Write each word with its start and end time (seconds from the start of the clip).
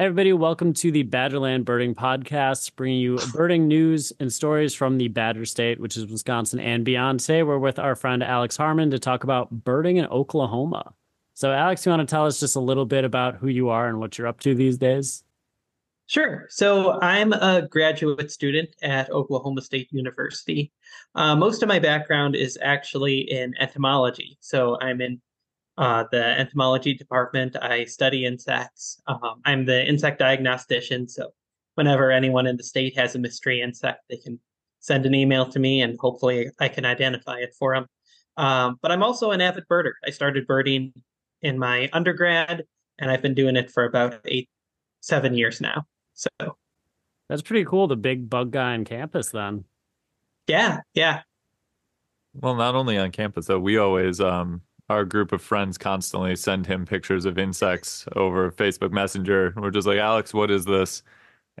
Everybody, 0.00 0.32
welcome 0.32 0.72
to 0.72 0.90
the 0.90 1.04
Badgerland 1.04 1.66
Birding 1.66 1.94
Podcast, 1.94 2.74
bringing 2.74 3.00
you 3.00 3.18
birding 3.34 3.68
news 3.68 4.14
and 4.18 4.32
stories 4.32 4.72
from 4.72 4.96
the 4.96 5.08
Badger 5.08 5.44
State, 5.44 5.78
which 5.78 5.94
is 5.98 6.06
Wisconsin 6.06 6.58
and 6.58 6.86
beyond. 6.86 7.20
Today, 7.20 7.42
we're 7.42 7.58
with 7.58 7.78
our 7.78 7.94
friend 7.94 8.24
Alex 8.24 8.56
Harman 8.56 8.90
to 8.92 8.98
talk 8.98 9.24
about 9.24 9.50
birding 9.50 9.98
in 9.98 10.06
Oklahoma. 10.06 10.94
So, 11.34 11.52
Alex, 11.52 11.84
you 11.84 11.90
want 11.90 12.00
to 12.00 12.10
tell 12.10 12.24
us 12.24 12.40
just 12.40 12.56
a 12.56 12.60
little 12.60 12.86
bit 12.86 13.04
about 13.04 13.36
who 13.36 13.48
you 13.48 13.68
are 13.68 13.88
and 13.88 14.00
what 14.00 14.16
you're 14.16 14.26
up 14.26 14.40
to 14.40 14.54
these 14.54 14.78
days? 14.78 15.22
Sure. 16.06 16.46
So, 16.48 16.98
I'm 17.02 17.34
a 17.34 17.68
graduate 17.68 18.32
student 18.32 18.70
at 18.80 19.10
Oklahoma 19.10 19.60
State 19.60 19.92
University. 19.92 20.72
Uh, 21.14 21.36
most 21.36 21.62
of 21.62 21.68
my 21.68 21.78
background 21.78 22.36
is 22.36 22.58
actually 22.62 23.30
in 23.30 23.52
entomology. 23.60 24.38
So, 24.40 24.78
I'm 24.80 25.02
in 25.02 25.20
uh, 25.80 26.04
the 26.12 26.38
entomology 26.38 26.92
department. 26.92 27.56
I 27.60 27.86
study 27.86 28.26
insects. 28.26 29.00
Um, 29.06 29.40
I'm 29.46 29.64
the 29.64 29.84
insect 29.88 30.18
diagnostician. 30.18 31.08
So 31.08 31.30
whenever 31.74 32.12
anyone 32.12 32.46
in 32.46 32.58
the 32.58 32.62
state 32.62 32.96
has 32.98 33.14
a 33.14 33.18
mystery 33.18 33.62
insect, 33.62 34.00
they 34.10 34.18
can 34.18 34.38
send 34.80 35.06
an 35.06 35.14
email 35.14 35.48
to 35.50 35.58
me 35.58 35.80
and 35.80 35.98
hopefully 35.98 36.50
I 36.60 36.68
can 36.68 36.84
identify 36.84 37.38
it 37.38 37.54
for 37.58 37.74
them. 37.74 37.86
Um, 38.36 38.78
but 38.82 38.92
I'm 38.92 39.02
also 39.02 39.30
an 39.30 39.40
avid 39.40 39.64
birder. 39.70 39.92
I 40.06 40.10
started 40.10 40.46
birding 40.46 40.92
in 41.40 41.58
my 41.58 41.88
undergrad 41.94 42.64
and 42.98 43.10
I've 43.10 43.22
been 43.22 43.34
doing 43.34 43.56
it 43.56 43.70
for 43.70 43.84
about 43.84 44.20
eight, 44.26 44.50
seven 45.00 45.34
years 45.34 45.62
now. 45.62 45.86
So 46.12 46.28
that's 47.30 47.42
pretty 47.42 47.64
cool. 47.64 47.88
The 47.88 47.96
big 47.96 48.28
bug 48.28 48.50
guy 48.50 48.74
on 48.74 48.84
campus 48.84 49.30
then. 49.30 49.64
Yeah. 50.46 50.80
Yeah. 50.92 51.22
Well, 52.34 52.54
not 52.54 52.74
only 52.74 52.98
on 52.98 53.12
campus 53.12 53.46
though, 53.46 53.58
we 53.58 53.78
always 53.78 54.20
um 54.20 54.60
our 54.90 55.04
group 55.04 55.30
of 55.30 55.40
friends 55.40 55.78
constantly 55.78 56.34
send 56.34 56.66
him 56.66 56.84
pictures 56.84 57.24
of 57.24 57.38
insects 57.38 58.04
over 58.16 58.50
Facebook 58.50 58.90
Messenger. 58.90 59.54
We're 59.56 59.70
just 59.70 59.86
like, 59.86 59.98
Alex, 59.98 60.34
what 60.34 60.50
is 60.50 60.64
this? 60.64 61.04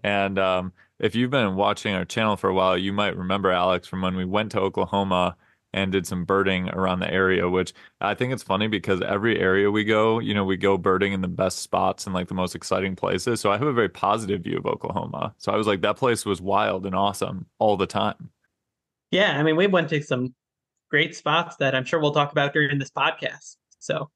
And 0.02 0.36
um, 0.36 0.72
if 0.98 1.14
you've 1.14 1.30
been 1.30 1.54
watching 1.54 1.94
our 1.94 2.04
channel 2.04 2.36
for 2.36 2.50
a 2.50 2.54
while, 2.54 2.76
you 2.76 2.92
might 2.92 3.16
remember 3.16 3.52
Alex 3.52 3.86
from 3.86 4.02
when 4.02 4.16
we 4.16 4.24
went 4.24 4.50
to 4.52 4.60
Oklahoma 4.60 5.36
and 5.72 5.92
did 5.92 6.08
some 6.08 6.24
birding 6.24 6.70
around 6.70 6.98
the 6.98 7.12
area, 7.12 7.48
which 7.48 7.72
I 8.00 8.14
think 8.14 8.32
it's 8.32 8.42
funny 8.42 8.66
because 8.66 9.00
every 9.00 9.38
area 9.38 9.70
we 9.70 9.84
go, 9.84 10.18
you 10.18 10.34
know, 10.34 10.44
we 10.44 10.56
go 10.56 10.76
birding 10.76 11.12
in 11.12 11.20
the 11.20 11.28
best 11.28 11.60
spots 11.60 12.06
and 12.06 12.14
like 12.14 12.26
the 12.26 12.34
most 12.34 12.56
exciting 12.56 12.96
places. 12.96 13.40
So 13.40 13.52
I 13.52 13.58
have 13.58 13.68
a 13.68 13.72
very 13.72 13.88
positive 13.88 14.42
view 14.42 14.58
of 14.58 14.66
Oklahoma. 14.66 15.36
So 15.38 15.52
I 15.52 15.56
was 15.56 15.68
like, 15.68 15.82
that 15.82 15.96
place 15.96 16.26
was 16.26 16.42
wild 16.42 16.84
and 16.84 16.96
awesome 16.96 17.46
all 17.60 17.76
the 17.76 17.86
time. 17.86 18.30
Yeah. 19.12 19.38
I 19.38 19.44
mean, 19.44 19.54
we 19.54 19.68
went 19.68 19.88
to 19.90 20.02
some 20.02 20.34
great 20.90 21.14
spots 21.16 21.56
that 21.56 21.74
I'm 21.74 21.84
sure 21.84 22.00
we'll 22.00 22.12
talk 22.12 22.32
about 22.32 22.52
during 22.52 22.78
this 22.78 22.90
podcast. 22.90 23.56
So 23.78 24.10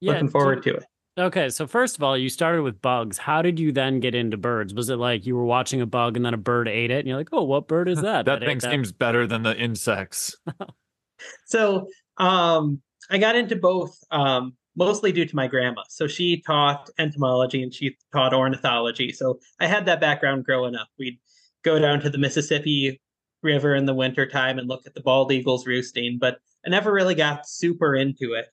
yeah, 0.00 0.12
looking 0.12 0.28
forward 0.28 0.64
so, 0.64 0.70
to 0.70 0.76
it. 0.78 0.84
Okay, 1.18 1.48
so 1.48 1.66
first 1.66 1.96
of 1.96 2.02
all, 2.02 2.16
you 2.16 2.28
started 2.28 2.62
with 2.62 2.82
bugs. 2.82 3.16
How 3.16 3.40
did 3.40 3.58
you 3.58 3.72
then 3.72 4.00
get 4.00 4.14
into 4.14 4.36
birds? 4.36 4.74
Was 4.74 4.90
it 4.90 4.96
like 4.96 5.24
you 5.24 5.34
were 5.34 5.46
watching 5.46 5.80
a 5.80 5.86
bug 5.86 6.16
and 6.16 6.26
then 6.26 6.34
a 6.34 6.38
bird 6.38 6.68
ate 6.68 6.90
it, 6.90 6.98
and 6.98 7.08
you're 7.08 7.16
like, 7.16 7.30
"Oh, 7.32 7.44
what 7.44 7.68
bird 7.68 7.88
is 7.88 8.00
that?" 8.02 8.26
that, 8.26 8.40
that 8.40 8.46
thing 8.46 8.60
seems 8.60 8.88
that? 8.88 8.98
better 8.98 9.26
than 9.26 9.42
the 9.42 9.56
insects. 9.56 10.36
so, 11.46 11.88
um, 12.18 12.82
I 13.10 13.16
got 13.16 13.34
into 13.34 13.56
both 13.56 13.96
um, 14.10 14.56
mostly 14.76 15.10
due 15.10 15.24
to 15.24 15.36
my 15.36 15.46
grandma. 15.46 15.82
So 15.88 16.06
she 16.06 16.42
taught 16.42 16.90
entomology 16.98 17.62
and 17.62 17.72
she 17.72 17.96
taught 18.12 18.34
ornithology. 18.34 19.12
So 19.12 19.40
I 19.58 19.66
had 19.66 19.86
that 19.86 20.00
background 20.00 20.44
growing 20.44 20.76
up. 20.76 20.88
We'd 20.98 21.18
go 21.64 21.78
down 21.78 22.00
to 22.00 22.10
the 22.10 22.18
Mississippi 22.18 23.00
river 23.46 23.74
in 23.74 23.86
the 23.86 23.94
wintertime 23.94 24.58
and 24.58 24.68
look 24.68 24.86
at 24.86 24.94
the 24.94 25.00
bald 25.00 25.32
eagles 25.32 25.66
roosting, 25.66 26.18
but 26.20 26.38
I 26.66 26.68
never 26.68 26.92
really 26.92 27.14
got 27.14 27.48
super 27.48 27.94
into 27.94 28.34
it 28.34 28.46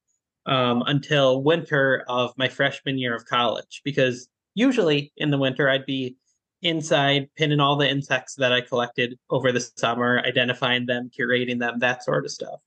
um, 0.46 0.84
until 0.86 1.44
winter 1.44 2.06
of 2.08 2.32
my 2.38 2.48
freshman 2.48 2.98
year 2.98 3.16
of 3.16 3.26
college. 3.26 3.82
Because 3.84 4.30
usually 4.56 5.12
in 5.18 5.32
the 5.32 5.38
winter, 5.38 5.70
I'd 5.70 5.86
be 5.86 6.16
inside 6.62 7.28
pinning 7.36 7.60
all 7.60 7.76
the 7.76 7.90
insects 7.90 8.36
that 8.36 8.54
I 8.54 8.62
collected 8.62 9.18
over 9.30 9.52
the 9.52 9.60
summer, 9.60 10.22
identifying 10.26 10.86
them, 10.86 11.12
curating 11.18 11.60
them, 11.60 11.80
that 11.80 12.04
sort 12.04 12.24
of 12.24 12.32
stuff. 12.32 12.62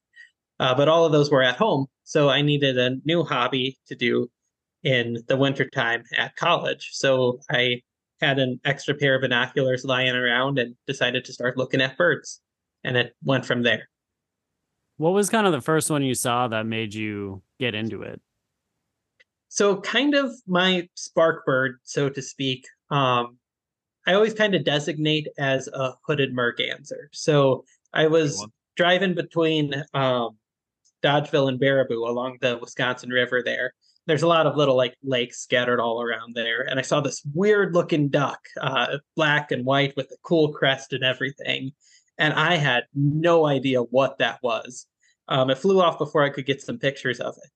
Uh, 0.59 0.75
but 0.75 0.89
all 0.89 1.07
of 1.07 1.13
those 1.13 1.31
were 1.31 1.43
at 1.43 1.57
home. 1.57 1.87
So 2.05 2.29
I 2.29 2.43
needed 2.43 2.79
a 2.79 2.97
new 3.05 3.25
hobby 3.25 3.79
to 3.89 3.95
do 3.95 4.31
in 4.83 5.19
the 5.29 5.37
wintertime 5.37 6.05
at 6.17 6.37
college. 6.37 6.91
So 6.93 7.41
I 7.51 7.83
had 8.21 8.39
an 8.39 8.61
extra 8.65 8.95
pair 8.95 9.17
of 9.17 9.23
binoculars 9.23 9.85
lying 9.85 10.15
around 10.15 10.59
and 10.59 10.75
decided 10.87 11.25
to 11.25 11.33
start 11.33 11.57
looking 11.57 11.81
at 11.81 11.97
birds. 11.97 12.41
And 12.85 12.97
it 12.97 13.15
went 13.25 13.45
from 13.45 13.63
there. 13.63 13.89
What 14.97 15.13
was 15.13 15.29
kind 15.29 15.47
of 15.47 15.53
the 15.53 15.61
first 15.61 15.91
one 15.91 16.03
you 16.03 16.15
saw 16.15 16.49
that 16.49 16.67
made 16.67 16.95
you 16.95 17.43
get 17.59 17.75
into 17.75 18.03
it? 18.03 18.21
So, 19.49 19.81
kind 19.81 20.15
of 20.15 20.33
my 20.47 20.89
spark 20.95 21.45
bird, 21.45 21.79
so 21.85 22.09
to 22.09 22.23
speak. 22.23 22.67
Um, 22.91 23.39
I 24.07 24.15
always 24.15 24.35
kind 24.35 24.55
of 24.55 24.65
designate 24.65 25.29
as 25.39 25.69
a 25.69 25.95
hooded 26.07 26.33
merganser. 26.35 27.09
So, 27.13 27.65
I 27.93 28.07
was 28.07 28.45
driving 28.77 29.15
between 29.15 29.75
um, 29.95 30.37
Dodgeville 31.03 31.49
and 31.49 31.61
Baraboo 31.61 32.09
along 32.09 32.39
the 32.41 32.59
Wisconsin 32.59 33.11
River 33.11 33.43
there, 33.43 33.75
there's 34.07 34.23
a 34.23 34.29
lot 34.29 34.47
of 34.47 34.57
little 34.57 34.77
like 34.77 34.95
lakes 35.03 35.41
scattered 35.41 35.81
all 35.81 36.01
around 36.01 36.35
there. 36.35 36.63
And 36.63 36.79
I 36.79 36.83
saw 36.83 37.01
this 37.01 37.23
weird 37.35 37.75
looking 37.75 38.09
duck, 38.09 38.41
uh, 38.61 38.99
black 39.17 39.51
and 39.51 39.65
white 39.65 39.97
with 39.97 40.07
a 40.13 40.17
cool 40.23 40.53
crest 40.53 40.93
and 40.93 41.05
everything. 41.05 41.73
And 42.19 42.33
I 42.33 42.57
had 42.57 42.85
no 42.95 43.47
idea 43.47 43.83
what 43.83 44.19
that 44.19 44.39
was. 44.43 44.87
Um, 45.29 45.51
it 45.51 45.59
flew 45.59 45.81
off 45.81 45.99
before 45.99 46.23
I 46.23 46.31
could 46.31 46.47
get 46.47 46.63
some 46.63 46.79
pictures 46.79 47.21
of 47.21 47.35
it. 47.37 47.51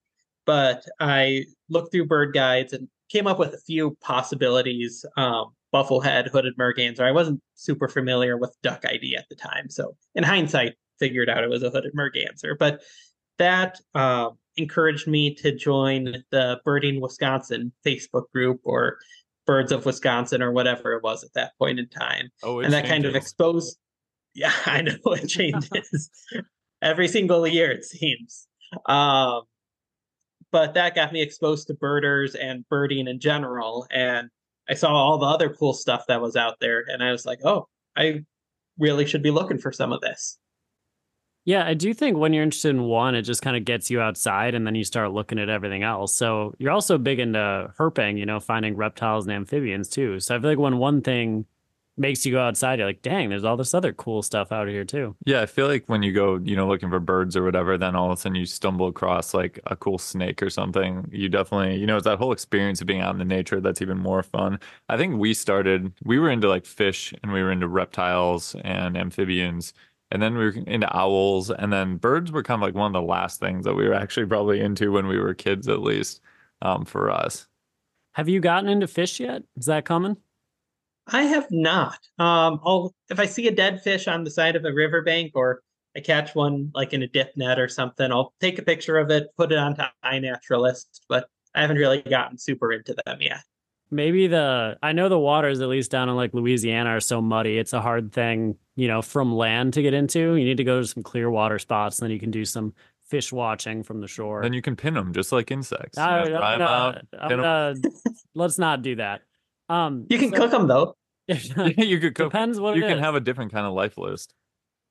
But 0.45 0.85
I 0.99 1.45
looked 1.69 1.91
through 1.91 2.07
bird 2.07 2.33
guides 2.33 2.73
and 2.73 2.89
came 3.09 3.27
up 3.27 3.39
with 3.39 3.53
a 3.53 3.59
few 3.59 3.97
possibilities. 4.01 5.05
Um, 5.15 5.53
bufflehead, 5.73 6.29
hooded 6.29 6.57
merganser. 6.57 7.03
I 7.03 7.11
wasn't 7.11 7.41
super 7.55 7.87
familiar 7.87 8.37
with 8.37 8.55
duck 8.61 8.83
ID 8.85 9.15
at 9.15 9.27
the 9.29 9.35
time. 9.35 9.69
So 9.69 9.95
in 10.15 10.23
hindsight, 10.23 10.75
figured 10.99 11.29
out 11.29 11.43
it 11.43 11.49
was 11.49 11.63
a 11.63 11.69
hooded 11.69 11.93
merganser. 11.95 12.57
But 12.57 12.81
that 13.37 13.79
um, 13.95 14.37
encouraged 14.57 15.07
me 15.07 15.33
to 15.35 15.55
join 15.55 16.23
the 16.31 16.59
Birding 16.65 17.01
Wisconsin 17.01 17.71
Facebook 17.85 18.25
group 18.33 18.61
or 18.63 18.97
Birds 19.45 19.71
of 19.71 19.85
Wisconsin 19.85 20.41
or 20.41 20.51
whatever 20.51 20.93
it 20.93 21.03
was 21.03 21.23
at 21.23 21.33
that 21.33 21.51
point 21.57 21.79
in 21.79 21.87
time. 21.89 22.29
Oh, 22.43 22.59
and 22.59 22.71
that 22.73 22.85
changes. 22.85 22.91
kind 22.91 23.05
of 23.05 23.15
exposed. 23.15 23.77
Yeah, 24.33 24.53
I 24.65 24.81
know 24.81 24.95
it 25.07 25.27
changes 25.27 26.09
every 26.81 27.09
single 27.09 27.45
year, 27.45 27.69
it 27.69 27.83
seems. 27.83 28.47
Um, 28.85 29.41
but 30.51 30.73
that 30.73 30.95
got 30.95 31.13
me 31.13 31.21
exposed 31.21 31.67
to 31.67 31.73
birders 31.73 32.35
and 32.35 32.67
birding 32.69 33.07
in 33.07 33.19
general. 33.19 33.87
And 33.91 34.29
I 34.69 34.73
saw 34.73 34.93
all 34.93 35.17
the 35.17 35.25
other 35.25 35.49
cool 35.49 35.73
stuff 35.73 36.05
that 36.07 36.21
was 36.21 36.35
out 36.35 36.55
there. 36.59 36.85
And 36.87 37.03
I 37.03 37.11
was 37.11 37.25
like, 37.25 37.39
oh, 37.43 37.67
I 37.95 38.21
really 38.77 39.05
should 39.05 39.23
be 39.23 39.31
looking 39.31 39.57
for 39.57 39.71
some 39.71 39.91
of 39.91 40.01
this. 40.01 40.37
Yeah, 41.43 41.65
I 41.65 41.73
do 41.73 41.93
think 41.93 42.17
when 42.17 42.33
you're 42.33 42.43
interested 42.43 42.69
in 42.69 42.83
one, 42.83 43.15
it 43.15 43.23
just 43.23 43.41
kind 43.41 43.57
of 43.57 43.65
gets 43.65 43.89
you 43.89 43.99
outside 43.99 44.53
and 44.53 44.65
then 44.65 44.75
you 44.75 44.83
start 44.83 45.11
looking 45.11 45.39
at 45.39 45.49
everything 45.49 45.81
else. 45.81 46.13
So 46.13 46.53
you're 46.59 46.71
also 46.71 46.97
big 46.97 47.19
into 47.19 47.73
herping, 47.79 48.19
you 48.19 48.25
know, 48.27 48.39
finding 48.39 48.75
reptiles 48.75 49.25
and 49.25 49.33
amphibians 49.33 49.89
too. 49.89 50.19
So 50.19 50.35
I 50.35 50.39
feel 50.39 50.51
like 50.51 50.59
when 50.59 50.77
one 50.77 51.01
thing 51.01 51.45
makes 51.97 52.25
you 52.25 52.31
go 52.31 52.41
outside, 52.41 52.79
you're 52.79 52.87
like, 52.87 53.01
dang, 53.01 53.29
there's 53.29 53.43
all 53.43 53.57
this 53.57 53.73
other 53.73 53.91
cool 53.91 54.21
stuff 54.21 54.51
out 54.51 54.67
here 54.67 54.85
too. 54.85 55.15
Yeah, 55.25 55.41
I 55.41 55.45
feel 55.47 55.67
like 55.67 55.83
when 55.87 56.03
you 56.03 56.13
go, 56.13 56.39
you 56.43 56.55
know, 56.55 56.67
looking 56.67 56.89
for 56.89 56.99
birds 56.99 57.35
or 57.35 57.43
whatever, 57.43 57.77
then 57.77 57.95
all 57.95 58.11
of 58.11 58.17
a 58.17 58.21
sudden 58.21 58.35
you 58.35 58.45
stumble 58.45 58.87
across 58.87 59.33
like 59.33 59.59
a 59.65 59.75
cool 59.75 59.97
snake 59.97 60.41
or 60.43 60.49
something. 60.49 61.07
You 61.11 61.27
definitely, 61.27 61.77
you 61.77 61.87
know, 61.87 61.97
it's 61.97 62.05
that 62.05 62.19
whole 62.19 62.31
experience 62.31 62.81
of 62.81 62.87
being 62.87 63.01
out 63.01 63.13
in 63.13 63.19
the 63.19 63.25
nature 63.25 63.59
that's 63.59 63.81
even 63.81 63.97
more 63.97 64.23
fun. 64.23 64.59
I 64.89 64.97
think 64.97 65.17
we 65.17 65.33
started, 65.33 65.91
we 66.03 66.19
were 66.19 66.29
into 66.29 66.47
like 66.47 66.65
fish 66.65 67.13
and 67.23 67.33
we 67.33 67.41
were 67.41 67.51
into 67.51 67.67
reptiles 67.67 68.55
and 68.63 68.95
amphibians 68.95 69.73
and 70.11 70.21
then 70.21 70.35
we 70.37 70.45
were 70.45 70.55
into 70.67 70.87
owls 70.95 71.49
and 71.49 71.71
then 71.71 71.97
birds 71.97 72.31
were 72.31 72.43
kind 72.43 72.61
of 72.61 72.67
like 72.67 72.75
one 72.75 72.87
of 72.87 72.93
the 72.93 73.07
last 73.07 73.39
things 73.39 73.65
that 73.65 73.75
we 73.75 73.87
were 73.87 73.93
actually 73.93 74.25
probably 74.25 74.59
into 74.59 74.91
when 74.91 75.07
we 75.07 75.17
were 75.17 75.33
kids 75.33 75.67
at 75.67 75.81
least 75.81 76.21
um, 76.61 76.85
for 76.85 77.09
us. 77.09 77.47
Have 78.13 78.27
you 78.27 78.39
gotten 78.41 78.69
into 78.69 78.87
fish 78.87 79.19
yet? 79.19 79.43
Is 79.57 79.67
that 79.67 79.85
coming 79.85 80.17
i 81.07 81.23
have 81.23 81.47
not. 81.51 81.99
Um 82.19 82.59
i'll 82.63 82.93
if 83.09 83.19
i 83.19 83.25
see 83.25 83.47
a 83.47 83.55
dead 83.55 83.81
fish 83.81 84.07
on 84.07 84.23
the 84.23 84.31
side 84.31 84.55
of 84.55 84.65
a 84.65 84.73
riverbank 84.73 85.31
or 85.35 85.61
i 85.95 85.99
catch 85.99 86.35
one 86.35 86.71
like 86.73 86.93
in 86.93 87.03
a 87.03 87.07
dip 87.07 87.35
net 87.35 87.59
or 87.59 87.67
something 87.67 88.11
i'll 88.11 88.33
take 88.39 88.59
a 88.59 88.63
picture 88.63 88.97
of 88.97 89.09
it 89.09 89.27
put 89.37 89.51
it 89.51 89.57
onto 89.57 89.83
iNaturalist 90.05 91.01
but 91.09 91.27
i 91.55 91.61
haven't 91.61 91.77
really 91.77 92.01
gotten 92.01 92.37
super 92.37 92.71
into 92.71 92.95
them 93.05 93.21
yet 93.21 93.43
maybe 93.91 94.27
the 94.27 94.77
I 94.81 94.93
know 94.93 95.09
the 95.09 95.19
waters 95.19 95.61
at 95.61 95.67
least 95.67 95.91
down 95.91 96.09
in 96.09 96.15
like 96.15 96.33
Louisiana 96.33 96.91
are 96.91 96.99
so 96.99 97.21
muddy. 97.21 97.57
It's 97.57 97.73
a 97.73 97.81
hard 97.81 98.11
thing, 98.11 98.55
you 98.75 98.87
know, 98.87 99.01
from 99.01 99.35
land 99.35 99.73
to 99.73 99.81
get 99.81 99.93
into. 99.93 100.35
You 100.35 100.45
need 100.45 100.57
to 100.57 100.63
go 100.63 100.81
to 100.81 100.87
some 100.87 101.03
clear 101.03 101.29
water 101.29 101.59
spots, 101.59 101.99
and 101.99 102.05
then 102.05 102.13
you 102.13 102.19
can 102.19 102.31
do 102.31 102.45
some 102.45 102.73
fish 103.07 103.31
watching 103.31 103.83
from 103.83 103.99
the 103.99 104.07
shore. 104.07 104.41
Then 104.41 104.53
you 104.53 104.61
can 104.61 104.75
pin 104.75 104.93
them 104.93 105.13
just 105.13 105.31
like 105.31 105.51
insects. 105.51 105.97
I, 105.97 106.23
you 106.23 106.29
know, 106.31 106.39
I'm 106.39 106.59
gonna, 106.59 107.01
I'm 107.19 107.29
gonna, 107.29 107.75
let's 108.33 108.57
not 108.57 108.81
do 108.81 108.95
that. 108.95 109.21
Um, 109.69 110.07
you 110.09 110.17
can 110.17 110.31
so, 110.31 110.37
cook 110.37 110.51
them 110.51 110.67
though. 110.67 110.95
you 111.27 111.99
could 111.99 112.15
cook. 112.15 112.31
Depends 112.31 112.59
what 112.59 112.75
you 112.75 112.81
can 112.81 112.97
is. 112.97 112.99
have 112.99 113.15
a 113.15 113.19
different 113.19 113.51
kind 113.51 113.65
of 113.65 113.73
life 113.73 113.97
list. 113.97 114.33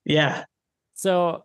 Yeah. 0.04 0.44
So 0.94 1.44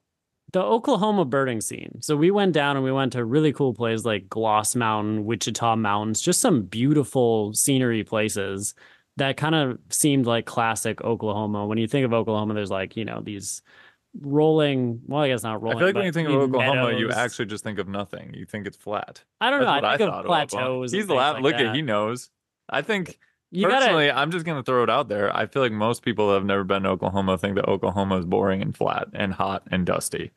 the 0.56 0.63
Oklahoma 0.63 1.25
birding 1.25 1.60
scene. 1.60 1.98
So 2.02 2.16
we 2.16 2.31
went 2.31 2.54
down 2.54 2.78
and 2.78 2.86
we 2.86 2.92
went 2.94 3.12
to 3.12 3.25
really 3.25 3.52
cool 3.52 3.74
places 3.74 4.06
like 4.06 4.30
Gloss 4.30 4.74
Mountain, 4.74 5.25
Wichita 5.25 5.75
Mountains, 5.75 6.22
just 6.22 6.40
some 6.40 6.62
beautiful 6.62 7.52
scenery 7.54 8.06
places 8.06 8.74
that 9.18 9.36
kind 9.36 9.54
of 9.54 9.78
seemed 9.90 10.25
like 10.25 10.46
classic 10.46 11.02
Oklahoma. 11.02 11.66
When 11.66 11.78
you 11.78 11.90
think 11.90 12.06
of 12.06 12.13
Oklahoma, 12.13 12.54
there's 12.54 12.72
like, 12.72 12.96
you 12.96 13.04
know, 13.04 13.19
these 13.22 13.62
rolling, 14.22 15.02
well, 15.07 15.24
I 15.24 15.28
guess 15.28 15.44
not 15.44 15.62
rolling. 15.62 15.75
I 15.75 15.80
feel 15.80 15.88
like 15.90 15.96
when 15.96 16.06
you 16.06 16.13
think 16.13 16.30
of 16.30 16.36
Oklahoma, 16.36 16.98
you 16.98 17.12
actually 17.12 17.48
just 17.48 17.66
think 17.66 17.78
of 17.78 17.90
nothing. 17.90 18.34
You 18.34 18.46
think 18.46 18.66
it's 18.66 18.78
flat. 18.78 19.25
I 19.42 19.50
don't 19.50 19.60
know. 19.60 19.66
That's 19.66 19.81
what 19.81 19.92
I 19.92 19.98
think 19.98 20.10
thought 20.10 20.19
of 20.22 20.25
plateaus. 20.28 20.94
and 20.94 20.98
He's 20.98 21.08
things 21.08 21.18
laugh. 21.18 21.34
like 21.34 21.44
Look 21.44 21.58
that. 21.58 21.66
at 21.66 21.75
he 21.75 21.81
knows. 21.81 22.30
I 22.69 22.81
think 22.81 23.19
You 23.51 23.68
personally, 23.68 24.08
gotta, 24.08 24.19
I'm 24.22 24.31
just 24.31 24.46
gonna 24.46 24.63
throw 24.63 24.84
it 24.84 24.90
out 24.90 25.10
there. 25.10 25.36
I 25.36 25.48
feel 25.48 25.62
like 25.62 25.74
most 25.74 26.01
people 26.01 26.30
that 26.30 26.36
have 26.36 26.46
never 26.46 26.63
been 26.63 26.84
to 26.84 26.90
Oklahoma 26.92 27.38
think 27.38 27.56
that 27.56 27.68
Oklahoma 27.68 28.19
is 28.19 28.25
boring 28.25 28.62
and 28.62 28.74
flat 28.75 29.10
and 29.13 29.34
hot 29.34 29.63
and 29.69 29.86
dusty. 29.86 30.31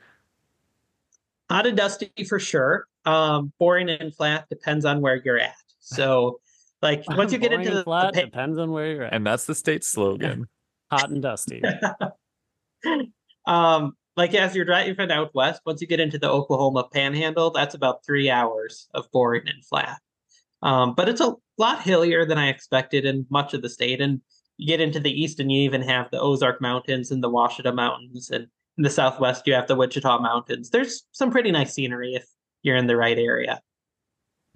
Hot 1.51 1.67
and 1.67 1.77
dusty 1.77 2.13
for 2.29 2.39
sure. 2.39 2.87
Um, 3.05 3.53
boring 3.59 3.89
and 3.89 4.15
flat 4.15 4.49
depends 4.49 4.85
on 4.85 5.01
where 5.01 5.21
you're 5.25 5.39
at. 5.39 5.55
So, 5.81 6.41
like 6.83 7.05
once 7.17 7.33
you 7.33 7.39
get 7.39 7.53
into 7.53 7.71
the, 7.71 7.85
flat, 7.85 8.13
the 8.13 8.23
depends 8.23 8.59
on 8.59 8.71
where 8.71 8.93
you're 8.93 9.05
at. 9.05 9.15
And 9.15 9.27
that's 9.27 9.47
the 9.47 9.55
state 9.55 9.85
slogan. 9.85 10.47
Hot 10.91 11.11
and 11.11 11.23
dusty. 11.23 11.63
um, 13.47 13.95
like 14.17 14.35
as 14.35 14.55
you're 14.55 14.65
driving 14.65 14.95
from 14.95 15.11
out 15.11 15.35
west, 15.35 15.63
once 15.65 15.81
you 15.81 15.87
get 15.87 16.01
into 16.01 16.19
the 16.19 16.31
Oklahoma 16.31 16.89
Panhandle, 16.93 17.51
that's 17.51 17.75
about 17.75 18.05
three 18.05 18.29
hours 18.29 18.89
of 18.95 19.11
boring 19.13 19.47
and 19.47 19.65
flat. 19.65 19.99
Um, 20.63 20.95
but 20.95 21.09
it's 21.09 21.21
a 21.21 21.35
lot 21.57 21.83
hillier 21.83 22.27
than 22.27 22.37
I 22.37 22.49
expected 22.49 23.05
in 23.05 23.27
much 23.31 23.55
of 23.55 23.63
the 23.63 23.69
state. 23.69 24.01
And 24.01 24.21
you 24.57 24.67
get 24.67 24.81
into 24.81 24.99
the 24.99 25.11
east, 25.11 25.39
and 25.39 25.53
you 25.53 25.61
even 25.61 25.83
have 25.83 26.11
the 26.11 26.21
Ozark 26.21 26.61
Mountains 26.61 27.13
and 27.13 27.23
the 27.23 27.31
Ouachita 27.31 27.73
Mountains, 27.73 28.31
and 28.31 28.49
in 28.79 28.85
the 28.85 28.91
southwest, 28.91 29.47
you 29.47 29.55
have 29.55 29.67
the 29.67 29.77
Wichita 29.77 30.21
Mountains. 30.21 30.71
There's 30.71 31.05
some 31.13 31.31
pretty 31.31 31.51
nice 31.51 31.75
scenery 31.75 32.15
if 32.15 32.25
you're 32.63 32.77
in 32.77 32.87
the 32.87 32.97
right 32.97 33.19
area. 33.19 33.61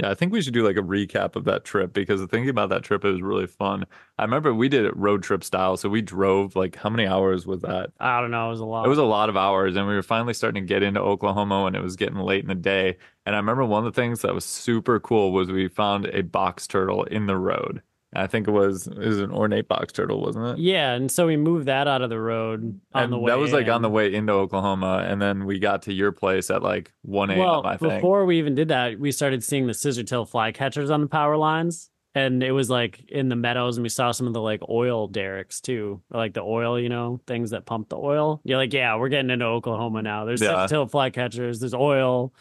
Yeah, 0.01 0.11
I 0.11 0.15
think 0.15 0.33
we 0.33 0.41
should 0.41 0.55
do 0.55 0.67
like 0.67 0.77
a 0.77 0.83
recap 0.83 1.37
of 1.37 1.45
that 1.45 1.65
trip 1.65 1.93
because 1.93 2.21
thinking 2.23 2.49
about 2.49 2.71
that 2.71 2.83
trip, 2.83 3.05
it 3.05 3.11
was 3.11 3.21
really 3.21 3.47
fun. 3.47 3.85
I 4.19 4.23
remember 4.23 4.55
we 4.55 4.69
did 4.69 4.85
it 4.85 4.97
road 4.97 5.23
trip 5.23 5.45
style. 5.45 5.77
So 5.77 5.89
we 5.89 6.03
drove 6.03 6.57
like 6.57 6.77
how 6.77 6.89
many 6.89 7.07
hours 7.07 7.47
was 7.47 7.61
that? 7.61 7.91
I 8.01 8.21
don't 8.21 8.31
know. 8.31 8.47
It 8.47 8.51
was 8.51 8.61
a 8.61 8.65
lot. 8.65 8.87
It 8.87 8.89
was 8.89 8.99
a 8.99 9.05
lot 9.05 9.29
of 9.29 9.37
hours, 9.37 9.77
and 9.77 9.87
we 9.87 9.95
were 9.95 10.03
finally 10.03 10.35
starting 10.35 10.63
to 10.63 10.67
get 10.67 10.83
into 10.83 11.01
Oklahoma 11.01 11.67
and 11.67 11.77
it 11.77 11.83
was 11.83 11.97
getting 11.97 12.17
late 12.17 12.43
in 12.43 12.49
the 12.49 12.55
day. 12.55 12.97
And 13.27 13.37
I 13.37 13.39
remember 13.39 13.65
one 13.65 13.87
of 13.87 13.93
the 13.93 14.01
things 14.01 14.23
that 14.23 14.35
was 14.35 14.45
super 14.45 14.99
cool 14.99 15.31
was 15.33 15.51
we 15.51 15.69
found 15.69 16.07
a 16.07 16.23
box 16.23 16.67
turtle 16.67 17.05
in 17.05 17.27
the 17.27 17.37
road. 17.37 17.83
I 18.15 18.27
think 18.27 18.47
it 18.47 18.51
was 18.51 18.87
it 18.87 18.99
was 18.99 19.21
an 19.21 19.31
ornate 19.33 19.69
box 19.69 19.93
turtle, 19.93 20.21
wasn't 20.21 20.59
it? 20.59 20.63
Yeah, 20.63 20.93
and 20.93 21.11
so 21.11 21.27
we 21.27 21.37
moved 21.37 21.67
that 21.67 21.89
out 21.89 22.03
of 22.03 22.11
the 22.11 22.21
road 22.21 22.79
on 22.93 23.03
and 23.05 23.13
the 23.13 23.19
way. 23.19 23.31
that 23.31 23.39
was 23.39 23.53
like 23.53 23.69
on 23.69 23.81
the 23.83 23.89
way 23.91 24.13
into 24.13 24.33
Oklahoma, 24.33 25.05
and 25.09 25.21
then 25.21 25.47
we 25.47 25.59
got 25.59 25.83
to 25.83 25.93
your 25.93 26.13
place 26.13 26.51
at 26.51 26.63
like 26.63 26.93
one 27.03 27.31
a.m. 27.31 27.39
Well, 27.39 27.67
I 27.67 27.77
think. 27.77 27.95
before 27.95 28.25
we 28.27 28.39
even 28.39 28.55
did 28.55 28.69
that, 28.69 28.99
we 29.01 29.13
started 29.13 29.43
seeing 29.43 29.67
the 29.67 29.75
scissor 29.75 30.03
tail 30.03 30.27
flycatchers 30.27 30.93
on 30.93 31.01
the 31.01 31.07
power 31.07 31.39
lines, 31.39 31.89
and 32.15 32.43
it 32.43 32.53
was 32.53 32.69
like 32.69 33.01
in 33.09 33.31
the 33.31 33.37
meadows, 33.37 33.79
and 33.79 33.83
we 33.83 33.89
saw 33.89 34.11
some 34.13 34.27
of 34.27 34.35
the 34.35 34.43
like 34.43 34.61
oil 34.69 35.09
derricks 35.09 35.63
too, 35.63 36.03
like 36.11 36.35
the 36.35 36.43
oil, 36.43 36.79
you 36.79 36.91
know, 36.91 37.19
things 37.27 37.51
that 37.53 37.65
pump 37.65 37.89
the 37.89 37.97
oil. 37.97 38.43
You're 38.45 38.59
like, 38.59 38.75
yeah, 38.75 38.95
we're 38.97 39.09
getting 39.09 39.31
into 39.31 39.47
Oklahoma 39.47 40.03
now. 40.03 40.27
There's 40.27 40.43
Yeah. 40.43 40.67
scissor 40.67 40.75
tail 40.75 40.87
flycatchers. 40.87 41.61
There's 41.61 41.73
oil. 41.75 42.35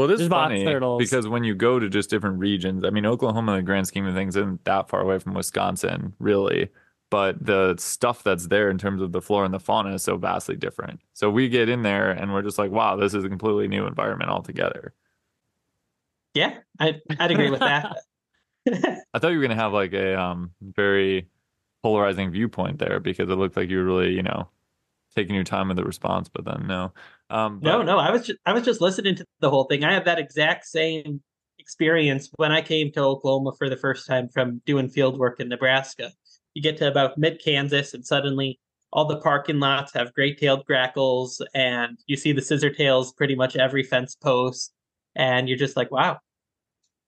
Well, 0.00 0.08
this 0.08 0.14
is 0.14 0.20
There's 0.20 0.30
box 0.30 0.50
funny 0.52 0.64
turtles. 0.64 0.98
because 0.98 1.28
when 1.28 1.44
you 1.44 1.54
go 1.54 1.78
to 1.78 1.86
just 1.90 2.08
different 2.08 2.38
regions, 2.38 2.84
I 2.84 2.90
mean, 2.90 3.04
Oklahoma, 3.04 3.52
in 3.52 3.58
the 3.58 3.62
grand 3.62 3.86
scheme 3.86 4.06
of 4.06 4.14
things, 4.14 4.34
isn't 4.34 4.64
that 4.64 4.88
far 4.88 5.02
away 5.02 5.18
from 5.18 5.34
Wisconsin, 5.34 6.14
really. 6.18 6.70
But 7.10 7.44
the 7.44 7.74
stuff 7.76 8.22
that's 8.22 8.46
there 8.46 8.70
in 8.70 8.78
terms 8.78 9.02
of 9.02 9.12
the 9.12 9.20
flora 9.20 9.44
and 9.44 9.52
the 9.52 9.60
fauna 9.60 9.94
is 9.94 10.02
so 10.02 10.16
vastly 10.16 10.56
different. 10.56 11.00
So 11.12 11.28
we 11.28 11.50
get 11.50 11.68
in 11.68 11.82
there 11.82 12.12
and 12.12 12.32
we're 12.32 12.40
just 12.40 12.58
like, 12.58 12.70
wow, 12.70 12.96
this 12.96 13.12
is 13.12 13.24
a 13.24 13.28
completely 13.28 13.68
new 13.68 13.86
environment 13.86 14.30
altogether. 14.30 14.94
Yeah, 16.32 16.56
I'd, 16.78 17.02
I'd 17.18 17.32
agree 17.32 17.50
with 17.50 17.60
that. 17.60 17.98
I 19.12 19.18
thought 19.18 19.32
you 19.32 19.38
were 19.38 19.46
going 19.46 19.56
to 19.56 19.62
have 19.62 19.74
like 19.74 19.92
a 19.92 20.18
um, 20.18 20.52
very 20.62 21.28
polarizing 21.82 22.30
viewpoint 22.30 22.78
there 22.78 23.00
because 23.00 23.28
it 23.28 23.34
looked 23.34 23.56
like 23.56 23.68
you 23.68 23.78
were 23.78 23.84
really, 23.84 24.12
you 24.12 24.22
know, 24.22 24.48
taking 25.14 25.34
your 25.34 25.44
time 25.44 25.68
with 25.68 25.76
the 25.76 25.84
response, 25.84 26.28
but 26.28 26.44
then 26.44 26.66
no. 26.66 26.92
Um, 27.30 27.60
No, 27.62 27.78
but- 27.78 27.84
no, 27.84 27.98
I 27.98 28.10
was 28.10 28.26
just 28.26 28.38
I 28.46 28.52
was 28.52 28.64
just 28.64 28.80
listening 28.80 29.16
to 29.16 29.24
the 29.40 29.50
whole 29.50 29.64
thing. 29.64 29.84
I 29.84 29.92
had 29.92 30.04
that 30.04 30.18
exact 30.18 30.66
same 30.66 31.22
experience 31.58 32.30
when 32.36 32.52
I 32.52 32.62
came 32.62 32.90
to 32.92 33.00
Oklahoma 33.00 33.52
for 33.58 33.68
the 33.68 33.76
first 33.76 34.06
time 34.06 34.28
from 34.28 34.60
doing 34.66 34.88
field 34.88 35.18
work 35.18 35.40
in 35.40 35.48
Nebraska. 35.48 36.10
You 36.54 36.62
get 36.62 36.76
to 36.78 36.88
about 36.88 37.18
mid 37.18 37.40
Kansas 37.42 37.94
and 37.94 38.04
suddenly 38.04 38.58
all 38.92 39.04
the 39.04 39.20
parking 39.20 39.60
lots 39.60 39.92
have 39.92 40.12
great-tailed 40.14 40.64
grackles 40.66 41.40
and 41.54 41.96
you 42.06 42.16
see 42.16 42.32
the 42.32 42.42
scissor 42.42 42.70
tails 42.70 43.12
pretty 43.12 43.36
much 43.36 43.54
every 43.54 43.84
fence 43.84 44.16
post 44.16 44.72
and 45.14 45.48
you're 45.48 45.58
just 45.58 45.76
like, 45.76 45.92
wow, 45.92 46.18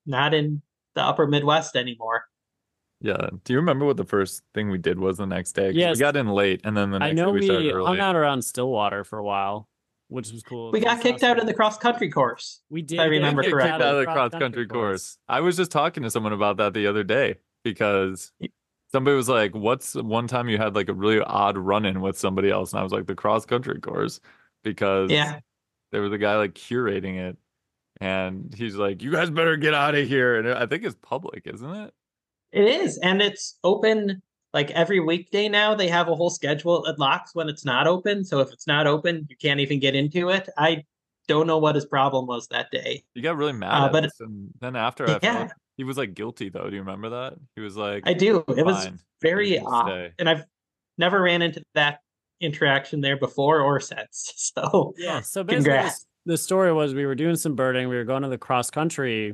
not 0.06 0.32
in 0.32 0.62
the 0.94 1.02
upper 1.02 1.26
Midwest 1.26 1.74
anymore. 1.74 2.24
Yeah. 3.02 3.30
Do 3.44 3.52
you 3.52 3.58
remember 3.58 3.84
what 3.84 3.96
the 3.96 4.04
first 4.04 4.42
thing 4.54 4.70
we 4.70 4.78
did 4.78 4.98
was 4.98 5.18
the 5.18 5.26
next 5.26 5.52
day? 5.52 5.68
'Cause 5.70 5.74
Yes. 5.76 5.96
We 5.96 6.00
got 6.00 6.16
in 6.16 6.28
late 6.28 6.60
and 6.64 6.76
then 6.76 6.90
the 6.92 7.00
next 7.00 7.10
I 7.10 7.12
know 7.12 7.26
day 7.26 7.32
we, 7.32 7.40
we, 7.40 7.46
started 7.46 7.72
early. 7.72 7.86
hung 7.86 7.98
out 8.00 8.14
around 8.16 8.42
Stillwater 8.42 9.02
for 9.04 9.18
a 9.18 9.24
while, 9.24 9.68
which 10.08 10.30
was 10.30 10.42
cool. 10.44 10.70
We 10.70 10.78
got 10.80 11.00
kicked 11.00 11.22
out 11.24 11.38
in 11.40 11.46
the 11.46 11.54
cross 11.54 11.76
country 11.78 12.08
course. 12.10 12.62
We 12.70 12.80
did. 12.82 13.00
I 13.00 13.04
get 13.04 13.08
remember 13.10 13.42
Get 13.42 13.48
kicked 13.48 13.58
kicked 13.60 13.68
correctly. 13.70 13.86
out 13.88 13.94
of 13.94 14.00
the 14.00 14.12
cross 14.12 14.30
country 14.40 14.66
course. 14.68 15.18
I 15.28 15.40
was 15.40 15.56
just 15.56 15.72
talking 15.72 16.04
to 16.04 16.10
someone 16.10 16.32
about 16.32 16.56
that 16.58 16.74
the 16.74 16.86
other 16.86 17.02
day 17.02 17.36
because 17.64 18.30
somebody 18.92 19.16
was 19.16 19.28
like, 19.28 19.52
"What's 19.54 19.94
one 19.96 20.28
time 20.28 20.48
you 20.48 20.58
had 20.58 20.74
like 20.76 20.88
a 20.88 20.94
really 20.94 21.20
odd 21.20 21.58
run-in 21.58 22.00
with 22.02 22.16
somebody 22.16 22.50
else?" 22.50 22.72
And 22.72 22.78
I 22.80 22.82
was 22.84 22.92
like, 22.92 23.06
"The 23.06 23.14
cross 23.16 23.44
country 23.44 23.80
course," 23.80 24.20
because 24.62 25.10
Yeah. 25.10 25.40
there 25.90 26.02
was 26.02 26.12
a 26.12 26.18
guy 26.18 26.36
like 26.36 26.54
curating 26.54 27.16
it, 27.18 27.36
and 28.00 28.54
he's 28.56 28.76
like, 28.76 29.02
"You 29.02 29.10
guys 29.10 29.28
better 29.30 29.56
get 29.56 29.74
out 29.74 29.94
of 29.96 30.06
here." 30.06 30.36
And 30.38 30.48
I 30.48 30.66
think 30.66 30.84
it's 30.84 30.96
public, 31.02 31.46
isn't 31.46 31.68
it? 31.74 31.94
It 32.52 32.64
is, 32.64 32.98
and 32.98 33.22
it's 33.22 33.58
open 33.64 34.22
like 34.52 34.70
every 34.72 35.00
weekday 35.00 35.48
now. 35.48 35.74
They 35.74 35.88
have 35.88 36.08
a 36.08 36.14
whole 36.14 36.30
schedule. 36.30 36.84
It 36.86 36.98
locks 36.98 37.34
when 37.34 37.48
it's 37.48 37.64
not 37.64 37.86
open. 37.86 38.24
So 38.24 38.40
if 38.40 38.52
it's 38.52 38.66
not 38.66 38.86
open, 38.86 39.26
you 39.30 39.36
can't 39.36 39.60
even 39.60 39.80
get 39.80 39.94
into 39.94 40.28
it. 40.28 40.48
I 40.58 40.84
don't 41.28 41.46
know 41.46 41.58
what 41.58 41.74
his 41.74 41.86
problem 41.86 42.26
was 42.26 42.48
that 42.48 42.70
day. 42.70 43.04
You 43.14 43.22
got 43.22 43.36
really 43.36 43.52
mad 43.54 43.82
Uh, 43.82 43.86
at 43.86 43.92
but- 43.92 44.04
us, 44.04 44.20
and 44.20 44.50
then 44.60 44.76
after 44.76 45.08
I 45.08 45.18
Yeah. 45.22 45.38
felt 45.38 45.52
he 45.78 45.84
was 45.84 45.96
like 45.96 46.12
guilty 46.14 46.50
though. 46.50 46.68
Do 46.68 46.74
you 46.76 46.82
remember 46.82 47.08
that? 47.10 47.34
He 47.56 47.62
was 47.62 47.76
like, 47.76 48.02
I 48.06 48.12
do. 48.12 48.44
It 48.48 48.66
was 48.66 48.88
very 49.22 49.58
odd, 49.58 49.86
stay. 49.86 50.12
and 50.18 50.28
I've 50.28 50.44
never 50.98 51.22
ran 51.22 51.40
into 51.42 51.64
that 51.74 52.00
interaction 52.40 53.00
there 53.00 53.16
before 53.16 53.60
or 53.60 53.80
since. 53.80 54.52
So 54.54 54.92
Yeah. 54.98 55.20
So 55.22 55.42
basically, 55.42 55.70
Congrats. 55.70 56.06
the 56.26 56.36
story 56.36 56.72
was 56.72 56.92
we 56.92 57.06
were 57.06 57.14
doing 57.14 57.36
some 57.36 57.54
birding. 57.54 57.88
We 57.88 57.96
were 57.96 58.04
going 58.04 58.22
to 58.24 58.28
the 58.28 58.36
cross 58.36 58.68
country 58.70 59.32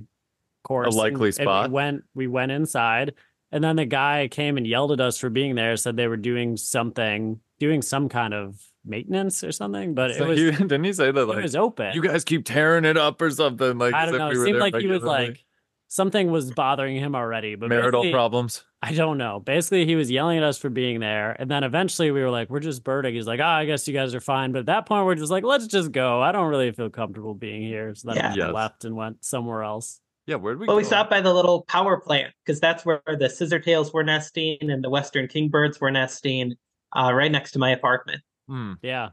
course. 0.69 0.87
and- 0.89 0.97
likely 0.97 1.29
and 1.29 1.35
spot. 1.35 1.71
We 1.71 1.75
went. 1.75 2.03
We 2.15 2.27
went 2.29 2.53
inside, 2.53 3.15
and 3.51 3.65
then 3.65 3.77
the 3.77 3.87
guy 3.87 4.29
came 4.31 4.57
and 4.57 4.67
yelled 4.67 4.93
at 4.93 5.01
us 5.01 5.19
for 5.19 5.31
being 5.31 5.55
there. 5.57 5.77
Said 5.77 5.97
they 5.97 6.07
were 6.09 6.17
doing 6.17 6.57
something, 6.57 7.41
doing 7.59 7.83
some 7.83 8.09
kind 8.09 8.35
of 8.35 8.61
maintenance 8.85 9.43
or 9.45 9.53
something. 9.53 9.95
But 9.95 10.15
So 10.15 10.25
it 10.25 10.29
was 10.29 10.39
he, 10.39 10.51
didn't 10.69 10.85
he 10.85 10.93
say 10.93 11.11
that 11.11 11.27
like 11.27 11.39
it 11.39 11.43
was 11.43 11.57
open. 11.57 11.95
you 11.95 12.03
guys 12.03 12.25
keep 12.25 12.45
tearing 12.45 12.85
it 12.85 12.97
up 12.97 13.21
or 13.21 13.31
something? 13.31 13.77
Like 13.79 13.95
I 13.95 14.07
don't 14.07 14.17
know. 14.19 14.29
we 14.29 14.35
It 14.35 14.39
were 14.39 14.45
seemed 14.45 14.55
there 14.57 14.61
like 14.63 14.77
he 14.77 14.87
was 14.87 15.03
like 15.03 15.45
something 15.89 16.31
was 16.31 16.51
bothering 16.53 16.97
him 16.97 17.15
already. 17.15 17.55
But 17.55 17.71
marital 17.71 18.03
basically- 18.03 18.13
problems. 18.13 18.65
I 18.81 18.93
don't 18.93 19.19
know. 19.19 19.41
Basically, 19.41 19.87
he 19.87 19.97
was 19.97 20.09
yelling 20.09 20.39
at 20.39 20.45
us 20.45 20.57
for 20.57 20.71
being 20.71 21.01
there. 21.01 21.35
And 21.37 21.51
then 21.51 21.65
eventually 21.65 22.13
we 22.13 22.21
were 22.23 22.31
like, 22.31 22.49
we're 22.49 22.61
just 22.61 22.85
birding. 22.85 23.13
He's 23.13 23.27
like, 23.27 23.41
oh, 23.41 23.45
I 23.45 23.65
guess 23.65 23.89
you 23.89 23.93
guys 23.93 24.15
are 24.15 24.21
fine. 24.21 24.53
But 24.53 24.61
at 24.61 24.67
that 24.67 24.87
point, 24.87 25.05
we're 25.05 25.17
just 25.17 25.33
like, 25.33 25.43
let's 25.43 25.67
just 25.67 25.91
go. 25.91 26.23
I 26.23 26.31
don't 26.31 26.49
really 26.49 26.71
feel 26.71 26.89
comfortable 26.89 27.35
being 27.35 27.63
here. 27.63 27.93
So 27.97 28.07
then 28.13 28.17
Yeah. 28.19 28.33
we 28.35 28.39
Yes. 28.39 28.55
left 28.55 28.85
and 28.85 28.95
went 28.95 29.25
somewhere 29.25 29.65
else. 29.65 29.99
Yeah, 30.29 30.37
where'd 30.37 30.61
we 30.61 30.67
Well, 30.67 30.77
go? 30.77 30.79
we 30.79 30.85
stopped 30.85 31.09
by 31.09 31.23
the 31.23 31.33
little 31.33 31.63
power 31.63 31.99
plant 31.99 32.35
because 32.45 32.61
that's 32.61 32.85
where 32.85 33.01
the 33.19 33.31
scissor 33.31 33.59
tails 33.59 33.95
were 33.95 34.05
nesting 34.05 34.59
and 34.61 34.85
the 34.85 34.91
western 34.91 35.27
kingbirds 35.27 35.81
were 35.81 35.91
nesting, 35.91 36.55
uh, 36.95 37.15
right 37.15 37.33
next 37.33 37.53
to 37.53 37.59
my 37.59 37.71
apartment. 37.71 38.21
Hmm. 38.47 38.75
Yeah. 38.83 39.09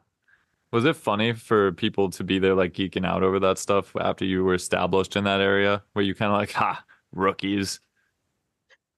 Was 0.73 0.83
it 0.83 0.97
funny 0.97 1.31
for 1.31 1.71
people 1.71 2.09
to 2.09 2.23
be 2.25 2.37
there 2.37 2.53
like 2.53 2.73
geeking 2.73 3.05
out 3.05 3.23
over 3.23 3.39
that 3.39 3.57
stuff 3.57 3.95
after 3.95 4.25
you 4.25 4.43
were 4.43 4.55
established 4.55 5.15
in 5.15 5.23
that 5.23 5.39
area 5.39 5.81
where 5.93 6.03
you 6.03 6.13
kind 6.13 6.33
of 6.33 6.37
like, 6.37 6.51
ha, 6.51 6.83
rookies. 7.13 7.79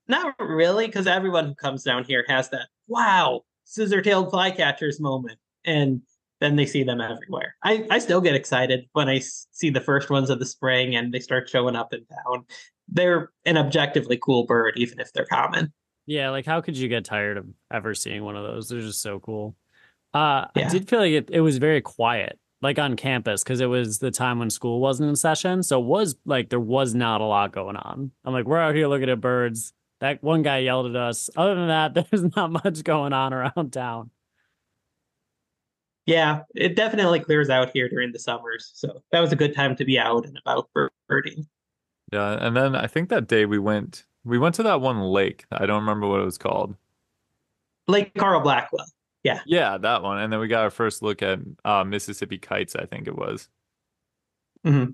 Not 0.08 0.34
really, 0.40 0.88
because 0.88 1.06
everyone 1.06 1.46
who 1.46 1.54
comes 1.54 1.84
down 1.84 2.04
here 2.04 2.26
has 2.28 2.50
that 2.50 2.70
wow 2.88 3.44
scissor-tailed 3.66 4.32
flycatchers 4.32 5.00
moment, 5.00 5.38
and 5.66 6.02
then 6.40 6.56
they 6.56 6.66
see 6.66 6.84
them 6.84 7.02
everywhere. 7.02 7.56
I 7.64 7.86
I 7.90 8.00
still 8.00 8.22
get 8.22 8.36
excited 8.36 8.86
when 8.94 9.10
I 9.10 9.20
see 9.20 9.70
the 9.70 9.82
first 9.82 10.10
ones 10.10 10.30
of 10.30 10.40
the 10.40 10.46
spring 10.46 10.96
and 10.96 11.14
they 11.14 11.20
start 11.20 11.50
showing 11.50 11.76
up 11.76 11.94
in 11.94 12.06
town. 12.06 12.46
They're 12.88 13.32
an 13.46 13.58
objectively 13.58 14.18
cool 14.22 14.46
bird, 14.46 14.74
even 14.78 15.00
if 15.00 15.12
they're 15.14 15.26
common. 15.26 15.74
Yeah. 16.06 16.30
Like, 16.30 16.46
how 16.46 16.62
could 16.62 16.78
you 16.78 16.88
get 16.88 17.06
tired 17.06 17.38
of 17.38 17.46
ever 17.72 17.94
seeing 17.94 18.24
one 18.24 18.38
of 18.38 18.44
those? 18.44 18.70
They're 18.70 18.82
just 18.82 19.02
so 19.02 19.20
cool. 19.20 19.56
Uh, 20.14 20.48
I 20.56 20.64
did 20.70 20.90
feel 20.90 21.00
like 21.00 21.12
it, 21.12 21.30
it 21.32 21.42
was 21.42 21.58
very 21.58 21.82
quiet, 21.82 22.40
like 22.62 22.80
on 22.80 22.96
campus, 22.96 23.44
because 23.44 23.60
it 23.60 23.66
was 23.66 24.00
the 24.00 24.10
time 24.10 24.40
when 24.40 24.50
school 24.50 24.80
wasn't 24.80 25.10
in 25.10 25.16
session. 25.16 25.62
So 25.64 25.82
it 25.82 25.86
was 25.86 26.16
like 26.26 26.50
there 26.50 26.62
was 26.62 26.96
not 26.96 27.22
a 27.22 27.26
lot 27.26 27.52
going 27.52 27.76
on. 27.76 28.12
I'm 28.24 28.34
like, 28.34 28.46
we're 28.46 28.58
out 28.58 28.74
here 28.74 28.88
looking 28.88 29.10
at 29.10 29.20
birds. 29.20 29.74
That 30.00 30.24
one 30.24 30.44
guy 30.44 30.60
yelled 30.60 30.88
at 30.88 30.96
us. 30.96 31.30
Other 31.36 31.56
than 31.56 31.68
that, 31.68 31.94
there's 32.12 32.24
not 32.36 32.52
much 32.52 32.84
going 32.84 33.14
on 33.14 33.34
around 33.34 33.74
town. 33.74 34.12
Yeah, 36.08 36.44
it 36.56 36.76
definitely 36.76 37.20
clears 37.20 37.50
out 37.50 37.70
here 37.74 37.90
during 37.90 38.14
the 38.14 38.20
summers. 38.20 38.72
So 38.74 39.04
that 39.12 39.20
was 39.20 39.32
a 39.34 39.36
good 39.36 39.54
time 39.54 39.76
to 39.76 39.86
be 39.86 40.00
out 40.00 40.26
and 40.26 40.40
about 40.44 40.70
birding. 41.08 41.46
Yeah, 42.12 42.38
and 42.40 42.56
then 42.56 42.76
I 42.76 42.88
think 42.88 43.10
that 43.10 43.28
day 43.28 43.46
we 43.46 43.60
went 43.60 44.06
we 44.24 44.40
went 44.40 44.56
to 44.56 44.64
that 44.64 44.82
one 44.82 45.02
lake. 45.02 45.46
I 45.52 45.66
don't 45.66 45.82
remember 45.82 46.08
what 46.08 46.22
it 46.22 46.26
was 46.26 46.38
called. 46.38 46.76
Lake 47.88 48.14
Carl 48.16 48.42
Blackwell. 48.42 48.86
Yeah. 49.24 49.42
Yeah, 49.46 49.78
that 49.78 50.04
one. 50.04 50.20
And 50.20 50.32
then 50.32 50.40
we 50.40 50.48
got 50.48 50.64
our 50.64 50.70
first 50.70 51.02
look 51.02 51.22
at 51.22 51.40
uh, 51.66 51.84
Mississippi 51.84 52.38
kites, 52.38 52.76
I 52.76 52.86
think 52.86 53.08
it 53.08 53.16
was. 53.16 53.50
Mm-hmm. 54.66 54.92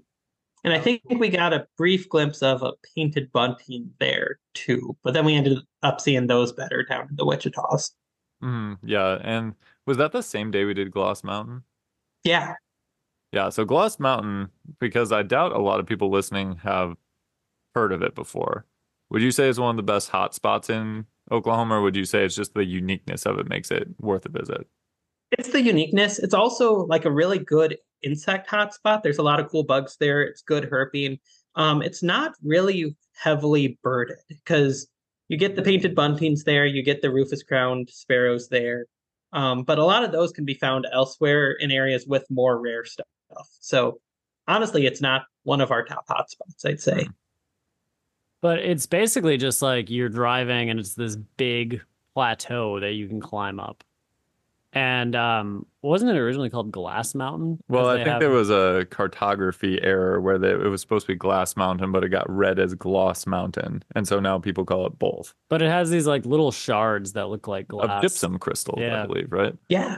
And 0.63 0.73
I 0.73 0.79
think 0.79 1.01
we 1.09 1.29
got 1.29 1.53
a 1.53 1.67
brief 1.77 2.07
glimpse 2.07 2.41
of 2.41 2.63
a 2.63 2.73
painted 2.95 3.31
bunting 3.31 3.91
there 3.99 4.39
too, 4.53 4.95
but 5.03 5.13
then 5.13 5.25
we 5.25 5.35
ended 5.35 5.57
up 5.81 5.99
seeing 5.99 6.27
those 6.27 6.53
better 6.53 6.83
down 6.83 7.07
in 7.09 7.15
the 7.15 7.25
Wichitas. 7.25 7.91
Mm, 8.43 8.77
yeah, 8.83 9.19
and 9.21 9.55
was 9.87 9.97
that 9.97 10.11
the 10.11 10.21
same 10.21 10.51
day 10.51 10.65
we 10.65 10.73
did 10.73 10.91
Gloss 10.91 11.23
Mountain? 11.23 11.63
Yeah. 12.23 12.55
Yeah, 13.31 13.49
so 13.49 13.65
Gloss 13.65 13.99
Mountain, 13.99 14.49
because 14.79 15.11
I 15.11 15.23
doubt 15.23 15.53
a 15.53 15.59
lot 15.59 15.79
of 15.79 15.85
people 15.85 16.11
listening 16.11 16.57
have 16.57 16.95
heard 17.73 17.91
of 17.91 18.03
it 18.03 18.15
before. 18.15 18.65
Would 19.09 19.21
you 19.21 19.31
say 19.31 19.49
it's 19.49 19.59
one 19.59 19.71
of 19.71 19.77
the 19.77 19.91
best 19.91 20.09
hot 20.09 20.35
spots 20.35 20.69
in 20.69 21.05
Oklahoma, 21.31 21.75
or 21.75 21.81
would 21.81 21.95
you 21.95 22.05
say 22.05 22.25
it's 22.25 22.35
just 22.35 22.53
the 22.53 22.65
uniqueness 22.65 23.25
of 23.25 23.39
it 23.39 23.47
makes 23.47 23.71
it 23.71 23.87
worth 23.99 24.25
a 24.25 24.29
visit? 24.29 24.67
It's 25.31 25.49
the 25.49 25.61
uniqueness. 25.61 26.19
It's 26.19 26.33
also 26.33 26.85
like 26.85 27.05
a 27.05 27.11
really 27.11 27.39
good 27.39 27.77
insect 28.03 28.49
hotspot. 28.49 29.01
There's 29.01 29.17
a 29.17 29.23
lot 29.23 29.39
of 29.39 29.49
cool 29.49 29.63
bugs 29.63 29.97
there. 29.99 30.21
It's 30.21 30.41
good 30.41 30.69
herping. 30.69 31.19
Um, 31.55 31.81
it's 31.81 32.03
not 32.03 32.33
really 32.43 32.95
heavily 33.15 33.79
birded 33.83 34.17
because 34.27 34.87
you 35.33 35.39
get 35.39 35.55
the 35.55 35.63
painted 35.63 35.95
buntings 35.95 36.43
there, 36.43 36.63
you 36.63 36.83
get 36.83 37.01
the 37.01 37.09
rufous 37.09 37.41
crowned 37.41 37.89
sparrows 37.89 38.49
there. 38.49 38.85
Um, 39.31 39.63
but 39.63 39.79
a 39.79 39.83
lot 39.83 40.03
of 40.03 40.11
those 40.11 40.31
can 40.31 40.45
be 40.45 40.53
found 40.53 40.85
elsewhere 40.93 41.53
in 41.53 41.71
areas 41.71 42.05
with 42.05 42.23
more 42.29 42.61
rare 42.61 42.85
stuff. 42.85 43.07
So 43.59 43.99
honestly, 44.47 44.85
it's 44.85 45.01
not 45.01 45.23
one 45.41 45.59
of 45.59 45.71
our 45.71 45.83
top 45.83 46.07
hotspots, 46.07 46.63
I'd 46.67 46.79
say. 46.79 47.07
But 48.41 48.59
it's 48.59 48.85
basically 48.85 49.37
just 49.37 49.63
like 49.63 49.89
you're 49.89 50.07
driving 50.07 50.69
and 50.69 50.79
it's 50.79 50.93
this 50.93 51.15
big 51.15 51.81
plateau 52.13 52.79
that 52.79 52.91
you 52.91 53.07
can 53.07 53.19
climb 53.19 53.59
up. 53.59 53.83
And 54.71 55.15
um, 55.15 55.65
wasn't 55.83 56.11
it 56.11 56.17
originally 56.17 56.49
called 56.49 56.71
Glass 56.71 57.13
Mountain? 57.13 57.59
Well, 57.67 57.89
I 57.89 57.97
think 57.97 58.07
have... 58.07 58.19
there 58.19 58.29
was 58.29 58.49
a 58.49 58.87
cartography 58.89 59.81
error 59.83 60.19
where 60.21 60.37
they, 60.37 60.51
it 60.51 60.69
was 60.69 60.81
supposed 60.81 61.05
to 61.05 61.13
be 61.13 61.17
Glass 61.17 61.55
Mountain, 61.55 61.91
but 61.91 62.03
it 62.03 62.09
got 62.09 62.29
read 62.29 62.57
as 62.57 62.73
Gloss 62.73 63.27
Mountain, 63.27 63.83
and 63.95 64.07
so 64.07 64.19
now 64.19 64.39
people 64.39 64.65
call 64.65 64.85
it 64.85 64.97
both. 64.97 65.33
But 65.49 65.61
it 65.61 65.69
has 65.69 65.89
these 65.89 66.07
like 66.07 66.25
little 66.25 66.51
shards 66.51 67.13
that 67.13 67.27
look 67.27 67.47
like 67.47 67.67
glass 67.67 67.89
of 67.89 68.01
gypsum 68.01 68.39
crystals, 68.39 68.79
yeah. 68.79 69.03
I 69.03 69.05
believe, 69.05 69.31
right? 69.31 69.55
Yeah. 69.69 69.97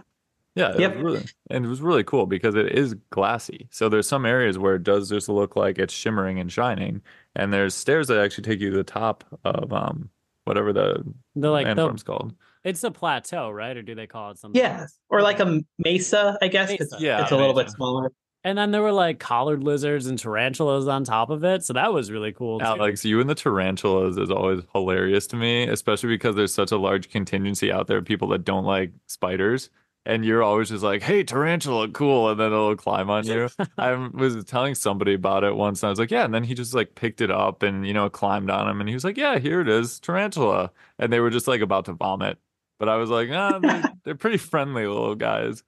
Yeah, 0.55 0.77
yep. 0.77 0.95
really, 0.95 1.25
and 1.49 1.65
it 1.65 1.67
was 1.67 1.81
really 1.81 2.05
cool 2.05 2.25
because 2.27 2.55
it 2.55 2.71
is 2.71 2.95
glassy. 3.09 3.67
So 3.71 3.89
there's 3.89 4.07
some 4.07 4.25
areas 4.25 4.57
where 4.57 4.75
it 4.75 4.83
does 4.83 5.09
just 5.09 5.27
look 5.27 5.57
like 5.57 5.77
it's 5.77 5.93
shimmering 5.93 6.39
and 6.39 6.49
shining, 6.49 7.01
and 7.35 7.51
there's 7.51 7.75
stairs 7.75 8.07
that 8.07 8.23
actually 8.23 8.45
take 8.45 8.61
you 8.61 8.71
to 8.71 8.77
the 8.77 8.83
top 8.85 9.25
of 9.43 9.73
um 9.73 10.09
whatever 10.45 10.71
the 10.71 11.03
the 11.35 11.49
like 11.51 11.67
landform's 11.67 12.03
the, 12.03 12.11
called. 12.11 12.33
It's 12.65 12.83
a 12.83 12.91
plateau, 12.91 13.49
right? 13.49 13.77
Or 13.77 13.81
do 13.81 13.95
they 13.95 14.07
call 14.07 14.31
it 14.31 14.39
something? 14.39 14.61
Yeah, 14.61 14.81
else? 14.81 14.97
or 15.09 15.21
like 15.21 15.39
a 15.39 15.61
mesa, 15.77 16.37
I 16.41 16.47
guess. 16.49 16.69
Mesa. 16.69 16.97
Yeah, 16.99 17.21
it's 17.21 17.31
a 17.31 17.37
little 17.37 17.53
bit 17.53 17.69
smaller. 17.69 18.11
And 18.43 18.57
then 18.57 18.71
there 18.71 18.81
were 18.81 18.91
like 18.91 19.19
collared 19.19 19.63
lizards 19.63 20.05
and 20.05 20.19
tarantulas 20.19 20.87
on 20.87 21.03
top 21.03 21.29
of 21.29 21.43
it, 21.43 21.63
so 21.63 21.73
that 21.73 21.93
was 21.93 22.11
really 22.11 22.31
cool. 22.31 22.59
Too. 22.59 22.65
Alex, 22.65 23.05
you 23.05 23.21
and 23.21 23.29
the 23.29 23.35
tarantulas 23.35 24.17
is 24.17 24.29
always 24.29 24.61
hilarious 24.73 25.25
to 25.27 25.35
me, 25.35 25.63
especially 25.67 26.09
because 26.09 26.35
there's 26.35 26.53
such 26.53 26.71
a 26.71 26.77
large 26.77 27.09
contingency 27.09 27.71
out 27.71 27.87
there 27.87 27.97
of 27.97 28.05
people 28.05 28.27
that 28.29 28.43
don't 28.43 28.65
like 28.65 28.91
spiders 29.07 29.69
and 30.05 30.23
you're 30.23 30.43
always 30.43 30.69
just 30.69 30.83
like, 30.83 31.01
"Hey, 31.01 31.23
tarantula, 31.23 31.89
cool," 31.89 32.29
and 32.29 32.39
then 32.39 32.47
it'll 32.47 32.75
climb 32.75 33.09
on 33.09 33.25
you. 33.25 33.49
I 33.77 33.93
was 33.95 34.43
telling 34.45 34.75
somebody 34.75 35.15
about 35.15 35.43
it 35.43 35.55
once, 35.55 35.81
and 35.81 35.87
I 35.87 35.89
was 35.89 35.99
like, 35.99 36.11
"Yeah," 36.11 36.25
and 36.25 36.33
then 36.33 36.43
he 36.43 36.53
just 36.53 36.73
like 36.73 36.95
picked 36.95 37.21
it 37.21 37.31
up 37.31 37.63
and 37.63 37.87
you 37.87 37.93
know 37.93 38.09
climbed 38.09 38.49
on 38.51 38.69
him, 38.69 38.79
and 38.79 38.87
he 38.87 38.95
was 38.95 39.03
like, 39.03 39.17
"Yeah, 39.17 39.39
here 39.39 39.61
it 39.61 39.69
is, 39.69 39.99
tarantula," 39.99 40.71
and 40.99 41.11
they 41.11 41.19
were 41.19 41.29
just 41.29 41.47
like 41.47 41.61
about 41.61 41.85
to 41.85 41.93
vomit, 41.93 42.37
but 42.79 42.89
I 42.89 42.97
was 42.97 43.09
like, 43.09 43.29
"Ah, 43.31 43.59
they're, 43.59 43.83
they're 44.03 44.15
pretty 44.15 44.37
friendly 44.37 44.87
little 44.87 45.15
guys." 45.15 45.63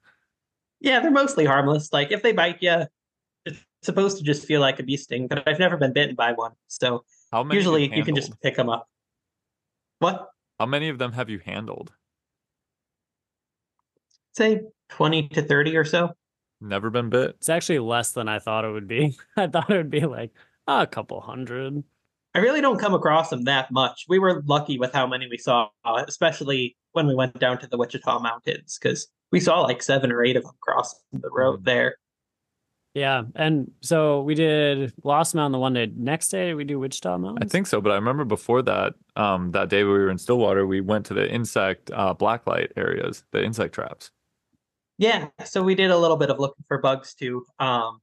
Yeah, 0.80 1.00
they're 1.00 1.10
mostly 1.10 1.44
harmless. 1.44 1.92
Like 1.92 2.12
if 2.12 2.22
they 2.22 2.32
bite 2.32 2.58
you, 2.60 2.86
it's 3.44 3.58
supposed 3.82 4.18
to 4.18 4.24
just 4.24 4.46
feel 4.46 4.60
like 4.60 4.78
a 4.78 4.82
bee 4.82 4.96
sting, 4.96 5.28
but 5.28 5.46
I've 5.48 5.58
never 5.58 5.76
been 5.76 5.92
bitten 5.92 6.14
by 6.14 6.32
one, 6.32 6.52
so 6.66 7.04
usually 7.50 7.94
you 7.94 8.04
can 8.04 8.14
just 8.14 8.40
pick 8.40 8.56
them 8.56 8.68
up. 8.68 8.88
What? 9.98 10.28
How 10.58 10.66
many 10.66 10.88
of 10.88 10.98
them 10.98 11.12
have 11.12 11.28
you 11.30 11.40
handled? 11.44 11.92
say 14.38 14.62
20 14.90 15.28
to 15.30 15.42
30 15.42 15.76
or 15.76 15.84
so. 15.84 16.10
Never 16.60 16.90
been 16.90 17.10
bit. 17.10 17.30
It's 17.38 17.48
actually 17.48 17.80
less 17.80 18.12
than 18.12 18.28
I 18.28 18.38
thought 18.38 18.64
it 18.64 18.72
would 18.72 18.88
be. 18.88 19.16
I 19.36 19.48
thought 19.48 19.70
it 19.70 19.76
would 19.76 19.90
be 19.90 20.06
like 20.06 20.30
oh, 20.66 20.82
a 20.82 20.86
couple 20.86 21.20
hundred. 21.20 21.82
I 22.34 22.38
really 22.40 22.60
don't 22.60 22.78
come 22.78 22.94
across 22.94 23.30
them 23.30 23.44
that 23.44 23.70
much. 23.70 24.06
We 24.08 24.18
were 24.18 24.42
lucky 24.46 24.78
with 24.78 24.92
how 24.92 25.06
many 25.06 25.28
we 25.28 25.38
saw, 25.38 25.68
especially 25.84 26.76
when 26.98 27.06
we 27.06 27.14
went 27.14 27.38
down 27.38 27.58
to 27.58 27.68
the 27.68 27.78
Wichita 27.78 28.18
Mountains, 28.18 28.76
because 28.82 29.06
we 29.30 29.38
saw 29.38 29.60
like 29.60 29.84
seven 29.84 30.10
or 30.10 30.24
eight 30.24 30.36
of 30.36 30.42
them 30.42 30.54
crossing 30.60 30.98
the 31.12 31.30
road 31.30 31.60
mm. 31.60 31.64
there. 31.64 31.94
Yeah, 32.94 33.22
and 33.36 33.70
so 33.82 34.22
we 34.22 34.34
did 34.34 34.92
Gloss 35.00 35.32
Mountain 35.32 35.52
the 35.52 35.58
one 35.60 35.74
day. 35.74 35.92
Next 35.94 36.28
day 36.28 36.54
we 36.54 36.64
do 36.64 36.80
Wichita 36.80 37.16
Mountain. 37.16 37.44
I 37.44 37.46
think 37.46 37.68
so, 37.68 37.80
but 37.80 37.92
I 37.92 37.94
remember 37.94 38.24
before 38.24 38.62
that, 38.62 38.94
um, 39.14 39.52
that 39.52 39.68
day 39.68 39.84
we 39.84 39.90
were 39.90 40.10
in 40.10 40.18
Stillwater, 40.18 40.66
we 40.66 40.80
went 40.80 41.06
to 41.06 41.14
the 41.14 41.30
insect 41.30 41.92
uh, 41.94 42.14
blacklight 42.14 42.72
areas, 42.76 43.22
the 43.30 43.44
insect 43.44 43.74
traps. 43.74 44.10
Yeah, 44.96 45.28
so 45.44 45.62
we 45.62 45.76
did 45.76 45.92
a 45.92 45.98
little 45.98 46.16
bit 46.16 46.30
of 46.30 46.40
looking 46.40 46.64
for 46.66 46.78
bugs 46.78 47.14
too. 47.14 47.46
Um, 47.60 48.00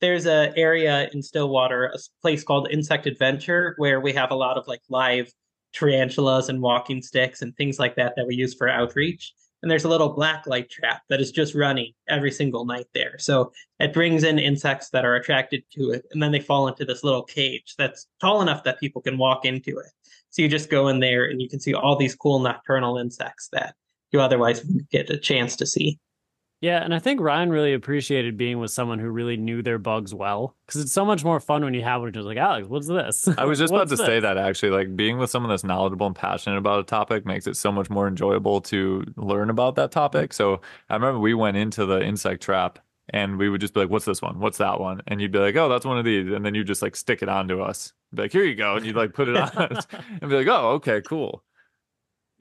there's 0.00 0.26
a 0.26 0.52
area 0.56 1.08
in 1.12 1.22
Stillwater, 1.22 1.84
a 1.84 1.98
place 2.20 2.42
called 2.42 2.66
Insect 2.72 3.06
Adventure, 3.06 3.74
where 3.76 4.00
we 4.00 4.12
have 4.14 4.32
a 4.32 4.34
lot 4.34 4.58
of 4.58 4.66
like 4.66 4.80
live 4.88 5.32
tarantulas 5.72 6.48
and 6.48 6.60
walking 6.60 7.02
sticks 7.02 7.42
and 7.42 7.56
things 7.56 7.78
like 7.78 7.96
that 7.96 8.14
that 8.16 8.26
we 8.26 8.34
use 8.34 8.54
for 8.54 8.68
outreach. 8.68 9.32
And 9.62 9.70
there's 9.70 9.84
a 9.84 9.88
little 9.88 10.08
black 10.08 10.46
light 10.46 10.68
trap 10.70 11.02
that 11.08 11.20
is 11.20 11.30
just 11.30 11.54
running 11.54 11.92
every 12.08 12.32
single 12.32 12.64
night 12.64 12.86
there. 12.94 13.16
So 13.18 13.52
it 13.78 13.92
brings 13.92 14.24
in 14.24 14.38
insects 14.38 14.90
that 14.90 15.04
are 15.04 15.14
attracted 15.14 15.62
to 15.74 15.90
it, 15.92 16.04
and 16.10 16.20
then 16.20 16.32
they 16.32 16.40
fall 16.40 16.66
into 16.66 16.84
this 16.84 17.04
little 17.04 17.22
cage 17.22 17.74
that's 17.78 18.08
tall 18.20 18.42
enough 18.42 18.64
that 18.64 18.80
people 18.80 19.00
can 19.00 19.18
walk 19.18 19.44
into 19.44 19.78
it. 19.78 19.86
So 20.30 20.42
you 20.42 20.48
just 20.48 20.70
go 20.70 20.88
in 20.88 20.98
there 20.98 21.26
and 21.26 21.40
you 21.40 21.48
can 21.48 21.60
see 21.60 21.74
all 21.74 21.94
these 21.94 22.16
cool 22.16 22.40
nocturnal 22.40 22.98
insects 22.98 23.48
that 23.52 23.76
you 24.10 24.20
otherwise 24.20 24.64
wouldn't 24.64 24.90
get 24.90 25.10
a 25.10 25.16
chance 25.16 25.54
to 25.56 25.66
see. 25.66 25.98
Yeah, 26.62 26.84
and 26.84 26.94
I 26.94 27.00
think 27.00 27.20
Ryan 27.20 27.50
really 27.50 27.72
appreciated 27.74 28.36
being 28.36 28.60
with 28.60 28.70
someone 28.70 29.00
who 29.00 29.10
really 29.10 29.36
knew 29.36 29.62
their 29.62 29.78
bugs 29.78 30.14
well 30.14 30.54
because 30.64 30.80
it's 30.80 30.92
so 30.92 31.04
much 31.04 31.24
more 31.24 31.40
fun 31.40 31.64
when 31.64 31.74
you 31.74 31.82
have 31.82 32.02
one 32.02 32.14
who's 32.14 32.24
like, 32.24 32.36
Alex, 32.36 32.68
what's 32.68 32.86
this? 32.86 33.26
I 33.36 33.44
was 33.46 33.58
just 33.58 33.72
about 33.72 33.88
to 33.88 33.96
this? 33.96 34.06
say 34.06 34.20
that 34.20 34.38
actually. 34.38 34.70
Like 34.70 34.94
being 34.94 35.18
with 35.18 35.28
someone 35.28 35.50
that's 35.50 35.64
knowledgeable 35.64 36.06
and 36.06 36.14
passionate 36.14 36.58
about 36.58 36.78
a 36.78 36.84
topic 36.84 37.26
makes 37.26 37.48
it 37.48 37.56
so 37.56 37.72
much 37.72 37.90
more 37.90 38.06
enjoyable 38.06 38.60
to 38.60 39.04
learn 39.16 39.50
about 39.50 39.74
that 39.74 39.90
topic. 39.90 40.32
So 40.32 40.60
I 40.88 40.94
remember 40.94 41.18
we 41.18 41.34
went 41.34 41.56
into 41.56 41.84
the 41.84 42.00
insect 42.00 42.44
trap 42.44 42.78
and 43.08 43.38
we 43.38 43.48
would 43.48 43.60
just 43.60 43.74
be 43.74 43.80
like, 43.80 43.90
what's 43.90 44.04
this 44.04 44.22
one? 44.22 44.38
What's 44.38 44.58
that 44.58 44.78
one? 44.78 45.02
And 45.08 45.20
you'd 45.20 45.32
be 45.32 45.40
like, 45.40 45.56
oh, 45.56 45.68
that's 45.68 45.84
one 45.84 45.98
of 45.98 46.04
these. 46.04 46.30
And 46.30 46.46
then 46.46 46.54
you 46.54 46.62
just 46.62 46.80
like 46.80 46.94
stick 46.94 47.22
it 47.22 47.28
onto 47.28 47.60
us. 47.60 47.92
Be 48.14 48.22
like, 48.22 48.32
here 48.32 48.44
you 48.44 48.54
go. 48.54 48.76
And 48.76 48.86
you'd 48.86 48.94
like 48.94 49.14
put 49.14 49.28
it 49.28 49.36
on 49.36 49.48
us 49.48 49.84
and 50.20 50.30
be 50.30 50.36
like, 50.36 50.46
oh, 50.46 50.74
okay, 50.74 51.00
cool. 51.00 51.42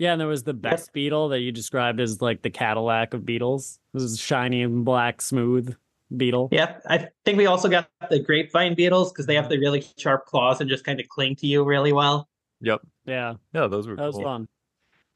Yeah, 0.01 0.13
and 0.13 0.20
there 0.20 0.27
was 0.27 0.41
the 0.41 0.55
best 0.55 0.93
beetle 0.93 1.29
that 1.29 1.41
you 1.41 1.51
described 1.51 2.00
as 2.00 2.24
like 2.24 2.41
the 2.41 2.50
Cadillac 2.50 3.13
of 3.13 3.24
beetles. 3.24 3.77
This 3.93 4.01
is 4.01 4.20
shiny 4.20 4.63
and 4.63 4.84
black, 4.84 5.22
smooth 5.22 5.75
beetle. 6.17 6.50
Yeah, 6.51 6.77
I 6.88 7.10
think 7.24 7.38
we 7.38 7.46
also 7.46 7.70
got 7.70 7.88
the 8.10 8.17
grapevine 8.17 8.74
beetles 8.74 9.12
because 9.12 9.27
they 9.27 9.36
have 9.36 9.48
the 9.48 9.60
really 9.60 9.86
sharp 10.00 10.25
claws 10.25 10.60
and 10.60 10.67
just 10.67 10.86
kind 10.86 11.00
of 11.00 11.08
cling 11.08 11.36
to 11.36 11.46
you 11.46 11.63
really 11.63 11.93
well. 11.93 12.27
Yep. 12.62 12.81
Yeah. 13.05 13.36
Yeah, 13.53 13.67
those 13.67 13.88
were 13.88 13.96
that 13.96 14.12
cool. 14.12 14.20
was 14.20 14.24
fun. 14.24 14.48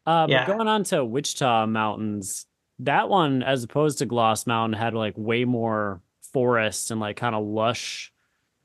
Uh, 0.05 0.27
yeah. 0.29 0.45
going 0.45 0.67
on 0.67 0.83
to 0.83 1.03
Wichita 1.03 1.65
Mountains, 1.65 2.45
that 2.77 3.09
one, 3.09 3.41
as 3.41 3.63
opposed 3.63 3.97
to 3.97 4.05
Gloss 4.05 4.45
Mountain, 4.45 4.77
had 4.77 4.93
like 4.93 5.15
way 5.17 5.45
more 5.45 6.03
forest 6.31 6.91
and 6.91 7.01
like 7.01 7.17
kind 7.17 7.33
of 7.33 7.43
lush 7.43 8.13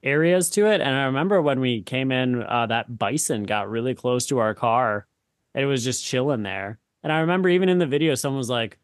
areas 0.02 0.50
to 0.50 0.66
it. 0.66 0.82
And 0.82 0.94
I 0.94 1.04
remember 1.04 1.40
when 1.40 1.60
we 1.60 1.80
came 1.80 2.12
in, 2.12 2.42
uh, 2.42 2.66
that 2.66 2.98
bison 2.98 3.44
got 3.44 3.70
really 3.70 3.94
close 3.94 4.26
to 4.26 4.36
our 4.36 4.54
car 4.54 5.06
and 5.08 5.09
it 5.54 5.64
was 5.64 5.84
just 5.84 6.04
chilling 6.04 6.42
there. 6.42 6.78
And 7.02 7.12
I 7.12 7.20
remember 7.20 7.48
even 7.48 7.68
in 7.68 7.78
the 7.78 7.86
video, 7.86 8.14
someone 8.14 8.38
was 8.38 8.50
like, 8.50 8.78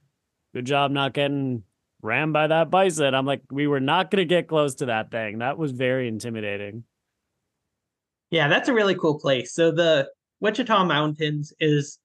"Good 0.54 0.64
job 0.64 0.90
not 0.90 1.12
getting 1.12 1.62
rammed 2.02 2.32
by 2.32 2.46
that 2.46 2.70
bison." 2.70 3.14
I'm 3.14 3.26
like, 3.26 3.42
"We 3.50 3.66
were 3.66 3.80
not 3.80 4.10
going 4.10 4.20
to 4.20 4.34
get 4.34 4.48
close 4.48 4.76
to 4.76 4.86
that 4.86 5.10
thing. 5.10 5.38
That 5.38 5.58
was 5.58 5.72
very 5.72 6.08
intimidating." 6.08 6.84
Yeah, 8.30 8.48
that's 8.48 8.68
a 8.68 8.74
really 8.74 8.94
cool 8.94 9.18
place. 9.18 9.54
So 9.54 9.70
the 9.70 10.10
Wichita 10.40 10.84
Mountains 10.84 11.52
is 11.60 11.98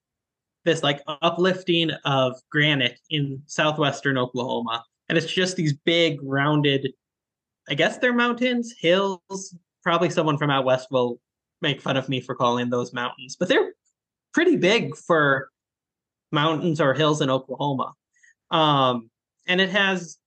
this 0.64 0.84
like 0.84 1.02
uplifting 1.08 1.92
of 2.06 2.40
granite 2.52 3.00
in 3.10 3.42
southwestern 3.48 4.18
Oklahoma, 4.18 4.84
and 5.10 5.18
it's 5.18 5.32
just 5.32 5.56
these 5.56 5.74
big 5.74 6.20
rounded. 6.22 6.94
I 7.70 7.74
guess 7.74 7.98
they're 7.98 8.14
mountains, 8.14 8.74
hills. 8.78 9.56
Probably 9.84 10.10
someone 10.10 10.38
from 10.38 10.52
out 10.52 10.66
west 10.66 10.90
will 10.92 11.20
make 11.62 11.82
fun 11.82 11.98
of 11.98 12.10
me 12.10 12.22
for 12.22 12.36
calling 12.36 12.70
those 12.70 12.94
mountains, 12.94 13.36
but 13.40 13.48
they're 13.48 13.74
pretty 14.34 14.56
big 14.58 14.96
for 14.96 15.50
mountains 16.32 16.80
or 16.80 16.94
hills 16.94 17.22
in 17.22 17.30
Oklahoma. 17.30 17.94
Um, 18.50 19.10
and 19.48 19.60
it 19.62 19.70
has 19.70 20.18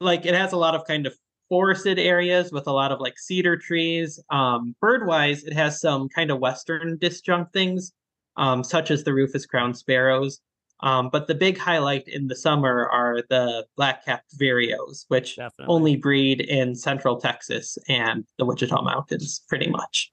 like 0.00 0.24
it 0.26 0.34
has 0.34 0.52
a 0.52 0.56
lot 0.56 0.74
of 0.74 0.86
kind 0.86 1.06
of 1.06 1.14
forested 1.48 1.98
areas 1.98 2.52
with 2.52 2.66
a 2.66 2.72
lot 2.72 2.92
of 2.92 3.00
like 3.00 3.18
cedar 3.18 3.56
trees. 3.56 4.22
Um, 4.30 4.74
bird 4.80 5.06
wise, 5.06 5.44
it 5.44 5.52
has 5.52 5.80
some 5.80 6.08
kind 6.08 6.30
of 6.30 6.38
western 6.38 6.96
disjunct 6.98 7.52
things, 7.52 7.92
um, 8.36 8.62
such 8.62 8.90
as 8.90 9.04
the 9.04 9.12
rufous 9.12 9.46
crowned 9.46 9.76
sparrows. 9.76 10.40
Um, 10.82 11.10
but 11.12 11.26
the 11.26 11.34
big 11.34 11.58
highlight 11.58 12.08
in 12.08 12.28
the 12.28 12.36
summer 12.36 12.88
are 12.88 13.22
the 13.28 13.66
black-capped 13.76 14.38
vireos, 14.40 15.04
which 15.08 15.36
Definitely. 15.36 15.74
only 15.74 15.96
breed 15.96 16.40
in 16.40 16.74
central 16.74 17.20
Texas 17.20 17.76
and 17.88 18.24
the 18.38 18.46
Wichita 18.46 18.80
Mountains, 18.80 19.42
pretty 19.46 19.68
much. 19.68 20.10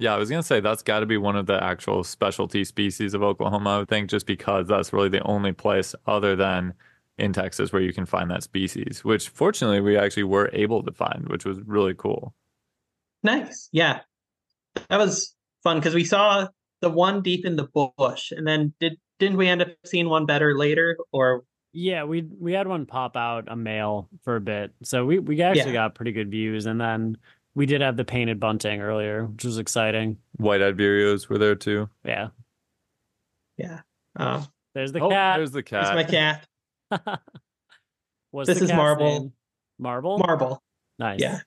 Yeah, 0.00 0.14
I 0.14 0.16
was 0.18 0.30
gonna 0.30 0.42
say 0.42 0.60
that's 0.60 0.82
got 0.82 1.00
to 1.00 1.06
be 1.06 1.18
one 1.18 1.36
of 1.36 1.44
the 1.46 1.62
actual 1.62 2.02
specialty 2.04 2.64
species 2.64 3.12
of 3.12 3.22
Oklahoma. 3.22 3.70
I 3.70 3.78
would 3.80 3.88
think 3.88 4.08
just 4.10 4.26
because 4.26 4.66
that's 4.66 4.92
really 4.94 5.10
the 5.10 5.22
only 5.24 5.52
place 5.52 5.94
other 6.06 6.34
than 6.34 6.72
in 7.18 7.34
Texas 7.34 7.70
where 7.70 7.82
you 7.82 7.92
can 7.92 8.06
find 8.06 8.30
that 8.30 8.42
species, 8.42 9.04
which 9.04 9.28
fortunately 9.28 9.80
we 9.80 9.98
actually 9.98 10.22
were 10.24 10.48
able 10.54 10.82
to 10.82 10.90
find, 10.92 11.28
which 11.28 11.44
was 11.44 11.58
really 11.66 11.92
cool. 11.94 12.34
Nice. 13.22 13.68
Yeah. 13.72 14.00
That 14.88 14.96
was 14.98 15.34
fun 15.62 15.78
because 15.78 15.94
we 15.94 16.04
saw 16.04 16.48
the 16.80 16.88
one 16.88 17.20
deep 17.20 17.44
in 17.44 17.56
the 17.56 17.68
bush 17.98 18.30
and 18.32 18.46
then 18.46 18.72
did 18.80 18.98
didn't 19.18 19.36
we 19.36 19.48
end 19.48 19.60
up 19.60 19.68
seeing 19.84 20.08
one 20.08 20.24
better 20.24 20.56
later 20.56 20.96
or 21.12 21.44
Yeah, 21.74 22.04
we 22.04 22.22
we 22.40 22.54
had 22.54 22.66
one 22.68 22.86
pop 22.86 23.16
out 23.18 23.44
a 23.48 23.54
male 23.56 24.08
for 24.24 24.36
a 24.36 24.40
bit, 24.40 24.72
so 24.82 25.04
we 25.04 25.18
we 25.18 25.42
actually 25.42 25.72
Yeah. 25.72 25.84
got 25.84 25.94
pretty 25.94 26.12
good 26.12 26.30
views, 26.30 26.64
and 26.64 26.80
then 26.80 27.18
we 27.60 27.66
did 27.66 27.82
have 27.82 27.98
the 27.98 28.06
painted 28.06 28.40
bunting 28.40 28.80
earlier, 28.80 29.26
which 29.26 29.44
was 29.44 29.58
exciting. 29.58 30.16
White-eyed 30.38 30.78
vireos 30.78 31.28
were 31.28 31.36
there 31.36 31.54
too. 31.54 31.90
Yeah, 32.06 32.28
Yeah. 33.58 33.80
Oh. 34.18 34.46
there's 34.74 34.92
the 34.92 35.00
oh, 35.00 35.10
cat. 35.10 35.36
there's 35.36 35.50
the 35.50 35.58
here's 35.68 35.88
cat. 35.88 35.94
my 35.94 36.04
cat 36.04 36.46
What's 38.30 38.48
This 38.48 38.60
the 38.60 38.64
is 38.64 38.72
Marble. 38.72 39.04
name? 39.04 39.32
Marble. 39.78 40.16
marble 40.18 40.62
nice. 40.98 41.20
yeah 41.20 41.40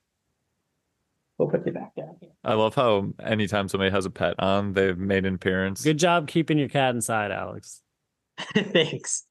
we'll 1.36 1.48
put 1.48 1.66
you 1.66 1.72
back 1.72 1.96
down 1.96 2.14
here 2.20 2.30
I 2.44 2.54
love 2.54 2.76
how 2.76 3.12
anytime 3.20 3.66
somebody 3.66 3.90
has 3.90 4.06
a 4.06 4.10
pet 4.10 4.36
on, 4.38 4.72
they've 4.74 4.96
made 4.96 5.26
an 5.26 5.34
appearance. 5.34 5.82
Good 5.82 5.98
job 5.98 6.28
keeping 6.28 6.58
your 6.58 6.68
cat 6.68 6.94
inside, 6.94 7.32
Alex. 7.32 7.82
thanks 8.54 9.24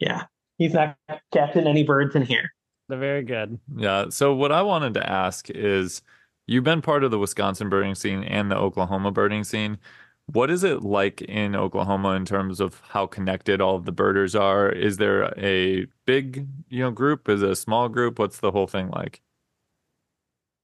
yeah 0.00 0.24
he's 0.56 0.72
not 0.74 0.96
catching 1.32 1.68
any 1.68 1.84
birds 1.84 2.16
in 2.16 2.22
here 2.22 2.52
They're 2.88 2.98
very 2.98 3.22
good. 3.22 3.58
Yeah. 3.76 4.06
So 4.08 4.34
what 4.34 4.52
I 4.52 4.62
wanted 4.62 4.94
to 4.94 5.08
ask 5.10 5.50
is 5.50 6.02
you've 6.46 6.64
been 6.64 6.82
part 6.82 7.04
of 7.04 7.10
the 7.10 7.18
Wisconsin 7.18 7.68
birding 7.68 7.94
scene 7.94 8.24
and 8.24 8.50
the 8.50 8.56
Oklahoma 8.56 9.12
birding 9.12 9.44
scene. 9.44 9.78
What 10.26 10.50
is 10.50 10.62
it 10.62 10.82
like 10.82 11.22
in 11.22 11.56
Oklahoma 11.56 12.10
in 12.10 12.24
terms 12.24 12.60
of 12.60 12.82
how 12.88 13.06
connected 13.06 13.60
all 13.60 13.76
of 13.76 13.84
the 13.86 13.92
birders 13.92 14.34
are? 14.34 14.70
Is 14.70 14.98
there 14.98 15.32
a 15.38 15.86
big, 16.06 16.46
you 16.68 16.80
know, 16.80 16.90
group? 16.90 17.28
Is 17.28 17.42
it 17.42 17.50
a 17.50 17.56
small 17.56 17.88
group? 17.88 18.18
What's 18.18 18.40
the 18.40 18.50
whole 18.50 18.66
thing 18.66 18.90
like? 18.90 19.22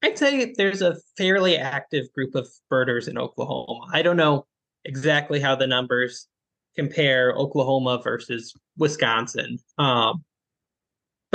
I'd 0.03 0.19
say 0.19 0.53
there's 0.55 0.83
a 0.83 0.97
fairly 1.17 1.57
active 1.57 2.05
group 2.13 2.35
of 2.35 2.47
birders 2.69 3.07
in 3.07 3.17
Oklahoma. 3.17 3.87
I 3.91 4.03
don't 4.03 4.17
know 4.17 4.45
exactly 4.83 5.39
how 5.39 5.55
the 5.55 5.65
numbers 5.65 6.27
compare 6.75 7.33
Oklahoma 7.33 8.01
versus 8.03 8.53
Wisconsin. 8.77 9.57
Um, 9.79 10.23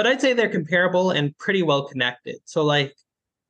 but 0.00 0.06
I'd 0.06 0.18
say 0.18 0.32
they're 0.32 0.48
comparable 0.48 1.10
and 1.10 1.36
pretty 1.36 1.62
well 1.62 1.86
connected. 1.86 2.36
So, 2.46 2.64
like, 2.64 2.96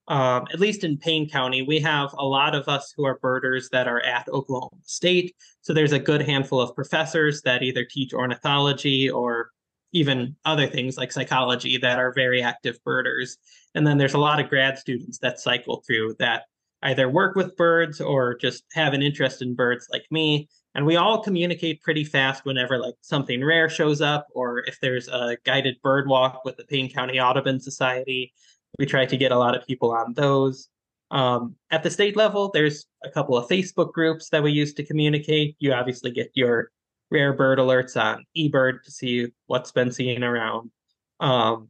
um, 0.09 0.49
at 0.52 0.59
least 0.59 0.83
in 0.83 0.99
Payne 0.99 1.30
County, 1.30 1.62
we 1.62 1.78
have 1.78 2.12
a 2.19 2.25
lot 2.25 2.57
of 2.57 2.66
us 2.66 2.92
who 2.97 3.04
are 3.04 3.21
birders 3.21 3.69
that 3.69 3.87
are 3.87 4.00
at 4.00 4.28
Oklahoma 4.28 4.83
State. 4.83 5.37
So, 5.61 5.73
there's 5.73 5.92
a 5.92 5.99
good 6.00 6.23
handful 6.23 6.61
of 6.61 6.75
professors 6.75 7.40
that 7.42 7.62
either 7.62 7.85
teach 7.85 8.12
ornithology 8.12 9.09
or 9.09 9.50
even 9.92 10.35
other 10.45 10.66
things 10.66 10.97
like 10.97 11.12
psychology 11.12 11.78
that 11.78 12.00
are 12.00 12.12
very 12.12 12.42
active 12.42 12.83
birders. 12.85 13.38
And 13.76 13.87
then 13.87 13.97
there's 13.97 14.14
a 14.14 14.19
lot 14.19 14.40
of 14.40 14.49
grad 14.49 14.76
students 14.76 15.19
that 15.19 15.38
cycle 15.38 15.85
through 15.87 16.16
that 16.19 16.47
either 16.83 17.09
work 17.09 17.37
with 17.37 17.57
birds 17.57 18.00
or 18.00 18.35
just 18.35 18.64
have 18.73 18.92
an 18.92 19.02
interest 19.02 19.40
in 19.40 19.54
birds 19.54 19.87
like 19.92 20.07
me. 20.11 20.49
And 20.74 20.86
we 20.86 20.96
all 20.96 21.22
communicate 21.22 21.82
pretty 21.82 22.04
fast 22.04 22.44
whenever 22.44 22.78
like 22.78 22.94
something 23.00 23.44
rare 23.44 23.68
shows 23.68 24.00
up 24.00 24.28
or 24.34 24.60
if 24.60 24.78
there's 24.80 25.08
a 25.08 25.36
guided 25.45 25.76
bird 25.82 26.06
walk 26.08 26.45
with 26.45 26.56
the 26.56 26.64
Payne 26.64 26.90
County 26.90 27.18
Audubon 27.18 27.58
Society. 27.58 28.32
We 28.78 28.86
try 28.86 29.04
to 29.04 29.16
get 29.16 29.32
a 29.32 29.38
lot 29.38 29.56
of 29.56 29.66
people 29.66 29.90
on 29.90 30.14
those. 30.14 30.68
Um, 31.10 31.56
at 31.73 31.82
the 31.82 31.90
state 31.90 32.16
level, 32.16 32.50
there's 32.54 32.86
a 33.04 33.10
couple 33.10 33.36
of 33.36 33.49
Facebook 33.49 33.92
groups 33.92 34.28
that 34.28 34.45
we 34.45 34.52
use 34.52 34.73
to 34.75 34.84
communicate. 34.84 35.56
You 35.58 35.73
obviously 35.73 36.12
get 36.12 36.30
your 36.34 36.71
rare 37.10 37.32
bird 37.32 37.58
alerts 37.58 38.00
on 38.00 38.25
eBird 38.36 38.84
to 38.84 38.90
see 38.92 39.32
what's 39.47 39.73
been 39.73 39.90
seen 39.90 40.23
around. 40.23 40.71
Um, 41.18 41.68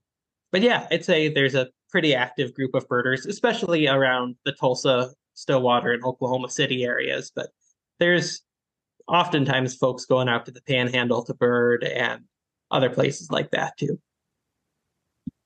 but 0.53 0.61
yeah, 0.61 0.87
I'd 0.91 1.05
say 1.05 1.33
there's 1.33 1.55
a 1.55 1.69
pretty 1.91 2.15
active 2.15 2.55
group 2.55 2.75
of 2.75 2.87
birders, 2.87 3.25
especially 3.25 3.89
around 3.89 4.37
the 4.45 4.53
Tulsa, 4.53 5.11
Stillwater, 5.35 5.93
and 5.93 6.05
Oklahoma 6.05 6.51
City 6.51 6.85
areas. 6.85 7.33
But 7.35 7.49
there's 7.99 8.43
oftentimes 9.11 9.75
folks 9.75 10.05
going 10.07 10.29
out 10.29 10.47
to 10.47 10.53
the 10.53 10.63
Panhandle 10.63 11.25
to 11.25 11.35
bird 11.35 11.85
and 11.85 12.25
other 12.71 12.89
places 12.89 13.31
like 13.31 13.51
that 13.51 13.77
too. 13.77 13.99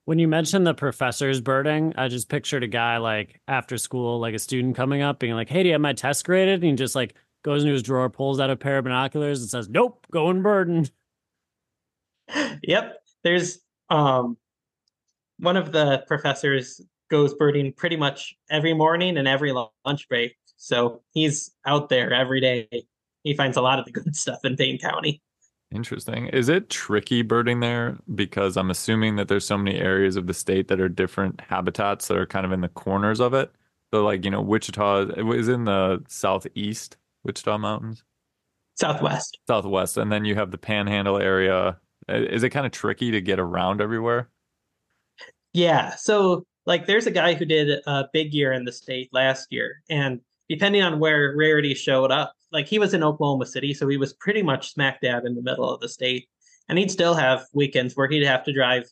When 0.05 0.19
you 0.19 0.27
mentioned 0.27 0.67
the 0.67 0.75
professors 0.75 1.41
birding, 1.41 1.93
I 1.97 2.07
just 2.09 2.29
pictured 2.29 2.63
a 2.63 2.67
guy 2.67 2.97
like 2.97 3.41
after 3.47 3.79
school, 3.79 4.19
like 4.19 4.35
a 4.35 4.39
student 4.39 4.75
coming 4.75 5.01
up, 5.01 5.17
being 5.17 5.33
like, 5.33 5.49
"Hey, 5.49 5.63
do 5.63 5.69
you 5.69 5.73
have 5.73 5.81
my 5.81 5.93
test 5.93 6.25
graded?" 6.25 6.61
And 6.61 6.63
he 6.63 6.75
just 6.75 6.95
like 6.95 7.15
goes 7.43 7.63
into 7.63 7.73
his 7.73 7.81
drawer, 7.81 8.07
pulls 8.07 8.39
out 8.39 8.51
a 8.51 8.55
pair 8.55 8.77
of 8.77 8.83
binoculars, 8.83 9.41
and 9.41 9.49
says, 9.49 9.67
"Nope, 9.67 10.05
going 10.11 10.43
birding." 10.43 10.89
yep. 12.61 13.01
There's 13.23 13.59
um 13.89 14.37
one 15.39 15.57
of 15.57 15.71
the 15.71 16.03
professors 16.07 16.81
goes 17.09 17.33
birding 17.33 17.73
pretty 17.73 17.97
much 17.97 18.35
every 18.49 18.73
morning 18.73 19.17
and 19.17 19.27
every 19.27 19.51
lunch 19.51 20.07
break. 20.07 20.37
So 20.57 21.01
he's 21.13 21.51
out 21.65 21.89
there 21.89 22.13
every 22.13 22.41
day. 22.41 22.85
He 23.25 23.35
finds 23.35 23.57
a 23.57 23.61
lot 23.61 23.79
of 23.79 23.85
the 23.85 23.91
good 23.91 24.15
stuff 24.15 24.39
in 24.45 24.55
Payne 24.55 24.77
County. 24.79 25.21
Interesting. 25.71 26.27
Is 26.27 26.47
it 26.47 26.69
tricky 26.69 27.23
birding 27.23 27.59
there? 27.59 27.97
Because 28.13 28.55
I'm 28.55 28.69
assuming 28.69 29.17
that 29.17 29.27
there's 29.27 29.45
so 29.45 29.57
many 29.57 29.77
areas 29.77 30.15
of 30.15 30.27
the 30.27 30.33
state 30.33 30.69
that 30.69 30.79
are 30.79 30.87
different 30.87 31.41
habitats 31.41 32.07
that 32.07 32.17
are 32.17 32.27
kind 32.27 32.45
of 32.45 32.53
in 32.53 32.61
the 32.61 32.69
corners 32.69 33.19
of 33.19 33.33
it. 33.33 33.51
So, 33.93 34.03
like, 34.03 34.23
you 34.23 34.31
know, 34.31 34.41
Wichita 34.41 35.07
is 35.33 35.49
in 35.49 35.65
the 35.65 36.03
southeast, 36.07 36.97
Wichita 37.23 37.57
Mountains, 37.57 38.03
Southwest. 38.75 39.39
southwest, 39.47 39.97
and 39.97 40.11
then 40.11 40.23
you 40.23 40.35
have 40.35 40.51
the 40.51 40.57
Panhandle 40.57 41.17
area. 41.17 41.77
Is 42.07 42.43
it 42.43 42.51
kind 42.51 42.65
of 42.65 42.71
tricky 42.71 43.09
to 43.11 43.21
get 43.21 43.39
around 43.39 43.81
everywhere? 43.81 44.29
Yeah. 45.53 45.95
So 45.95 46.45
like 46.67 46.85
there's 46.85 47.07
a 47.07 47.11
guy 47.11 47.33
who 47.33 47.45
did 47.45 47.81
a 47.87 48.05
big 48.13 48.33
year 48.33 48.53
in 48.53 48.65
the 48.65 48.71
state 48.71 49.09
last 49.13 49.51
year. 49.51 49.81
And 49.89 50.21
depending 50.47 50.83
on 50.83 50.99
where 50.99 51.33
rarity 51.35 51.73
showed 51.73 52.11
up, 52.11 52.34
like 52.51 52.67
he 52.67 52.79
was 52.79 52.93
in 52.93 53.03
Oklahoma 53.03 53.45
City, 53.45 53.73
so 53.73 53.87
he 53.87 53.97
was 53.97 54.13
pretty 54.13 54.41
much 54.41 54.71
smack 54.71 55.01
dab 55.01 55.25
in 55.25 55.35
the 55.35 55.41
middle 55.41 55.69
of 55.69 55.81
the 55.81 55.89
state. 55.89 56.27
And 56.67 56.77
he'd 56.77 56.91
still 56.91 57.13
have 57.13 57.45
weekends 57.53 57.95
where 57.95 58.07
he'd 58.07 58.25
have 58.25 58.43
to 58.45 58.53
drive 58.53 58.85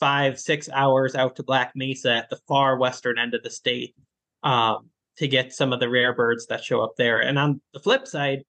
five, 0.00 0.38
six 0.38 0.68
hours 0.70 1.14
out 1.14 1.36
to 1.36 1.42
Black 1.42 1.72
Mesa 1.74 2.12
at 2.12 2.30
the 2.30 2.38
far 2.48 2.76
western 2.76 3.18
end 3.18 3.34
of 3.34 3.42
the 3.42 3.50
state 3.50 3.94
um, 4.42 4.88
to 5.18 5.28
get 5.28 5.52
some 5.52 5.72
of 5.72 5.80
the 5.80 5.88
rare 5.88 6.12
birds 6.12 6.46
that 6.46 6.64
show 6.64 6.82
up 6.82 6.94
there. 6.96 7.20
And 7.20 7.38
on 7.38 7.60
the 7.72 7.80
flip 7.80 8.06
side, 8.06 8.42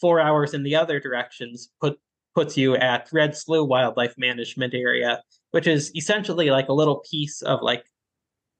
four 0.00 0.20
hours 0.20 0.54
in 0.54 0.62
the 0.62 0.76
other 0.76 1.00
directions 1.00 1.70
put 1.80 1.98
puts 2.34 2.56
you 2.56 2.74
at 2.76 3.08
Red 3.12 3.36
Slough 3.36 3.68
Wildlife 3.68 4.14
Management 4.18 4.74
Area, 4.74 5.22
which 5.52 5.68
is 5.68 5.94
essentially 5.94 6.50
like 6.50 6.68
a 6.68 6.72
little 6.72 7.02
piece 7.08 7.42
of 7.42 7.60
like 7.62 7.84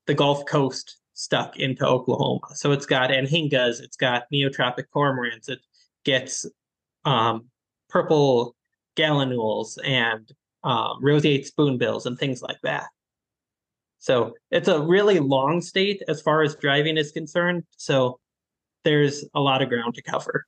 the 0.07 0.15
Gulf 0.15 0.47
Coast 0.47 0.99
stuck 1.15 1.59
into 1.59 1.87
Oklahoma. 1.87 2.55
So 2.55 2.73
it's 2.73 2.87
got 2.87 3.11
anhingas, 3.11 3.81
it's 3.81 3.97
got 3.97 4.25
neotropic 4.33 4.85
cormorants, 4.95 5.49
it 5.49 5.61
gets 6.05 6.45
um, 7.05 7.47
purple 7.89 8.55
gallinules 8.97 9.79
and 9.85 10.31
um, 10.65 10.99
roseate 11.01 11.47
spoonbills 11.47 12.07
and 12.07 12.19
things 12.19 12.43
like 12.43 12.59
that. 12.63 12.87
So 13.99 14.35
it's 14.51 14.69
a 14.69 14.83
really 14.83 15.19
long 15.19 15.63
state 15.63 16.03
as 16.09 16.21
far 16.21 16.43
as 16.43 16.57
driving 16.57 16.99
is 16.99 17.11
concerned. 17.11 17.65
So 17.77 18.19
there's 18.85 19.25
a 19.35 19.41
lot 19.41 19.63
of 19.63 19.69
ground 19.69 19.95
to 19.95 20.03
cover. 20.03 20.45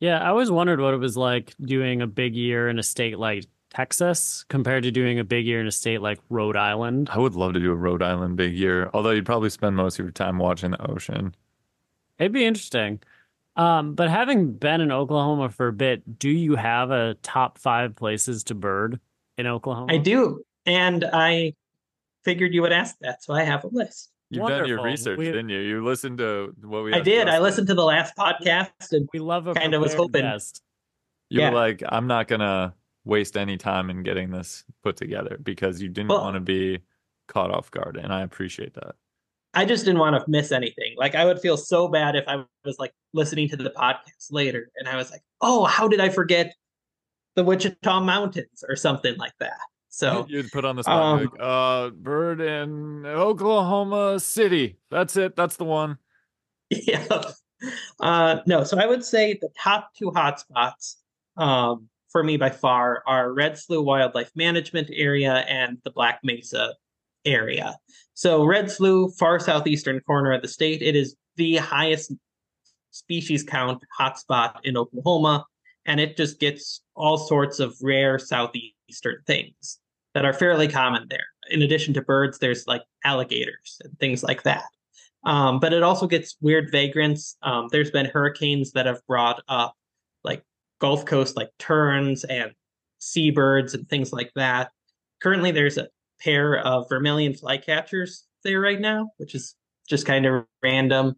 Yeah, 0.00 0.18
I 0.18 0.28
always 0.28 0.50
wondered 0.50 0.80
what 0.80 0.94
it 0.94 0.98
was 0.98 1.16
like 1.16 1.54
doing 1.60 2.02
a 2.02 2.06
big 2.06 2.34
year 2.34 2.68
in 2.68 2.78
a 2.78 2.82
state 2.82 3.18
like 3.18 3.46
Texas 3.76 4.42
compared 4.48 4.84
to 4.84 4.90
doing 4.90 5.18
a 5.18 5.24
big 5.24 5.44
year 5.44 5.60
in 5.60 5.66
a 5.66 5.70
state 5.70 6.00
like 6.00 6.18
Rhode 6.30 6.56
Island. 6.56 7.10
I 7.12 7.18
would 7.18 7.34
love 7.34 7.52
to 7.52 7.60
do 7.60 7.70
a 7.72 7.74
Rhode 7.74 8.02
Island 8.02 8.34
big 8.36 8.54
year, 8.54 8.88
although 8.94 9.10
you'd 9.10 9.26
probably 9.26 9.50
spend 9.50 9.76
most 9.76 9.98
of 9.98 10.06
your 10.06 10.12
time 10.12 10.38
watching 10.38 10.70
the 10.70 10.90
ocean. 10.90 11.34
It'd 12.18 12.32
be 12.32 12.46
interesting. 12.46 13.00
Um, 13.54 13.94
but 13.94 14.08
having 14.08 14.52
been 14.54 14.80
in 14.80 14.90
Oklahoma 14.90 15.50
for 15.50 15.68
a 15.68 15.74
bit, 15.74 16.18
do 16.18 16.30
you 16.30 16.56
have 16.56 16.90
a 16.90 17.16
top 17.22 17.58
five 17.58 17.94
places 17.94 18.44
to 18.44 18.54
bird 18.54 18.98
in 19.36 19.46
Oklahoma? 19.46 19.92
I 19.92 19.98
do. 19.98 20.42
And 20.64 21.04
I 21.12 21.52
figured 22.24 22.54
you 22.54 22.62
would 22.62 22.72
ask 22.72 22.96
that. 23.00 23.22
So 23.22 23.34
I 23.34 23.44
have 23.44 23.62
a 23.64 23.68
list. 23.68 24.10
You've 24.30 24.48
done 24.48 24.66
your 24.66 24.82
research, 24.82 25.18
We- 25.18 25.26
didn't 25.26 25.50
you? 25.50 25.60
You 25.60 25.84
listened 25.84 26.16
to 26.18 26.54
what 26.62 26.82
we 26.82 26.94
I 26.94 27.00
did. 27.00 27.28
I 27.28 27.40
listened 27.40 27.66
to 27.68 27.74
the 27.74 27.84
last 27.84 28.16
podcast 28.16 28.92
and 28.92 29.06
We 29.12 29.18
love 29.18 29.46
a 29.48 29.52
Kinda 29.54 29.78
was 29.78 29.92
hoping- 29.92 30.22
guest. 30.22 30.62
You 31.28 31.40
Yeah. 31.40 31.50
were 31.50 31.56
like, 31.56 31.82
I'm 31.86 32.06
not 32.06 32.26
gonna 32.26 32.72
waste 33.06 33.36
any 33.36 33.56
time 33.56 33.88
in 33.88 34.02
getting 34.02 34.30
this 34.30 34.64
put 34.82 34.96
together 34.96 35.38
because 35.42 35.80
you 35.80 35.88
didn't 35.88 36.10
Well- 36.10 36.22
want 36.22 36.34
to 36.34 36.40
be 36.40 36.80
caught 37.28 37.50
off 37.50 37.70
guard, 37.70 37.96
and 37.96 38.12
I 38.12 38.22
appreciate 38.22 38.74
that. 38.74 38.96
I 39.54 39.64
just 39.64 39.86
didn't 39.86 40.00
want 40.00 40.14
to 40.22 40.30
miss 40.30 40.52
anything. 40.52 40.94
Like 40.98 41.14
I 41.14 41.24
would 41.24 41.40
feel 41.40 41.56
so 41.56 41.88
bad 41.88 42.14
if 42.14 42.24
I 42.28 42.44
was 42.66 42.78
like 42.78 42.92
listening 43.14 43.48
to 43.48 43.56
the 43.56 43.70
podcast 43.70 44.30
later 44.30 44.70
and 44.76 44.86
I 44.86 44.96
was 44.96 45.10
like, 45.10 45.22
"Oh, 45.40 45.64
how 45.64 45.88
did 45.88 45.98
I 45.98 46.10
forget 46.10 46.54
the 47.36 47.44
Wichita 47.44 48.00
Mountains 48.00 48.62
or 48.68 48.76
something 48.76 49.16
like 49.16 49.32
that?" 49.40 49.56
So 49.88 50.26
You'd 50.28 50.52
put 50.52 50.66
on 50.66 50.76
the 50.76 50.82
spot 50.82 51.02
um, 51.02 51.20
like, 51.20 51.40
uh, 51.40 51.90
bird 51.90 52.42
in 52.42 53.06
Oklahoma 53.06 54.20
City. 54.20 54.76
That's 54.90 55.16
it. 55.16 55.36
That's 55.36 55.56
the 55.56 55.64
one. 55.64 55.96
yeah, 56.70 57.06
uh, 58.00 58.40
no. 58.46 58.62
So 58.64 58.78
I 58.78 58.86
would 58.86 59.04
say 59.04 59.38
the 59.40 59.48
top 59.58 59.94
two 59.96 60.10
hotspots 60.10 60.96
um, 61.38 61.88
for 62.16 62.24
me 62.24 62.38
by 62.38 62.48
far 62.48 63.02
are 63.06 63.34
Red 63.34 63.58
Slough 63.58 63.84
Wildlife 63.84 64.30
Management 64.34 64.88
Area 64.90 65.44
and 65.50 65.76
the 65.84 65.90
Black 65.90 66.20
Mesa 66.24 66.72
area. 67.26 67.76
So 68.14 68.42
Red 68.42 68.70
Slough, 68.70 69.14
far 69.18 69.38
southeastern 69.38 70.00
corner 70.00 70.32
of 70.32 70.40
the 70.40 70.48
state, 70.48 70.80
it 70.80 70.96
is 70.96 71.14
the 71.36 71.56
highest 71.56 72.14
species 72.90 73.42
count 73.42 73.84
hotspot 74.00 74.60
in 74.64 74.78
Oklahoma, 74.78 75.44
and 75.84 76.00
it 76.00 76.16
just 76.16 76.40
gets 76.40 76.80
all 76.94 77.18
sorts 77.18 77.60
of 77.60 77.76
rare 77.82 78.18
southeastern 78.18 79.18
things 79.26 79.78
that 80.14 80.24
are 80.24 80.32
fairly 80.32 80.68
common 80.68 81.08
there. 81.10 81.26
In 81.50 81.60
addition 81.60 81.92
to 81.92 82.00
birds, 82.00 82.38
there's 82.38 82.66
like 82.66 82.84
alligators 83.04 83.78
and 83.84 83.92
things 83.98 84.22
like 84.22 84.42
that. 84.44 84.64
Um, 85.26 85.60
but 85.60 85.74
it 85.74 85.82
also 85.82 86.06
gets 86.06 86.36
weird 86.40 86.70
vagrants. 86.72 87.36
Um, 87.42 87.68
there's 87.72 87.90
been 87.90 88.06
hurricanes 88.06 88.72
that 88.72 88.86
have 88.86 89.06
brought 89.06 89.42
up 89.48 89.74
like 90.24 90.42
Gulf 90.80 91.04
Coast 91.04 91.36
like 91.36 91.50
terns 91.58 92.24
and 92.24 92.52
seabirds 92.98 93.74
and 93.74 93.88
things 93.88 94.12
like 94.12 94.30
that. 94.36 94.70
Currently, 95.22 95.50
there's 95.50 95.78
a 95.78 95.88
pair 96.20 96.58
of 96.58 96.88
vermilion 96.88 97.32
flycatchers 97.32 98.22
there 98.42 98.60
right 98.60 98.80
now, 98.80 99.10
which 99.18 99.34
is 99.34 99.54
just 99.88 100.06
kind 100.06 100.26
of 100.26 100.44
random. 100.62 101.14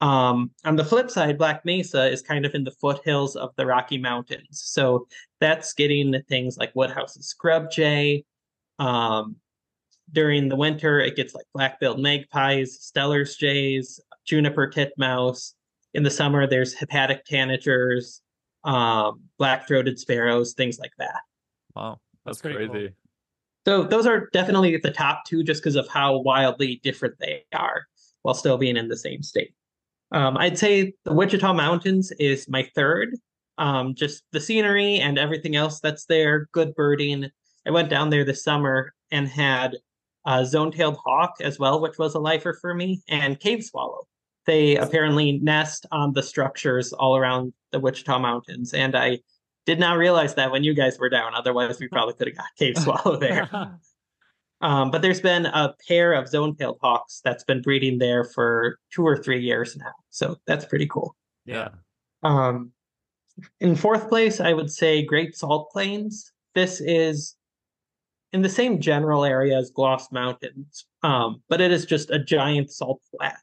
Um, 0.00 0.52
on 0.64 0.76
the 0.76 0.84
flip 0.84 1.10
side, 1.10 1.38
Black 1.38 1.64
Mesa 1.64 2.08
is 2.08 2.22
kind 2.22 2.46
of 2.46 2.54
in 2.54 2.64
the 2.64 2.74
foothills 2.80 3.34
of 3.36 3.50
the 3.56 3.66
Rocky 3.66 3.98
Mountains. 3.98 4.62
So 4.64 5.08
that's 5.40 5.72
getting 5.72 6.14
things 6.28 6.56
like 6.56 6.74
Woodhouse's 6.74 7.26
scrub 7.28 7.70
jay. 7.70 8.24
Um, 8.78 9.36
during 10.12 10.48
the 10.48 10.56
winter, 10.56 11.00
it 11.00 11.16
gets 11.16 11.34
like 11.34 11.44
black-billed 11.52 12.00
magpies, 12.00 12.78
Steller's 12.80 13.36
jays, 13.36 14.00
juniper 14.24 14.68
titmouse. 14.68 15.54
In 15.94 16.02
the 16.02 16.10
summer, 16.10 16.46
there's 16.46 16.74
hepatic 16.74 17.26
tanagers, 17.26 18.20
um, 18.64 19.22
black-throated 19.38 19.98
sparrows, 19.98 20.54
things 20.54 20.78
like 20.78 20.92
that. 20.98 21.20
Wow, 21.74 22.00
that's, 22.24 22.40
That's 22.40 22.54
crazy. 22.54 22.68
cool. 22.68 22.88
So 23.66 23.82
those 23.84 24.06
are 24.06 24.28
definitely 24.32 24.76
the 24.78 24.90
top 24.90 25.24
two, 25.26 25.44
just 25.44 25.62
because 25.62 25.76
of 25.76 25.88
how 25.88 26.18
wildly 26.18 26.80
different 26.82 27.16
they 27.18 27.44
are, 27.54 27.86
while 28.22 28.34
still 28.34 28.56
being 28.56 28.76
in 28.76 28.88
the 28.88 28.96
same 28.96 29.22
state. 29.22 29.52
Um, 30.10 30.38
I'd 30.38 30.58
say 30.58 30.94
the 31.04 31.12
Wichita 31.12 31.52
Mountains 31.52 32.10
is 32.18 32.48
my 32.48 32.68
third. 32.74 33.14
Um, 33.58 33.94
just 33.94 34.22
the 34.32 34.40
scenery 34.40 35.00
and 35.00 35.18
everything 35.18 35.56
else 35.56 35.80
that's 35.80 36.06
there, 36.06 36.48
good 36.52 36.74
birding. 36.74 37.28
I 37.66 37.70
went 37.70 37.90
down 37.90 38.08
there 38.08 38.24
this 38.24 38.42
summer 38.42 38.94
and 39.10 39.28
had 39.28 39.76
uh, 40.24 40.44
zone-tailed 40.44 40.96
hawk 41.04 41.34
as 41.40 41.58
well, 41.58 41.80
which 41.80 41.98
was 41.98 42.14
a 42.14 42.20
lifer 42.20 42.54
for 42.54 42.72
me, 42.72 43.02
and 43.08 43.38
cave 43.38 43.64
swallow. 43.64 44.06
They 44.48 44.76
apparently 44.76 45.38
nest 45.40 45.84
on 45.92 46.14
the 46.14 46.22
structures 46.22 46.94
all 46.94 47.18
around 47.18 47.52
the 47.70 47.78
Wichita 47.78 48.18
Mountains, 48.18 48.72
and 48.72 48.96
I 48.96 49.18
did 49.66 49.78
not 49.78 49.98
realize 49.98 50.34
that 50.36 50.50
when 50.50 50.64
you 50.64 50.72
guys 50.72 50.98
were 50.98 51.10
down. 51.10 51.34
Otherwise, 51.34 51.78
we 51.78 51.86
probably 51.86 52.14
could 52.14 52.28
have 52.28 52.36
got 52.38 52.46
cave 52.58 52.78
swallow 52.82 53.16
there. 53.18 53.48
Um, 54.60 54.90
but 54.90 55.02
there's 55.02 55.20
been 55.20 55.46
a 55.46 55.72
pair 55.86 56.14
of 56.14 56.26
zone-tailed 56.26 56.78
hawks 56.82 57.20
that's 57.22 57.44
been 57.44 57.62
breeding 57.62 57.98
there 57.98 58.24
for 58.24 58.80
two 58.92 59.06
or 59.06 59.16
three 59.16 59.40
years 59.40 59.76
now, 59.76 59.92
so 60.10 60.34
that's 60.48 60.64
pretty 60.64 60.88
cool. 60.88 61.14
yeah. 61.44 61.68
Um, 62.24 62.72
in 63.60 63.76
fourth 63.76 64.08
place, 64.08 64.40
I 64.40 64.52
would 64.52 64.68
say 64.68 65.04
Great 65.04 65.36
Salt 65.36 65.70
Plains. 65.70 66.32
This 66.56 66.80
is 66.80 67.36
in 68.32 68.42
the 68.42 68.48
same 68.48 68.80
general 68.80 69.24
area 69.24 69.56
as 69.56 69.70
Gloss 69.70 70.10
Mountains, 70.10 70.86
um, 71.04 71.40
but 71.48 71.60
it 71.60 71.70
is 71.70 71.86
just 71.86 72.10
a 72.10 72.18
giant 72.18 72.72
salt 72.72 73.00
flat. 73.12 73.38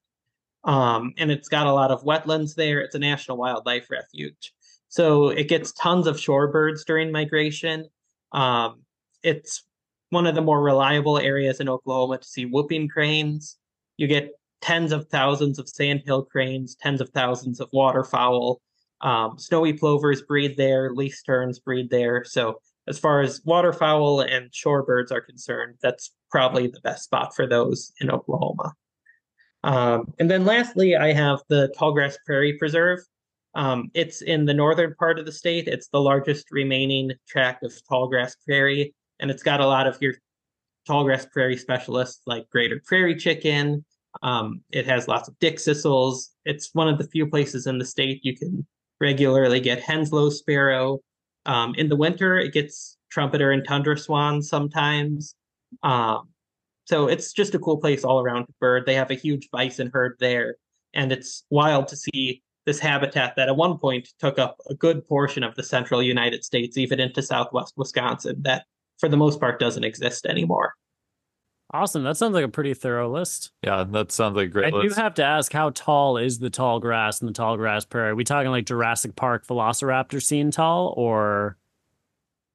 Um, 0.65 1.13
and 1.17 1.32
it's 1.32 1.47
got 1.47 1.67
a 1.67 1.73
lot 1.73 1.91
of 1.91 2.04
wetlands 2.04 2.56
there. 2.56 2.82
It's 2.82 2.95
a 2.95 2.99
national 2.99 3.38
wildlife 3.38 3.89
refuge. 3.89 4.54
So 4.89 5.30
it 5.30 5.47
gets 5.47 5.71
tons 5.73 6.08
of 6.08 6.17
shorebirds 6.17 6.86
during 6.86 7.12
migration. 7.12 7.88
Um, 8.32 8.82
it's 9.23 9.63
one 10.10 10.25
of 10.28 10.36
the 10.36 10.41
more 10.41 10.62
reliable 10.62 11.19
areas 11.19 11.60
in 11.60 11.69
Oklahoma 11.69 12.19
to 12.19 12.28
see 12.28 12.45
whooping 12.45 12.88
cranes. 12.88 13.58
You 13.97 14.08
get 14.08 14.32
tens 14.62 14.91
of 14.91 15.08
thousands 15.10 15.60
of 15.60 15.69
sandhill 15.69 16.23
cranes, 16.23 16.75
tens 16.75 17.01
of 17.01 17.10
thousands 17.10 17.60
of 17.60 17.69
waterfowl. 17.71 18.62
Um, 19.01 19.38
snowy 19.38 19.73
plovers 19.73 20.21
breed 20.21 20.58
there, 20.58 20.91
least 20.93 21.25
terns 21.25 21.60
breed 21.60 21.89
there. 21.89 22.23
So 22.23 22.60
as 22.88 22.97
far 22.97 23.21
as 23.21 23.41
waterfowl 23.45 24.21
and 24.21 24.51
shorebirds 24.51 25.12
are 25.12 25.21
concerned, 25.21 25.75
that's 25.82 26.12
probably 26.32 26.67
the 26.67 26.80
best 26.82 27.04
spot 27.04 27.36
for 27.36 27.45
those 27.45 27.91
in 27.99 28.10
Oklahoma. 28.10 28.73
Um, 29.65 30.13
and 30.19 30.30
then 30.30 30.45
lastly, 30.45 30.95
I 30.95 31.12
have 31.12 31.39
the 31.49 31.73
Tallgrass 31.75 32.17
Prairie 32.23 32.56
Preserve. 32.58 32.99
Um, 33.56 33.89
it's 33.95 34.21
in 34.21 34.45
the 34.45 34.54
northern 34.54 34.93
part 34.93 35.17
of 35.17 35.25
the 35.25 35.32
state. 35.32 35.67
It's 35.67 35.88
the 35.88 35.99
largest 35.99 36.51
remaining 36.51 37.12
tract 37.28 37.63
of 37.63 37.73
tallgrass 37.89 38.36
prairie, 38.45 38.93
and 39.19 39.32
it's 39.32 39.41
got 39.41 39.62
a 39.62 39.65
lot 39.65 39.88
of 39.88 39.97
your 40.01 40.13
tallgrass 40.88 41.30
prairie 41.32 41.58
specialists 41.58 42.21
like 42.28 42.47
greater 42.51 42.80
prairie 42.86 43.15
chicken. 43.15 43.84
Um, 44.21 44.62
it 44.71 44.86
has 44.86 45.08
lots 45.08 45.28
of 45.28 45.39
dickcissels. 45.39 46.28
It's 46.45 46.69
one 46.73 46.88
of 46.88 46.99
the 46.99 47.08
few 47.08 47.28
places 47.28 47.65
in 47.65 47.80
the 47.80 47.86
state 47.86 48.19
you 48.23 48.38
can 48.38 48.67
regularly 49.01 49.60
get 49.60 49.82
Henslow 49.82 50.32
sparrow. 50.32 50.99
Um, 51.47 51.73
in 51.75 51.89
the 51.89 51.95
winter, 51.95 52.38
it 52.38 52.54
gets 52.54 52.97
trumpeter 53.10 53.51
and 53.51 53.65
tundra 53.67 53.97
swans 53.97 54.47
sometimes. 54.47 55.34
Um, 55.82 56.30
so 56.86 57.08
it's 57.08 57.34
just 57.34 57.56
a 57.56 57.60
cool 57.60 57.78
place 57.78 58.04
all 58.04 58.21
around 58.21 58.45
to 58.45 58.54
bird. 58.60 58.86
They 58.86 58.95
have 58.95 59.12
a 59.12 59.15
huge 59.15 59.50
bison 59.52 59.91
herd 59.93 60.15
there, 60.19 60.56
and 60.93 61.12
it's 61.12 61.43
wild 61.50 61.88
to 61.89 61.98
see 61.98 62.41
this 62.65 62.80
habitat 62.80 63.36
that 63.36 63.48
at 63.48 63.56
one 63.56 63.78
point 63.78 64.10
took 64.19 64.39
up 64.39 64.58
a 64.69 64.76
good 64.76 65.08
portion 65.08 65.43
of 65.43 65.56
the 65.56 65.63
central 65.63 66.02
United 66.02 66.43
States, 66.43 66.78
even 66.78 67.00
into 67.00 67.21
southwest 67.21 67.74
Wisconsin, 67.78 68.38
that 68.41 68.65
for 69.00 69.10
the 69.10 69.17
most 69.17 69.39
part 69.39 69.60
doesn't 69.60 69.84
exist 69.84 70.26
anymore. 70.26 70.74
Awesome. 71.71 72.04
That 72.04 72.15
sounds 72.15 72.34
like 72.34 72.45
a 72.45 72.50
pretty 72.50 72.74
thorough 72.74 73.12
list. 73.12 73.52
Yeah, 73.63 73.84
that 73.89 74.12
sounds 74.12 74.36
like 74.36 74.48
a 74.48 74.52
great 74.52 74.67
I 74.67 74.69
do 74.69 74.78
list. 74.84 74.98
have 74.98 75.15
to 75.15 75.24
ask, 75.24 75.52
how 75.52 75.71
tall 75.71 76.17
is 76.17 76.39
the 76.39 76.50
tall 76.50 76.80
grass 76.80 77.21
in 77.21 77.28
the 77.28 77.34
tall 77.34 77.58
grass 77.58 77.86
prairie? 77.86 78.12
Are 78.12 78.15
we 78.15 78.24
talking 78.24 78.52
like 78.52 78.65
Jurassic 78.65 79.15
Park 79.15 79.45
Velociraptor 79.48 80.21
scene 80.21 80.52
tall, 80.52 80.93
or 80.95 81.58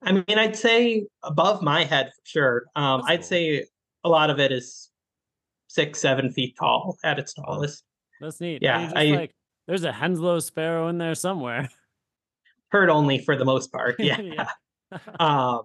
I 0.02 0.12
mean, 0.12 0.24
I'd 0.28 0.56
say 0.56 1.06
above 1.22 1.60
my 1.60 1.84
head 1.84 2.12
for 2.14 2.22
sure. 2.24 2.62
Um, 2.74 3.02
I'd 3.04 3.20
cool. 3.20 3.24
say 3.24 3.66
a 4.04 4.08
lot 4.08 4.30
of 4.30 4.38
it 4.38 4.52
is 4.52 4.90
six, 5.68 6.00
seven 6.00 6.30
feet 6.30 6.56
tall 6.58 6.96
at 7.04 7.18
its 7.18 7.34
tallest. 7.34 7.84
that's 8.20 8.40
neat? 8.40 8.62
Yeah, 8.62 8.92
I- 8.94 9.04
like 9.06 9.34
there's 9.66 9.84
a 9.84 9.92
Henslow 9.92 10.42
sparrow 10.42 10.88
in 10.88 10.98
there 10.98 11.14
somewhere. 11.14 11.68
Heard 12.70 12.88
only 12.88 13.18
for 13.18 13.36
the 13.36 13.44
most 13.44 13.72
part. 13.72 13.96
Yeah. 14.00 14.20
Yeah. 14.20 14.48
um, 15.20 15.62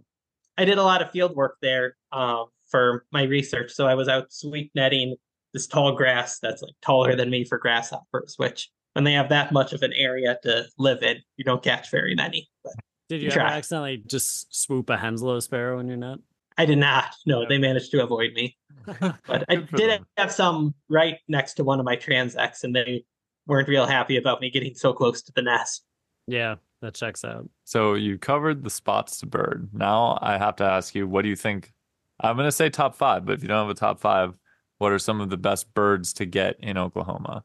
I 0.58 0.66
did 0.66 0.78
a 0.78 0.84
lot 0.84 1.02
of 1.02 1.12
field 1.12 1.36
work 1.36 1.58
there 1.62 1.98
um, 2.12 2.46
for 2.70 3.06
my 3.12 3.24
research. 3.24 3.72
So 3.72 3.88
I 3.88 3.96
was 3.96 4.08
out 4.08 4.32
sweep 4.32 4.72
netting 4.76 5.16
this 5.54 5.68
tall 5.68 5.94
grass 5.94 6.40
that's 6.40 6.62
like 6.62 6.76
taller 6.82 7.16
than 7.16 7.30
me 7.30 7.44
for 7.44 7.58
grasshoppers, 7.58 8.36
which 8.38 8.70
when 8.94 9.04
they 9.04 9.14
have 9.14 9.30
that 9.30 9.52
much 9.52 9.74
of 9.74 9.82
an 9.82 9.94
area 9.94 10.38
to 10.44 10.66
live 10.78 11.02
in, 11.02 11.18
you 11.38 11.44
don't 11.44 11.64
catch 11.64 11.90
very 11.92 12.16
many. 12.16 12.48
But 12.64 12.74
Did 13.10 13.22
you 13.22 13.28
You 13.28 13.32
ever 13.32 13.42
accidentally 13.42 14.04
just 14.06 14.54
swoop 14.56 14.90
a 14.90 14.98
Henslow 14.98 15.42
sparrow 15.42 15.80
in 15.80 15.88
your 15.88 15.98
net? 15.98 16.20
I 16.58 16.66
did 16.66 16.78
not. 16.78 17.16
No, 17.26 17.42
Yeah. 17.42 17.48
they 17.50 17.58
managed 17.58 17.92
to 17.92 18.04
avoid 18.04 18.34
me. 18.34 18.58
But 19.28 19.46
I 19.50 19.56
did 19.56 19.90
them. 19.90 20.06
have 20.18 20.32
some 20.32 20.76
right 20.90 21.18
next 21.28 21.56
to 21.56 21.64
one 21.64 21.80
of 21.80 21.86
my 21.86 21.96
transects, 21.98 22.64
and 22.64 22.76
they 22.76 23.04
weren't 23.48 23.68
real 23.68 23.86
happy 23.86 24.18
about 24.18 24.42
me 24.42 24.50
getting 24.50 24.76
so 24.76 24.94
close 24.94 25.22
to 25.24 25.32
the 25.36 25.42
nest. 25.42 25.84
Yeah, 26.28 26.56
that 26.82 26.94
checks 26.96 27.24
out. 27.26 27.50
So 27.66 27.94
you 27.96 28.18
covered 28.18 28.64
the 28.64 28.70
spots 28.70 29.20
to 29.20 29.26
bird. 29.26 29.70
Now 29.74 30.18
I 30.22 30.38
have 30.38 30.56
to 30.58 30.64
ask 30.64 30.94
you, 30.96 31.08
what 31.08 31.24
do 31.24 31.30
you 31.30 31.36
think? 31.36 31.72
I'm 32.20 32.36
going 32.36 32.48
to 32.48 32.52
say 32.52 32.70
top 32.70 32.96
five, 32.96 33.26
but 33.26 33.34
if 33.34 33.42
you 33.42 33.48
don't 33.48 33.68
have 33.68 33.76
a 33.76 33.80
top 33.80 34.00
five, 34.00 34.38
what 34.78 34.92
are 34.92 35.00
some 35.00 35.20
of 35.22 35.30
the 35.30 35.38
best 35.38 35.74
birds 35.74 36.14
to 36.14 36.26
get 36.26 36.56
in 36.60 36.78
Oklahoma? 36.78 37.44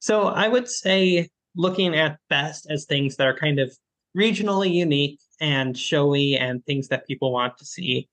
So 0.00 0.26
I 0.28 0.48
would 0.48 0.68
say 0.68 1.28
looking 1.56 1.94
at 1.96 2.18
best 2.28 2.66
as 2.68 2.84
things 2.84 3.16
that 3.16 3.26
are 3.26 3.36
kind 3.36 3.58
of 3.58 3.74
regionally 4.16 4.72
unique 4.72 5.20
and 5.40 5.76
showy 5.76 6.36
and 6.36 6.64
things 6.64 6.88
that 6.88 7.06
people 7.06 7.32
want 7.32 7.58
to 7.58 7.64
see. 7.64 8.08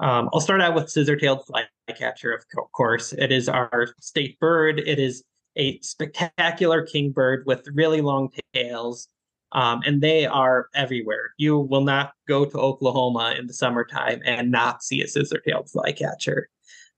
Um, 0.00 0.28
I'll 0.32 0.40
start 0.40 0.60
out 0.60 0.74
with 0.74 0.90
scissor-tailed 0.90 1.46
flycatcher, 1.46 2.32
of 2.32 2.44
course. 2.72 3.12
It 3.12 3.32
is 3.32 3.48
our 3.48 3.88
state 4.00 4.38
bird. 4.38 4.80
It 4.80 4.98
is 4.98 5.24
a 5.56 5.80
spectacular 5.80 6.86
kingbird 6.86 7.44
with 7.46 7.66
really 7.74 8.00
long 8.00 8.30
tails. 8.54 9.08
Um, 9.52 9.80
and 9.86 10.00
they 10.00 10.26
are 10.26 10.68
everywhere. 10.74 11.30
You 11.38 11.58
will 11.58 11.80
not 11.80 12.12
go 12.28 12.44
to 12.44 12.58
Oklahoma 12.58 13.34
in 13.38 13.46
the 13.46 13.54
summertime 13.54 14.20
and 14.24 14.50
not 14.50 14.82
see 14.82 15.02
a 15.02 15.08
scissor-tailed 15.08 15.70
flycatcher. 15.70 16.48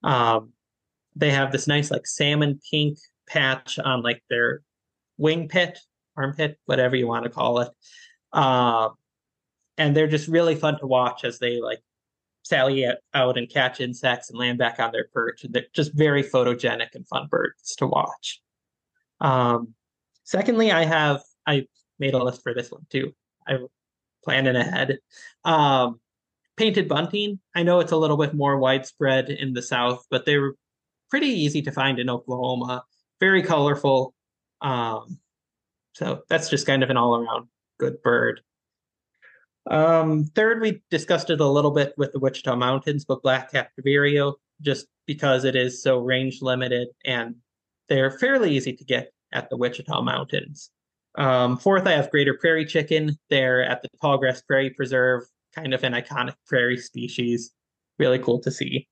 Um, 0.02 0.52
they 1.14 1.30
have 1.30 1.52
this 1.52 1.68
nice 1.68 1.90
like 1.90 2.06
salmon 2.06 2.60
pink 2.70 2.98
patch 3.28 3.78
on 3.78 4.02
like 4.02 4.22
their 4.28 4.62
wing 5.16 5.48
pit, 5.48 5.78
armpit, 6.16 6.58
whatever 6.66 6.96
you 6.96 7.06
want 7.06 7.24
to 7.24 7.30
call 7.30 7.60
it. 7.60 7.68
Um, 8.32 8.94
and 9.80 9.96
they're 9.96 10.06
just 10.06 10.28
really 10.28 10.54
fun 10.54 10.78
to 10.78 10.86
watch 10.86 11.24
as 11.24 11.38
they 11.38 11.58
like 11.58 11.80
sally 12.42 12.86
out 13.14 13.38
and 13.38 13.48
catch 13.48 13.80
insects 13.80 14.28
and 14.28 14.38
land 14.38 14.58
back 14.58 14.78
on 14.78 14.92
their 14.92 15.08
perch. 15.14 15.42
And 15.42 15.54
They're 15.54 15.64
just 15.72 15.94
very 15.94 16.22
photogenic 16.22 16.94
and 16.94 17.08
fun 17.08 17.28
birds 17.30 17.74
to 17.76 17.86
watch. 17.86 18.42
Um, 19.22 19.74
secondly, 20.24 20.70
I 20.70 20.84
have 20.84 21.22
I 21.46 21.66
made 21.98 22.12
a 22.12 22.22
list 22.22 22.42
for 22.42 22.52
this 22.52 22.70
one 22.70 22.86
too. 22.90 23.14
I 23.48 23.56
planning 24.22 24.54
ahead. 24.54 24.98
Um, 25.46 25.98
painted 26.58 26.86
bunting. 26.86 27.40
I 27.54 27.62
know 27.62 27.80
it's 27.80 27.92
a 27.92 27.96
little 27.96 28.18
bit 28.18 28.34
more 28.34 28.58
widespread 28.58 29.30
in 29.30 29.54
the 29.54 29.62
South, 29.62 30.04
but 30.10 30.26
they're 30.26 30.52
pretty 31.08 31.28
easy 31.28 31.62
to 31.62 31.72
find 31.72 31.98
in 31.98 32.10
Oklahoma. 32.10 32.84
Very 33.18 33.42
colorful. 33.42 34.14
Um, 34.60 35.20
so 35.94 36.20
that's 36.28 36.50
just 36.50 36.66
kind 36.66 36.82
of 36.82 36.90
an 36.90 36.98
all 36.98 37.16
around 37.16 37.48
good 37.78 38.02
bird. 38.02 38.42
Um, 39.66 40.24
third, 40.34 40.60
we 40.60 40.82
discussed 40.90 41.30
it 41.30 41.40
a 41.40 41.46
little 41.46 41.70
bit 41.70 41.92
with 41.96 42.12
the 42.12 42.18
Wichita 42.18 42.56
Mountains, 42.56 43.04
but 43.04 43.22
black-capped 43.22 43.78
vireo, 43.84 44.34
just 44.60 44.86
because 45.06 45.44
it 45.44 45.56
is 45.56 45.82
so 45.82 45.98
range 45.98 46.40
limited 46.42 46.88
and 47.04 47.34
they're 47.88 48.10
fairly 48.10 48.54
easy 48.54 48.72
to 48.72 48.84
get 48.84 49.12
at 49.32 49.50
the 49.50 49.56
Wichita 49.56 50.00
Mountains. 50.02 50.70
Um, 51.16 51.56
fourth, 51.58 51.86
I 51.86 51.92
have 51.92 52.10
greater 52.10 52.34
prairie 52.34 52.64
chicken. 52.64 53.18
They're 53.28 53.64
at 53.64 53.82
the 53.82 53.88
Tallgrass 54.02 54.46
Prairie 54.46 54.70
Preserve, 54.70 55.24
kind 55.54 55.74
of 55.74 55.82
an 55.82 55.92
iconic 55.92 56.34
prairie 56.46 56.78
species. 56.78 57.50
Really 57.98 58.18
cool 58.18 58.40
to 58.40 58.50
see. 58.50 58.88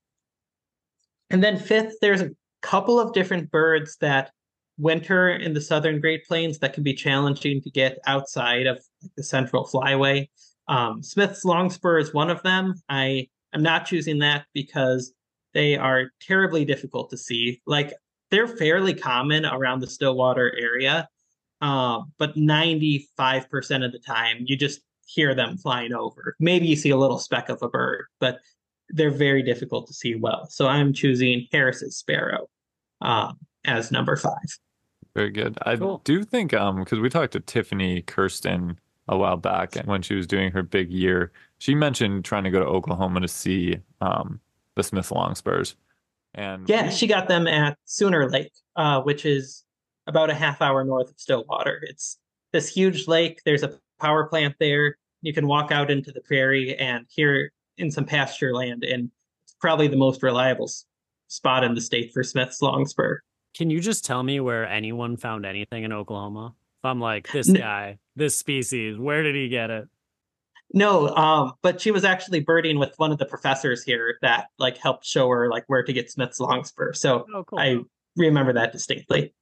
And 1.29 1.43
then 1.43 1.57
fifth, 1.57 1.95
there's 2.01 2.21
a 2.21 2.31
couple 2.61 2.99
of 2.99 3.13
different 3.13 3.51
birds 3.51 3.97
that 4.01 4.31
winter 4.77 5.29
in 5.29 5.53
the 5.53 5.61
southern 5.61 6.01
Great 6.01 6.25
Plains 6.25 6.59
that 6.59 6.73
can 6.73 6.83
be 6.83 6.93
challenging 6.93 7.61
to 7.61 7.69
get 7.69 7.99
outside 8.05 8.65
of 8.65 8.81
the 9.15 9.23
central 9.23 9.65
flyway. 9.65 10.27
Um, 10.69 11.01
Smith's 11.01 11.43
longspur 11.43 11.97
is 11.97 12.13
one 12.13 12.29
of 12.29 12.41
them. 12.43 12.75
I 12.87 13.27
am 13.53 13.63
not 13.63 13.87
choosing 13.87 14.19
that 14.19 14.45
because 14.53 15.11
they 15.53 15.75
are 15.75 16.11
terribly 16.21 16.63
difficult 16.63 17.09
to 17.09 17.17
see. 17.17 17.59
Like 17.65 17.93
they're 18.29 18.47
fairly 18.47 18.93
common 18.93 19.45
around 19.45 19.79
the 19.79 19.87
Stillwater 19.87 20.55
area, 20.57 21.09
uh, 21.59 22.01
but 22.19 22.37
95% 22.37 23.05
of 23.83 23.91
the 23.91 23.99
time 23.99 24.37
you 24.45 24.55
just 24.55 24.81
hear 25.07 25.33
them 25.33 25.57
flying 25.57 25.91
over. 25.91 26.35
Maybe 26.39 26.67
you 26.67 26.75
see 26.75 26.91
a 26.91 26.97
little 26.97 27.17
speck 27.17 27.49
of 27.49 27.63
a 27.63 27.67
bird, 27.67 28.05
but 28.19 28.37
they're 28.89 29.09
very 29.09 29.41
difficult 29.41 29.87
to 29.87 29.93
see 29.93 30.15
well. 30.15 30.47
So 30.51 30.67
I'm 30.67 30.93
choosing 30.93 31.47
Harris's 31.51 31.97
sparrow 31.97 32.47
um, 33.01 33.39
as 33.65 33.91
number 33.91 34.15
five. 34.15 34.59
Very 35.15 35.31
good. 35.31 35.57
I 35.63 35.75
cool. 35.75 36.01
do 36.03 36.23
think 36.23 36.53
um 36.53 36.77
because 36.77 36.99
we 36.99 37.09
talked 37.09 37.33
to 37.33 37.39
Tiffany 37.39 38.03
Kirsten 38.03 38.79
a 39.09 39.17
while 39.17 39.37
back 39.37 39.75
when 39.85 40.01
she 40.01 40.15
was 40.15 40.25
doing 40.27 40.51
her 40.51 40.63
big 40.63 40.91
year, 40.91 41.31
she 41.57 41.75
mentioned 41.75 42.23
trying 42.23 42.45
to 42.45 42.51
go 42.51 42.59
to 42.59 42.65
Oklahoma 42.65 43.19
to 43.21 43.27
see 43.27 43.79
um 44.01 44.39
the 44.75 44.83
Smith 44.83 45.11
Longspurs. 45.11 45.75
And 46.35 46.69
yeah, 46.69 46.89
she 46.89 47.07
got 47.07 47.27
them 47.27 47.47
at 47.47 47.77
Sooner 47.85 48.29
Lake, 48.29 48.53
uh, 48.75 49.01
which 49.01 49.25
is 49.25 49.65
about 50.07 50.29
a 50.29 50.33
half 50.33 50.61
hour 50.61 50.83
north 50.83 51.09
of 51.09 51.19
Stillwater. 51.19 51.81
It's 51.83 52.17
this 52.53 52.73
huge 52.73 53.07
lake. 53.07 53.41
There's 53.45 53.63
a 53.63 53.77
power 53.99 54.27
plant 54.27 54.55
there. 54.59 54.97
You 55.21 55.33
can 55.33 55.47
walk 55.47 55.71
out 55.71 55.91
into 55.91 56.11
the 56.11 56.21
prairie 56.21 56.77
and 56.77 57.05
here 57.09 57.51
in 57.77 57.91
some 57.91 58.05
pasture 58.05 58.53
land, 58.53 58.83
and 58.83 59.11
it's 59.43 59.55
probably 59.59 59.87
the 59.87 59.97
most 59.97 60.23
reliable 60.23 60.69
spot 61.27 61.63
in 61.63 61.73
the 61.73 61.81
state 61.81 62.13
for 62.13 62.23
Smith's 62.23 62.61
longspur. 62.61 63.19
Can 63.55 63.69
you 63.69 63.79
just 63.79 64.05
tell 64.05 64.23
me 64.23 64.39
where 64.39 64.67
anyone 64.67 65.17
found 65.17 65.45
anything 65.45 65.83
in 65.83 65.91
Oklahoma? 65.91 66.53
If 66.81 66.85
I'm 66.85 67.01
like 67.01 67.29
this 67.31 67.49
guy, 67.51 67.97
this 68.19 68.37
species, 68.37 68.97
where 68.97 69.23
did 69.23 69.35
he 69.35 69.49
get 69.49 69.69
it? 69.69 69.87
No, 70.73 71.07
um, 71.15 71.53
but 71.63 71.81
she 71.81 71.89
was 71.89 72.05
actually 72.05 72.41
birding 72.41 72.77
with 72.77 72.93
one 72.97 73.11
of 73.11 73.17
the 73.17 73.25
professors 73.25 73.83
here 73.83 74.17
that 74.21 74.49
like 74.59 74.77
helped 74.77 75.03
show 75.03 75.27
her 75.27 75.49
like 75.49 75.63
where 75.65 75.83
to 75.83 75.93
get 75.93 76.11
Smith's 76.11 76.39
longspur. 76.39 76.93
So 76.93 77.25
oh, 77.33 77.43
cool. 77.43 77.59
I 77.59 77.77
remember 78.15 78.53
that 78.53 78.71
distinctly. 78.71 79.33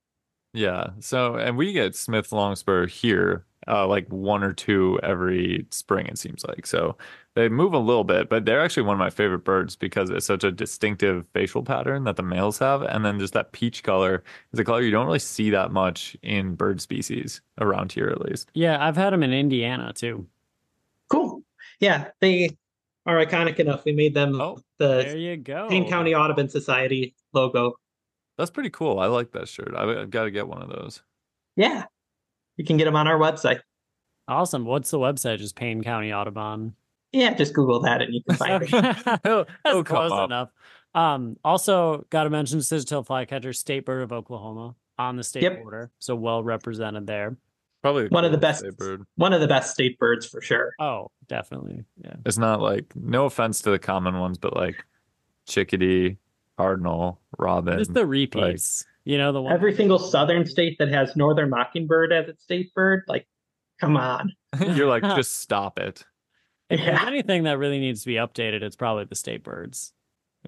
Yeah. 0.53 0.91
So 0.99 1.35
and 1.35 1.57
we 1.57 1.73
get 1.73 1.95
Smith 1.95 2.31
longspur 2.31 2.87
here, 2.87 3.45
uh, 3.67 3.87
like 3.87 4.07
one 4.09 4.43
or 4.43 4.53
two 4.53 4.99
every 5.03 5.65
spring. 5.71 6.07
It 6.07 6.17
seems 6.17 6.45
like 6.45 6.65
so 6.65 6.97
they 7.37 7.49
move 7.49 7.73
a 7.73 7.79
little 7.79 8.03
bit, 8.03 8.29
but 8.29 8.45
they're 8.45 8.61
actually 8.61 8.83
one 8.83 8.95
of 8.95 8.99
my 8.99 9.11
favorite 9.11 9.43
birds 9.43 9.75
because 9.75 10.09
it's 10.09 10.25
such 10.25 10.43
a 10.43 10.51
distinctive 10.51 11.23
facial 11.33 11.61
pattern 11.61 12.03
that 12.05 12.15
the 12.15 12.23
males 12.23 12.57
have. 12.57 12.81
And 12.81 13.05
then 13.05 13.19
just 13.19 13.33
that 13.33 13.51
peach 13.51 13.83
color 13.83 14.23
is 14.53 14.59
a 14.59 14.63
color 14.63 14.81
you 14.81 14.89
don't 14.89 15.05
really 15.05 15.19
see 15.19 15.51
that 15.51 15.71
much 15.71 16.17
in 16.23 16.55
bird 16.55 16.81
species 16.81 17.41
around 17.59 17.91
here, 17.91 18.07
at 18.07 18.21
least. 18.21 18.49
Yeah, 18.55 18.83
I've 18.83 18.97
had 18.97 19.13
them 19.13 19.21
in 19.21 19.33
Indiana 19.33 19.93
too. 19.93 20.25
Cool. 21.09 21.43
Yeah, 21.79 22.07
they 22.21 22.57
are 23.05 23.23
iconic 23.23 23.59
enough. 23.59 23.85
We 23.85 23.91
made 23.91 24.15
them 24.15 24.41
oh, 24.41 24.57
the 24.79 24.87
there 24.87 25.17
you 25.17 25.37
go. 25.37 25.67
Payne 25.69 25.87
County 25.87 26.15
Audubon 26.15 26.49
Society 26.49 27.13
logo. 27.33 27.75
That's 28.39 28.49
pretty 28.51 28.71
cool. 28.71 28.99
I 28.99 29.05
like 29.05 29.31
that 29.33 29.47
shirt. 29.47 29.75
I've 29.75 30.09
got 30.09 30.23
to 30.23 30.31
get 30.31 30.47
one 30.47 30.63
of 30.63 30.69
those. 30.69 31.03
Yeah, 31.55 31.85
you 32.57 32.65
can 32.65 32.77
get 32.77 32.85
them 32.85 32.95
on 32.95 33.07
our 33.07 33.17
website. 33.17 33.61
Awesome. 34.27 34.65
What's 34.65 34.91
the 34.91 34.99
website? 34.99 35.37
Just 35.37 35.55
Payne 35.55 35.83
County 35.83 36.11
Audubon. 36.11 36.75
Yeah, 37.13 37.33
just 37.33 37.53
Google 37.53 37.79
that 37.81 38.01
and 38.01 38.13
you 38.13 38.21
can 38.23 38.35
find 38.35 38.63
it. 38.63 38.69
oh, 39.25 39.45
That's 39.63 39.87
close 39.87 40.11
up. 40.11 40.25
enough. 40.25 40.49
Um, 40.93 41.37
also, 41.43 42.05
got 42.09 42.23
to 42.23 42.29
mention 42.29 42.61
scissor-tail 42.61 43.03
flycatcher, 43.03 43.53
state 43.53 43.85
bird 43.85 44.03
of 44.03 44.11
Oklahoma, 44.11 44.75
on 44.97 45.15
the 45.15 45.23
state 45.23 45.43
yep. 45.43 45.61
border, 45.61 45.91
so 45.99 46.15
well 46.15 46.43
represented 46.43 47.07
there. 47.07 47.37
Probably 47.81 48.07
one 48.07 48.25
of 48.25 48.31
the 48.31 48.37
best 48.37 48.65
bird. 48.77 49.05
One 49.15 49.31
of 49.31 49.39
the 49.39 49.47
best 49.47 49.71
state 49.73 49.99
birds 49.99 50.25
for 50.25 50.41
sure. 50.41 50.73
Oh, 50.79 51.11
definitely. 51.27 51.85
Yeah. 52.03 52.15
It's 52.25 52.37
not 52.37 52.59
like 52.59 52.93
no 52.95 53.25
offense 53.25 53.61
to 53.61 53.71
the 53.71 53.79
common 53.79 54.19
ones, 54.19 54.37
but 54.37 54.55
like 54.55 54.83
chickadee, 55.47 56.17
cardinal, 56.57 57.21
robin. 57.37 57.79
It's 57.79 57.89
the 57.89 58.05
repeats. 58.05 58.83
Like, 58.83 58.96
you 59.07 59.17
know, 59.17 59.31
the 59.31 59.41
one 59.41 59.53
every 59.53 59.73
single 59.73 59.97
southern 59.97 60.45
state 60.45 60.75
that 60.79 60.89
has 60.89 61.15
northern 61.15 61.49
mockingbird 61.49 62.11
as 62.11 62.27
its 62.27 62.43
state 62.43 62.73
bird, 62.73 63.03
like, 63.07 63.25
come 63.79 63.95
on. 63.95 64.33
You're 64.59 64.87
like, 64.87 65.01
just 65.15 65.39
stop 65.39 65.79
it. 65.79 66.03
If 66.69 66.81
yeah. 66.81 66.87
there's 66.87 67.07
anything 67.07 67.43
that 67.43 67.57
really 67.57 67.79
needs 67.79 68.01
to 68.01 68.07
be 68.07 68.15
updated, 68.15 68.63
it's 68.63 68.75
probably 68.75 69.05
the 69.05 69.15
state 69.15 69.43
birds. 69.43 69.93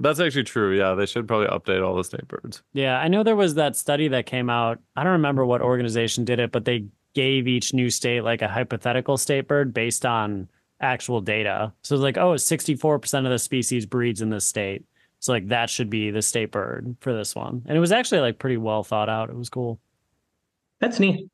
That's 0.02 0.20
actually 0.20 0.44
true. 0.44 0.78
Yeah, 0.78 0.94
they 0.94 1.06
should 1.06 1.26
probably 1.26 1.48
update 1.48 1.86
all 1.86 1.96
the 1.96 2.04
state 2.04 2.28
birds. 2.28 2.62
Yeah, 2.74 3.00
I 3.00 3.08
know 3.08 3.24
there 3.24 3.36
was 3.38 3.56
that 3.56 3.78
study 3.78 4.10
that 4.10 4.26
came 4.26 4.50
out. 4.50 4.80
I 4.98 5.04
don't 5.04 5.14
remember 5.14 5.46
what 5.46 5.62
organization 5.62 6.26
did 6.26 6.40
it, 6.40 6.52
but 6.52 6.66
they 6.66 6.86
gave 7.14 7.48
each 7.48 7.74
new 7.74 7.90
state 7.90 8.26
like 8.26 8.42
a 8.42 8.50
hypothetical 8.50 9.16
state 9.16 9.48
bird 9.48 9.74
based 9.74 10.06
on 10.06 10.50
actual 10.82 11.22
data. 11.22 11.72
So 11.82 11.96
it's 11.96 12.02
like, 12.02 12.18
oh, 12.18 12.34
64% 12.34 13.26
of 13.26 13.32
the 13.32 13.40
species 13.40 13.86
breeds 13.86 14.22
in 14.22 14.30
this 14.30 14.46
state. 14.46 14.84
So 15.20 15.34
like 15.34 15.50
that 15.50 15.70
should 15.70 15.90
be 15.90 16.12
the 16.12 16.22
state 16.22 16.52
bird 16.52 16.96
for 17.02 17.14
this 17.14 17.36
one. 17.36 17.64
And 17.68 17.78
it 17.78 17.80
was 17.80 17.92
actually 17.92 18.22
like 18.22 18.40
pretty 18.40 18.58
well 18.58 18.84
thought 18.84 19.10
out. 19.10 19.30
It 19.30 19.36
was 19.36 19.50
cool. 19.50 19.80
That's 20.80 21.00
neat. 21.00 21.30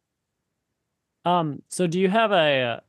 Um, 1.24 1.62
so 1.70 1.88
do 1.88 2.00
you 2.00 2.10
have 2.10 2.32
a 2.32 2.82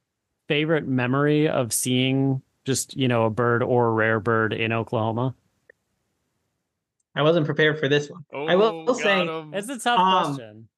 favorite 0.49 0.87
memory 0.87 1.49
of 1.49 1.73
seeing 1.73 2.43
just, 2.65 2.97
you 2.97 3.09
know, 3.09 3.25
a 3.25 3.31
bird 3.31 3.63
or 3.63 3.89
a 3.89 3.93
rare 3.93 4.21
bird 4.21 4.53
in 4.53 4.73
Oklahoma? 4.73 5.35
I 7.15 7.23
wasn't 7.23 7.47
prepared 7.47 7.79
for 7.79 7.89
this 7.89 8.11
one. 8.11 8.25
Oh, 8.33 8.47
I 8.47 8.57
will, 8.57 8.85
will 8.85 8.95
say 8.95 9.25
him. 9.27 9.53
it's 9.55 9.69
a 9.69 9.79
tough 9.79 9.99
um, 9.99 10.25
question. 10.25 10.69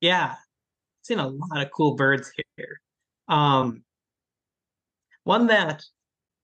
Yeah. 0.00 0.34
Seen 1.02 1.18
a 1.18 1.28
lot 1.28 1.62
of 1.62 1.70
cool 1.70 1.94
birds 1.94 2.30
here. 2.56 2.80
Um 3.28 3.82
one 5.24 5.46
that 5.46 5.84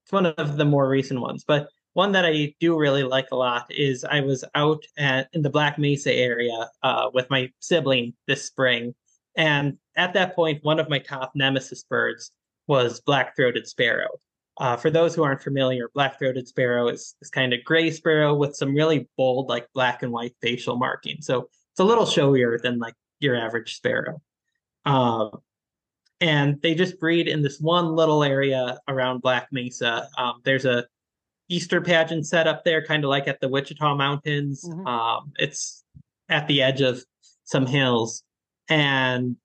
it's 0.03 0.11
one 0.11 0.25
of 0.25 0.57
the 0.57 0.65
more 0.65 0.87
recent 0.87 1.19
ones, 1.19 1.43
but 1.45 1.67
one 1.93 2.11
that 2.13 2.25
I 2.25 2.53
do 2.59 2.77
really 2.77 3.03
like 3.03 3.27
a 3.31 3.35
lot 3.35 3.65
is 3.69 4.03
I 4.03 4.21
was 4.21 4.43
out 4.55 4.83
at 4.97 5.27
in 5.33 5.41
the 5.41 5.49
Black 5.49 5.77
Mesa 5.77 6.13
area 6.13 6.69
uh, 6.83 7.09
with 7.13 7.29
my 7.29 7.51
sibling 7.59 8.13
this 8.27 8.45
spring, 8.45 8.93
and 9.35 9.77
at 9.95 10.13
that 10.13 10.35
point, 10.35 10.63
one 10.63 10.79
of 10.79 10.89
my 10.89 10.99
top 10.99 11.31
nemesis 11.35 11.83
birds 11.83 12.31
was 12.67 13.01
black-throated 13.01 13.67
sparrow. 13.67 14.09
Uh, 14.57 14.75
for 14.75 14.89
those 14.89 15.15
who 15.15 15.23
aren't 15.23 15.41
familiar, 15.41 15.89
black-throated 15.93 16.47
sparrow 16.47 16.87
is 16.89 17.15
this 17.19 17.29
kind 17.29 17.53
of 17.53 17.63
gray 17.63 17.89
sparrow 17.89 18.35
with 18.35 18.55
some 18.55 18.75
really 18.75 19.07
bold, 19.17 19.49
like 19.49 19.67
black 19.73 20.03
and 20.03 20.11
white 20.11 20.35
facial 20.41 20.77
markings. 20.77 21.25
So 21.25 21.49
it's 21.71 21.79
a 21.79 21.83
little 21.83 22.05
showier 22.05 22.61
than 22.61 22.77
like 22.77 22.93
your 23.19 23.35
average 23.35 23.75
sparrow. 23.75 24.21
Um, 24.85 25.39
and 26.21 26.61
they 26.61 26.75
just 26.75 26.99
breed 26.99 27.27
in 27.27 27.41
this 27.41 27.59
one 27.59 27.95
little 27.95 28.23
area 28.23 28.77
around 28.87 29.21
Black 29.21 29.47
Mesa. 29.51 30.07
Um, 30.17 30.41
there's 30.43 30.65
a 30.65 30.85
Easter 31.49 31.81
pageant 31.81 32.27
set 32.27 32.47
up 32.47 32.63
there, 32.63 32.85
kind 32.85 33.03
of 33.03 33.09
like 33.09 33.27
at 33.27 33.41
the 33.41 33.49
Wichita 33.49 33.95
Mountains. 33.95 34.63
Mm-hmm. 34.63 34.87
Um, 34.87 35.31
it's 35.37 35.83
at 36.29 36.47
the 36.47 36.61
edge 36.61 36.81
of 36.81 37.03
some 37.43 37.65
hills, 37.65 38.23
and 38.69 39.35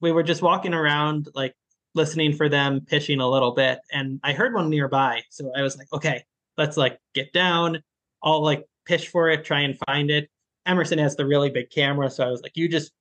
we 0.00 0.12
were 0.12 0.22
just 0.22 0.42
walking 0.42 0.72
around, 0.74 1.28
like 1.34 1.54
listening 1.94 2.34
for 2.34 2.48
them 2.48 2.80
pitching 2.80 3.20
a 3.20 3.28
little 3.28 3.52
bit 3.52 3.80
and 3.92 4.20
I 4.22 4.32
heard 4.32 4.54
one 4.54 4.70
nearby. 4.70 5.22
So 5.30 5.52
I 5.56 5.62
was 5.62 5.76
like, 5.76 5.92
okay, 5.92 6.24
let's 6.56 6.76
like 6.76 6.98
get 7.14 7.32
down. 7.32 7.82
I'll 8.22 8.42
like 8.42 8.66
pitch 8.86 9.08
for 9.08 9.28
it, 9.28 9.44
try 9.44 9.60
and 9.60 9.76
find 9.86 10.10
it. 10.10 10.28
Emerson 10.66 10.98
has 10.98 11.16
the 11.16 11.26
really 11.26 11.50
big 11.50 11.70
camera. 11.70 12.10
So 12.10 12.24
I 12.24 12.30
was 12.30 12.42
like, 12.42 12.56
you 12.56 12.68
just 12.68 12.92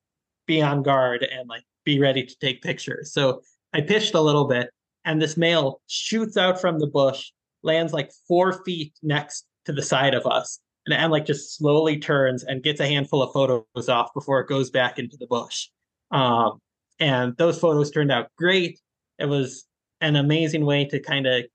be 0.48 0.62
on 0.62 0.82
guard 0.82 1.24
and 1.24 1.48
like 1.48 1.64
be 1.84 2.00
ready 2.00 2.26
to 2.26 2.36
take 2.40 2.62
pictures. 2.62 3.14
So 3.14 3.42
I 3.74 3.82
pitched 3.82 4.16
a 4.16 4.22
little 4.22 4.46
bit 4.46 4.72
and 5.06 5.22
this 5.22 5.38
male 5.38 5.82
shoots 5.88 6.38
out 6.38 6.60
from 6.60 6.80
the 6.80 6.88
bush, 6.88 7.32
lands 7.64 7.94
like 7.94 8.12
four 8.28 8.64
feet 8.64 8.94
next 9.04 9.46
to 9.66 9.74
the 9.74 9.82
side 9.82 10.14
of 10.14 10.26
us. 10.26 10.60
And, 10.86 11.12
like 11.12 11.26
just 11.26 11.56
slowly 11.56 12.00
turns 12.00 12.44
and 12.44 12.64
gets 12.64 12.80
a 12.80 12.88
handful 12.88 13.22
of 13.22 13.32
photos 13.32 13.90
off 13.90 14.12
before 14.14 14.40
it 14.40 14.48
goes 14.48 14.72
back 14.72 14.98
into 14.98 15.18
the 15.18 15.28
bush. 15.28 15.68
Um, 16.10 16.60
and 17.00 17.38
those 17.38 17.60
photos 17.60 17.92
turned 17.92 18.12
out 18.12 18.32
great. 18.38 18.80
It 19.20 19.26
was 19.26 19.66
an 20.02 20.16
amazing 20.16 20.66
way 20.66 20.86
to 20.86 21.00
kind 21.00 21.28
of 21.28 21.46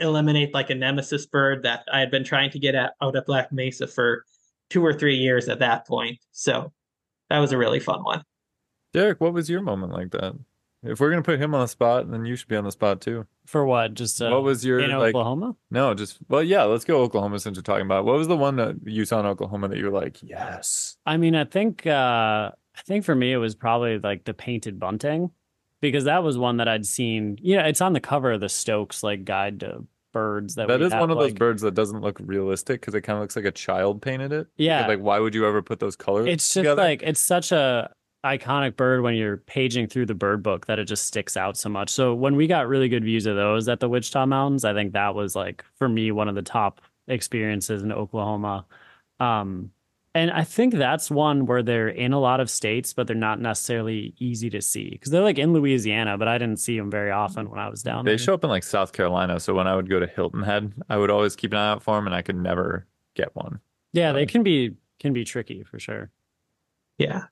eliminate 0.00 0.54
like 0.54 0.70
a 0.70 0.74
nemesis 0.74 1.26
bird 1.26 1.64
that 1.64 1.84
I 1.92 2.00
had 2.00 2.10
been 2.10 2.24
trying 2.24 2.50
to 2.50 2.58
get 2.58 2.74
at 2.74 2.92
out 3.02 3.16
of 3.16 3.26
Black 3.26 3.52
Mesa 3.52 3.86
for 3.86 4.24
two 4.70 4.84
or 4.84 4.92
three 4.92 5.16
years 5.16 5.48
at 5.48 5.58
that 5.58 5.86
point. 5.86 6.18
So 6.30 6.72
that 7.30 7.38
was 7.38 7.52
a 7.52 7.58
really 7.58 7.80
fun 7.80 8.04
one. 8.04 8.22
Derek, 8.92 9.20
what 9.20 9.32
was 9.32 9.50
your 9.50 9.62
moment 9.62 9.92
like 9.92 10.10
that? 10.12 10.34
If 10.82 11.00
we're 11.00 11.10
gonna 11.10 11.22
put 11.22 11.40
him 11.40 11.54
on 11.54 11.62
the 11.62 11.68
spot, 11.68 12.10
then 12.10 12.24
you 12.24 12.36
should 12.36 12.48
be 12.48 12.56
on 12.56 12.64
the 12.64 12.72
spot 12.72 13.00
too. 13.00 13.26
For 13.48 13.64
what? 13.64 13.94
Just 13.94 14.20
uh, 14.20 14.28
what 14.28 14.42
was 14.42 14.62
your 14.62 14.78
in 14.78 14.90
like, 14.90 15.14
Oklahoma? 15.14 15.56
No, 15.70 15.94
just 15.94 16.18
well, 16.28 16.42
yeah. 16.42 16.64
Let's 16.64 16.84
go 16.84 17.00
Oklahoma 17.00 17.38
since 17.40 17.56
we're 17.56 17.62
talking 17.62 17.86
about. 17.86 18.00
It. 18.00 18.04
What 18.04 18.18
was 18.18 18.28
the 18.28 18.36
one 18.36 18.56
that 18.56 18.76
you 18.84 19.06
saw 19.06 19.20
in 19.20 19.26
Oklahoma 19.26 19.68
that 19.68 19.78
you 19.78 19.86
were 19.86 19.98
like, 19.98 20.22
yes? 20.22 20.98
I 21.06 21.16
mean, 21.16 21.34
I 21.34 21.44
think 21.44 21.86
uh 21.86 22.50
I 22.52 22.80
think 22.84 23.06
for 23.06 23.14
me 23.14 23.32
it 23.32 23.38
was 23.38 23.54
probably 23.54 24.00
like 24.00 24.24
the 24.24 24.34
painted 24.34 24.78
bunting 24.78 25.30
because 25.80 26.04
that 26.04 26.22
was 26.22 26.36
one 26.36 26.58
that 26.58 26.68
I'd 26.68 26.84
seen. 26.84 27.38
You 27.40 27.56
know, 27.56 27.64
it's 27.64 27.80
on 27.80 27.94
the 27.94 28.00
cover 28.00 28.32
of 28.32 28.40
the 28.40 28.50
Stokes 28.50 29.02
like 29.02 29.24
guide 29.24 29.60
to 29.60 29.86
birds. 30.12 30.56
That 30.56 30.68
that 30.68 30.82
is 30.82 30.92
have, 30.92 31.00
one 31.00 31.10
of 31.10 31.16
like, 31.16 31.28
those 31.30 31.38
birds 31.38 31.62
that 31.62 31.74
doesn't 31.74 32.02
look 32.02 32.20
realistic 32.22 32.82
because 32.82 32.94
it 32.94 33.00
kind 33.00 33.16
of 33.16 33.22
looks 33.22 33.34
like 33.34 33.46
a 33.46 33.50
child 33.50 34.02
painted 34.02 34.30
it. 34.30 34.48
Yeah, 34.58 34.86
like 34.86 35.00
why 35.00 35.20
would 35.20 35.34
you 35.34 35.46
ever 35.46 35.62
put 35.62 35.80
those 35.80 35.96
colors? 35.96 36.26
It's 36.26 36.44
just 36.44 36.54
together? 36.54 36.82
like 36.82 37.02
it's 37.02 37.22
such 37.22 37.50
a 37.50 37.94
iconic 38.24 38.76
bird 38.76 39.02
when 39.02 39.14
you're 39.14 39.36
paging 39.36 39.86
through 39.86 40.06
the 40.06 40.14
bird 40.14 40.42
book 40.42 40.66
that 40.66 40.78
it 40.78 40.84
just 40.84 41.06
sticks 41.06 41.36
out 41.36 41.56
so 41.56 41.68
much. 41.68 41.90
So 41.90 42.14
when 42.14 42.36
we 42.36 42.46
got 42.46 42.68
really 42.68 42.88
good 42.88 43.04
views 43.04 43.26
of 43.26 43.36
those 43.36 43.68
at 43.68 43.80
the 43.80 43.88
Wichita 43.88 44.26
Mountains, 44.26 44.64
I 44.64 44.74
think 44.74 44.92
that 44.92 45.14
was 45.14 45.36
like 45.36 45.64
for 45.76 45.88
me 45.88 46.10
one 46.10 46.28
of 46.28 46.34
the 46.34 46.42
top 46.42 46.80
experiences 47.06 47.82
in 47.82 47.92
Oklahoma. 47.92 48.66
Um, 49.20 49.70
and 50.14 50.30
I 50.32 50.42
think 50.42 50.74
that's 50.74 51.10
one 51.10 51.46
where 51.46 51.62
they're 51.62 51.88
in 51.88 52.12
a 52.12 52.18
lot 52.18 52.40
of 52.40 52.50
states, 52.50 52.92
but 52.92 53.06
they're 53.06 53.14
not 53.14 53.40
necessarily 53.40 54.14
easy 54.18 54.50
to 54.50 54.60
see 54.60 54.90
because 54.90 55.12
they're 55.12 55.22
like 55.22 55.38
in 55.38 55.52
Louisiana, 55.52 56.18
but 56.18 56.26
I 56.26 56.38
didn't 56.38 56.58
see 56.58 56.76
them 56.76 56.90
very 56.90 57.10
often 57.10 57.48
when 57.48 57.60
I 57.60 57.68
was 57.68 57.82
down 57.82 58.04
they 58.04 58.10
there. 58.10 58.18
They 58.18 58.24
show 58.24 58.34
up 58.34 58.42
in 58.42 58.50
like 58.50 58.64
South 58.64 58.92
Carolina. 58.92 59.38
So 59.38 59.54
when 59.54 59.68
I 59.68 59.76
would 59.76 59.88
go 59.88 60.00
to 60.00 60.06
Hilton 60.06 60.42
Head, 60.42 60.72
I 60.88 60.96
would 60.96 61.10
always 61.10 61.36
keep 61.36 61.52
an 61.52 61.58
eye 61.58 61.70
out 61.70 61.82
for 61.82 61.94
them, 61.96 62.06
and 62.06 62.16
I 62.16 62.22
could 62.22 62.36
never 62.36 62.86
get 63.14 63.36
one. 63.36 63.60
yeah, 63.92 64.12
they 64.12 64.26
can 64.26 64.42
be 64.42 64.74
can 64.98 65.12
be 65.12 65.24
tricky 65.24 65.62
for 65.62 65.78
sure. 65.78 66.10
Yeah. 66.98 67.24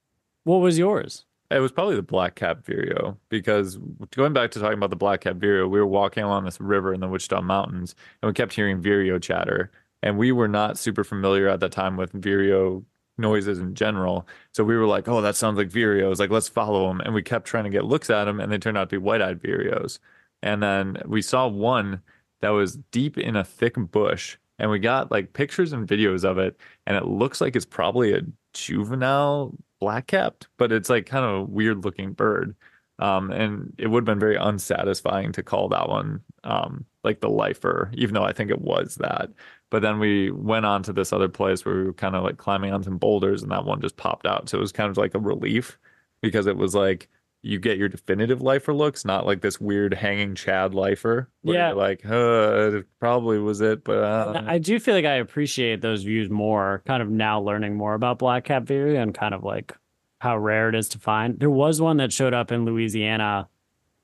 What 0.46 0.58
was 0.58 0.78
yours? 0.78 1.24
It 1.50 1.58
was 1.58 1.72
probably 1.72 1.96
the 1.96 2.02
black 2.02 2.36
cap 2.36 2.64
vireo 2.64 3.18
because 3.30 3.78
going 4.14 4.32
back 4.32 4.52
to 4.52 4.60
talking 4.60 4.78
about 4.78 4.90
the 4.90 4.96
black 4.96 5.22
cap 5.22 5.36
vireo, 5.36 5.66
we 5.66 5.80
were 5.80 5.86
walking 5.86 6.22
along 6.22 6.44
this 6.44 6.60
river 6.60 6.94
in 6.94 7.00
the 7.00 7.08
Wichita 7.08 7.42
Mountains 7.42 7.96
and 8.22 8.28
we 8.28 8.32
kept 8.32 8.52
hearing 8.52 8.80
vireo 8.80 9.18
chatter. 9.18 9.72
And 10.04 10.16
we 10.16 10.30
were 10.30 10.46
not 10.46 10.78
super 10.78 11.02
familiar 11.02 11.48
at 11.48 11.58
that 11.58 11.72
time 11.72 11.96
with 11.96 12.12
vireo 12.12 12.84
noises 13.18 13.58
in 13.58 13.74
general. 13.74 14.28
So 14.52 14.62
we 14.62 14.76
were 14.76 14.86
like, 14.86 15.08
oh, 15.08 15.20
that 15.20 15.34
sounds 15.34 15.58
like 15.58 15.68
vireos. 15.68 16.20
Like, 16.20 16.30
let's 16.30 16.48
follow 16.48 16.86
them. 16.86 17.00
And 17.00 17.12
we 17.12 17.22
kept 17.24 17.48
trying 17.48 17.64
to 17.64 17.70
get 17.70 17.84
looks 17.84 18.08
at 18.08 18.26
them 18.26 18.38
and 18.38 18.52
they 18.52 18.58
turned 18.58 18.78
out 18.78 18.88
to 18.90 19.00
be 19.00 19.04
white 19.04 19.22
eyed 19.22 19.42
vireos. 19.42 19.98
And 20.44 20.62
then 20.62 20.98
we 21.06 21.22
saw 21.22 21.48
one 21.48 22.02
that 22.40 22.50
was 22.50 22.76
deep 22.92 23.18
in 23.18 23.34
a 23.34 23.42
thick 23.42 23.74
bush 23.90 24.36
and 24.60 24.70
we 24.70 24.78
got 24.78 25.10
like 25.10 25.32
pictures 25.32 25.72
and 25.72 25.88
videos 25.88 26.22
of 26.24 26.38
it. 26.38 26.56
And 26.86 26.96
it 26.96 27.06
looks 27.06 27.40
like 27.40 27.56
it's 27.56 27.66
probably 27.66 28.12
a 28.12 28.20
juvenile 28.52 29.52
black 29.80 30.06
capped, 30.06 30.48
but 30.56 30.72
it's 30.72 30.90
like 30.90 31.06
kind 31.06 31.24
of 31.24 31.34
a 31.34 31.44
weird 31.44 31.84
looking 31.84 32.12
bird. 32.12 32.56
Um, 32.98 33.30
and 33.30 33.74
it 33.78 33.88
would 33.88 34.02
have 34.02 34.06
been 34.06 34.18
very 34.18 34.36
unsatisfying 34.36 35.32
to 35.32 35.42
call 35.42 35.68
that 35.68 35.88
one 35.88 36.22
um, 36.44 36.86
like 37.04 37.20
the 37.20 37.28
lifer, 37.28 37.90
even 37.94 38.14
though 38.14 38.24
I 38.24 38.32
think 38.32 38.50
it 38.50 38.60
was 38.60 38.96
that. 38.96 39.30
But 39.70 39.82
then 39.82 39.98
we 39.98 40.30
went 40.30 40.64
on 40.64 40.82
to 40.84 40.92
this 40.92 41.12
other 41.12 41.28
place 41.28 41.64
where 41.64 41.74
we 41.74 41.84
were 41.84 41.92
kind 41.92 42.16
of 42.16 42.24
like 42.24 42.38
climbing 42.38 42.72
on 42.72 42.82
some 42.82 42.98
boulders, 42.98 43.42
and 43.42 43.50
that 43.52 43.64
one 43.64 43.80
just 43.80 43.96
popped 43.96 44.26
out. 44.26 44.48
So 44.48 44.58
it 44.58 44.60
was 44.60 44.72
kind 44.72 44.90
of 44.90 44.96
like 44.96 45.14
a 45.14 45.18
relief 45.20 45.78
because 46.22 46.46
it 46.46 46.56
was 46.56 46.74
like 46.74 47.08
you 47.46 47.58
get 47.58 47.78
your 47.78 47.88
definitive 47.88 48.42
lifer 48.42 48.74
looks, 48.74 49.04
not 49.04 49.24
like 49.24 49.40
this 49.40 49.60
weird 49.60 49.94
hanging 49.94 50.34
Chad 50.34 50.74
lifer. 50.74 51.30
Yeah. 51.42 51.72
like, 51.72 52.04
uh, 52.04 52.78
it 52.78 52.86
probably 52.98 53.38
was 53.38 53.60
it, 53.60 53.84
but 53.84 53.98
uh, 53.98 54.42
I 54.46 54.58
do 54.58 54.80
feel 54.80 54.94
like 54.94 55.04
I 55.04 55.14
appreciate 55.14 55.80
those 55.80 56.02
views 56.02 56.28
more, 56.28 56.82
kind 56.86 57.02
of 57.02 57.08
now 57.08 57.40
learning 57.40 57.76
more 57.76 57.94
about 57.94 58.18
black 58.18 58.44
cap 58.44 58.64
vireo 58.64 59.00
and 59.00 59.14
kind 59.14 59.32
of 59.32 59.44
like 59.44 59.74
how 60.18 60.36
rare 60.36 60.68
it 60.68 60.74
is 60.74 60.88
to 60.90 60.98
find. 60.98 61.38
There 61.38 61.50
was 61.50 61.80
one 61.80 61.98
that 61.98 62.12
showed 62.12 62.34
up 62.34 62.50
in 62.50 62.64
Louisiana 62.64 63.48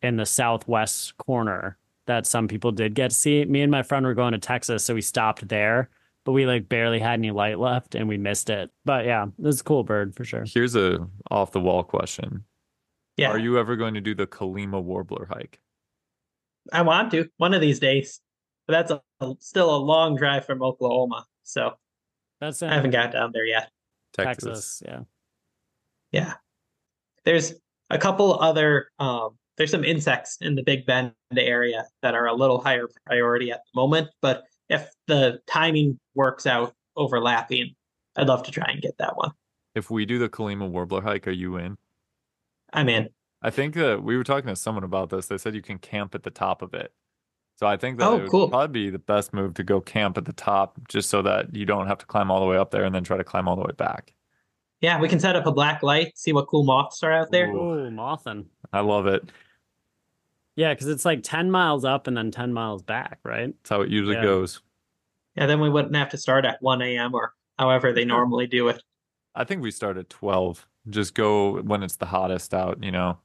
in 0.02 0.16
the 0.16 0.26
southwest 0.26 1.16
corner 1.18 1.78
that 2.06 2.26
some 2.26 2.48
people 2.48 2.72
did 2.72 2.94
get 2.94 3.10
to 3.10 3.16
see. 3.16 3.44
Me 3.44 3.62
and 3.62 3.70
my 3.70 3.82
friend 3.82 4.06
were 4.06 4.14
going 4.14 4.32
to 4.32 4.38
Texas, 4.38 4.84
so 4.84 4.94
we 4.94 5.00
stopped 5.00 5.48
there, 5.48 5.88
but 6.24 6.32
we 6.32 6.46
like 6.46 6.68
barely 6.68 6.98
had 7.00 7.14
any 7.14 7.30
light 7.30 7.58
left 7.58 7.94
and 7.94 8.08
we 8.08 8.18
missed 8.18 8.50
it. 8.50 8.70
But 8.84 9.04
yeah, 9.04 9.26
this 9.38 9.56
is 9.56 9.60
a 9.60 9.64
cool 9.64 9.84
bird 9.84 10.14
for 10.14 10.24
sure. 10.24 10.44
here's 10.46 10.76
a 10.76 11.08
off 11.30 11.52
the 11.52 11.60
wall 11.60 11.82
question: 11.82 12.44
Yeah. 13.22 13.30
Are 13.30 13.38
you 13.38 13.56
ever 13.56 13.76
going 13.76 13.94
to 13.94 14.00
do 14.00 14.16
the 14.16 14.26
Colima 14.26 14.82
warbler 14.82 15.26
hike? 15.30 15.60
I 16.72 16.82
want 16.82 17.12
to 17.12 17.28
one 17.36 17.54
of 17.54 17.60
these 17.60 17.78
days. 17.78 18.20
But 18.66 18.72
that's 18.72 18.90
a, 18.90 19.02
a- 19.24 19.36
still 19.38 19.72
a 19.72 19.78
long 19.78 20.16
drive 20.16 20.44
from 20.44 20.60
Oklahoma. 20.60 21.24
So 21.44 21.74
That's 22.40 22.62
in 22.62 22.68
I 22.68 22.74
haven't 22.74 22.90
got 22.90 23.12
down 23.12 23.30
there 23.32 23.44
yet. 23.44 23.70
Texas. 24.12 24.44
Texas. 24.44 24.82
Yeah. 24.84 25.00
Yeah. 26.10 26.34
There's 27.24 27.54
a 27.90 27.98
couple 27.98 28.40
other 28.40 28.88
um 28.98 29.38
there's 29.56 29.70
some 29.70 29.84
insects 29.84 30.38
in 30.40 30.56
the 30.56 30.64
Big 30.64 30.84
Bend 30.84 31.12
area 31.36 31.84
that 32.02 32.16
are 32.16 32.26
a 32.26 32.34
little 32.34 32.60
higher 32.60 32.88
priority 33.06 33.52
at 33.52 33.60
the 33.72 33.80
moment, 33.80 34.08
but 34.20 34.42
if 34.68 34.90
the 35.06 35.38
timing 35.46 36.00
works 36.16 36.44
out 36.46 36.74
overlapping, 36.96 37.76
I'd 38.16 38.26
love 38.26 38.42
to 38.44 38.50
try 38.50 38.66
and 38.68 38.82
get 38.82 38.98
that 38.98 39.16
one. 39.16 39.30
If 39.76 39.90
we 39.90 40.06
do 40.06 40.18
the 40.18 40.28
Colima 40.28 40.68
warbler 40.68 41.02
hike, 41.02 41.28
are 41.28 41.32
you 41.32 41.56
in? 41.58 41.76
I'm 42.72 42.88
in. 42.88 43.08
I 43.42 43.50
think 43.50 43.74
that 43.74 44.02
we 44.02 44.16
were 44.16 44.24
talking 44.24 44.48
to 44.48 44.56
someone 44.56 44.84
about 44.84 45.10
this. 45.10 45.26
They 45.26 45.38
said 45.38 45.54
you 45.54 45.62
can 45.62 45.78
camp 45.78 46.14
at 46.14 46.22
the 46.22 46.30
top 46.30 46.62
of 46.62 46.74
it. 46.74 46.92
So 47.58 47.66
I 47.66 47.76
think 47.76 47.98
that 47.98 48.06
Oh, 48.08 48.16
it 48.16 48.22
would 48.22 48.30
cool. 48.30 48.48
probably 48.48 48.84
be 48.84 48.90
the 48.90 48.98
best 48.98 49.32
move 49.32 49.54
to 49.54 49.62
go 49.64 49.80
camp 49.80 50.16
at 50.18 50.24
the 50.24 50.32
top 50.32 50.78
just 50.88 51.10
so 51.10 51.22
that 51.22 51.54
you 51.54 51.64
don't 51.66 51.86
have 51.86 51.98
to 51.98 52.06
climb 52.06 52.30
all 52.30 52.40
the 52.40 52.46
way 52.46 52.56
up 52.56 52.70
there 52.70 52.84
and 52.84 52.94
then 52.94 53.04
try 53.04 53.16
to 53.16 53.24
climb 53.24 53.46
all 53.48 53.56
the 53.56 53.62
way 53.62 53.72
back. 53.76 54.14
Yeah, 54.80 54.98
we 55.00 55.08
can 55.08 55.20
set 55.20 55.36
up 55.36 55.46
a 55.46 55.52
black 55.52 55.82
light, 55.82 56.16
see 56.18 56.32
what 56.32 56.48
cool 56.48 56.64
moths 56.64 57.02
are 57.04 57.12
out 57.12 57.30
there. 57.30 57.48
Ooh. 57.50 57.86
Ooh, 57.86 57.90
Mothin. 57.90 58.46
I 58.72 58.80
love 58.80 59.06
it. 59.06 59.22
Yeah, 60.56 60.74
because 60.74 60.88
it's 60.88 61.04
like 61.04 61.22
10 61.22 61.50
miles 61.50 61.84
up 61.84 62.06
and 62.06 62.16
then 62.16 62.30
10 62.30 62.52
miles 62.52 62.82
back, 62.82 63.18
right? 63.24 63.54
That's 63.62 63.70
how 63.70 63.80
it 63.82 63.90
usually 63.90 64.16
Yeah. 64.16 64.22
goes. 64.22 64.60
Yeah, 65.36 65.46
then 65.46 65.60
we 65.60 65.70
wouldn't 65.70 65.94
have 65.96 66.10
to 66.10 66.18
start 66.18 66.44
at 66.44 66.60
1 66.62 66.82
a.m. 66.82 67.14
or 67.14 67.32
however 67.58 67.92
they 67.92 68.04
normally 68.04 68.46
do 68.46 68.68
it. 68.68 68.82
I 69.34 69.44
think 69.44 69.62
we 69.62 69.70
start 69.70 69.96
at 69.96 70.10
12. 70.10 70.66
Just 70.90 71.14
go 71.14 71.60
when 71.62 71.82
it's 71.82 71.96
the 71.96 72.06
hottest 72.06 72.54
out, 72.54 72.82
you 72.82 72.90
know. 72.90 73.18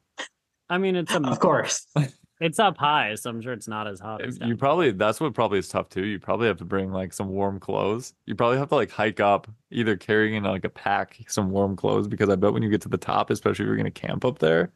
I 0.70 0.78
mean, 0.78 0.96
it's 0.96 1.14
a, 1.14 1.22
Of 1.24 1.40
course. 1.40 1.88
it's 2.42 2.60
up 2.60 2.78
high, 2.78 3.16
so 3.16 3.30
I'm 3.30 3.42
sure 3.42 3.54
it's 3.54 3.68
not 3.68 3.88
as 3.88 4.00
hot. 4.00 4.22
As 4.22 4.36
You 4.40 4.48
down. 4.50 4.58
probably 4.58 4.92
that's 4.92 5.20
what 5.20 5.34
probably 5.34 5.60
is 5.60 5.68
tough 5.70 5.90
too. 5.90 6.06
You 6.06 6.20
probably 6.20 6.48
have 6.48 6.58
to 6.58 6.66
bring 6.66 6.92
like 6.92 7.14
some 7.14 7.30
warm 7.30 7.60
clothes. 7.60 8.14
You 8.26 8.36
probably 8.36 8.58
have 8.58 8.70
to 8.70 8.76
like 8.76 8.92
hike 8.92 9.20
up, 9.20 9.48
either 9.72 9.96
carrying 9.96 10.36
in 10.36 10.44
like 10.44 10.66
a 10.66 10.70
pack 10.70 11.18
some 11.28 11.50
warm 11.50 11.76
clothes 11.76 12.08
because 12.08 12.30
I 12.30 12.36
bet 12.36 12.54
when 12.54 12.62
you 12.64 12.70
get 12.70 12.82
to 12.82 12.90
the 12.90 12.98
top, 12.98 13.30
especially 13.30 13.64
if 13.64 13.68
you're 13.68 13.78
gonna 13.78 13.90
camp 13.92 14.24
up 14.26 14.40
there, 14.40 14.72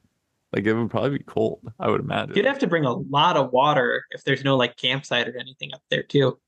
like 0.54 0.66
it 0.66 0.74
would 0.74 0.90
probably 0.90 1.18
be 1.20 1.24
cold. 1.26 1.60
I 1.80 1.90
would 1.90 2.02
imagine. 2.02 2.36
You'd 2.36 2.46
have 2.46 2.60
to 2.60 2.68
bring 2.68 2.86
a 2.86 2.94
lot 2.94 3.38
of 3.38 3.52
water 3.52 4.06
if 4.12 4.24
there's 4.24 4.44
no 4.44 4.58
like 4.58 4.76
campsite 4.78 5.28
or 5.28 5.38
anything 5.38 5.72
up 5.74 5.82
there 5.92 6.04
too. 6.04 6.40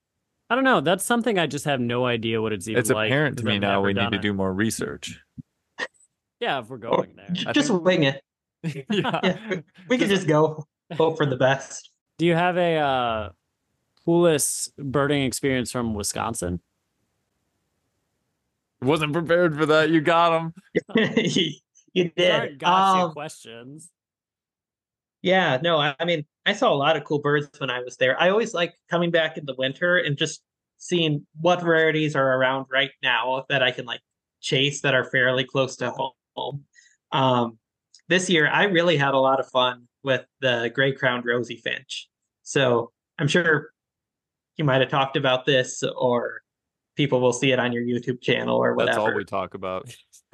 I 0.49 0.55
don't 0.55 0.63
know. 0.65 0.81
That's 0.81 1.03
something 1.05 1.37
I 1.39 1.47
just 1.47 1.65
have 1.65 1.79
no 1.79 2.05
idea 2.05 2.41
what 2.41 2.53
it's 2.53 2.67
even 2.67 2.79
it's 2.79 2.89
like. 2.89 3.09
apparent 3.09 3.37
to 3.37 3.45
me 3.45 3.55
I've 3.55 3.61
now 3.61 3.81
we 3.81 3.89
need 3.93 3.99
done 4.01 4.11
to 4.11 4.17
it. 4.17 4.21
do 4.21 4.33
more 4.33 4.53
research. 4.53 5.19
Yeah, 6.43 6.59
if 6.59 6.67
we're 6.67 6.75
Or 6.75 6.97
going 7.05 7.15
there. 7.15 7.53
just 7.53 7.69
think- 7.69 7.83
wing 7.85 8.03
it. 8.03 8.21
yeah. 8.63 9.19
Yeah, 9.23 9.61
we 9.87 9.97
can 9.97 10.09
just 10.09 10.27
go 10.27 10.65
hope 10.97 11.15
for 11.15 11.25
the 11.25 11.37
best. 11.37 11.89
Do 12.17 12.25
you 12.25 12.35
have 12.35 12.57
a 12.57 12.75
uh, 12.75 13.29
coolest 14.03 14.75
birding 14.77 15.23
experience 15.23 15.71
from 15.71 15.93
Wisconsin? 15.93 16.59
Wasn't 18.81 19.13
prepared 19.13 19.55
for 19.57 19.65
that. 19.67 19.89
You 19.89 20.01
got 20.01 20.37
him. 20.37 20.53
you, 21.15 21.51
you 21.93 22.11
These 22.15 22.29
aren't 22.29 22.49
did. 22.51 22.59
gotcha 22.59 23.05
Um, 23.05 23.11
questions. 23.13 23.89
Yeah, 25.21 25.59
no, 25.63 25.77
I, 25.77 25.95
I 25.97 26.03
mean, 26.03 26.25
I 26.45 26.51
saw 26.51 26.73
a 26.73 26.75
lot 26.75 26.97
of 26.97 27.05
cool 27.05 27.19
birds 27.19 27.49
when 27.59 27.69
I 27.69 27.79
was 27.79 27.95
there. 27.95 28.19
I 28.21 28.29
always 28.31 28.53
like 28.53 28.73
coming 28.89 29.11
back 29.11 29.37
in 29.37 29.45
the 29.45 29.55
winter 29.57 29.95
and 29.97 30.17
just 30.17 30.41
seeing 30.77 31.25
what 31.39 31.63
rarities 31.63 32.17
are 32.17 32.37
around 32.37 32.65
right 32.69 32.91
now 33.01 33.45
that 33.47 33.63
I 33.63 33.71
can 33.71 33.85
like 33.85 34.01
chase 34.41 34.81
that 34.81 34.93
are 34.93 35.05
fairly 35.05 35.45
close 35.45 35.77
to 35.77 35.91
home. 35.91 36.11
Um, 37.11 37.57
this 38.09 38.29
year 38.29 38.49
I 38.49 38.63
really 38.65 38.97
had 38.97 39.13
a 39.13 39.19
lot 39.19 39.39
of 39.39 39.47
fun 39.47 39.87
with 40.03 40.25
the 40.41 40.71
gray 40.73 40.91
crowned 40.91 41.25
rosy 41.25 41.57
finch. 41.57 42.09
So 42.43 42.91
I'm 43.17 43.27
sure 43.27 43.69
you 44.57 44.65
might 44.65 44.81
have 44.81 44.89
talked 44.89 45.15
about 45.17 45.45
this 45.45 45.83
or 45.83 46.41
people 46.95 47.21
will 47.21 47.33
see 47.33 47.51
it 47.51 47.59
on 47.59 47.71
your 47.71 47.83
YouTube 47.83 48.21
channel 48.21 48.57
or 48.57 48.75
whatever. 48.75 48.97
That's 48.97 48.97
all 48.97 49.15
we 49.15 49.23
talk 49.23 49.53
about. 49.53 49.95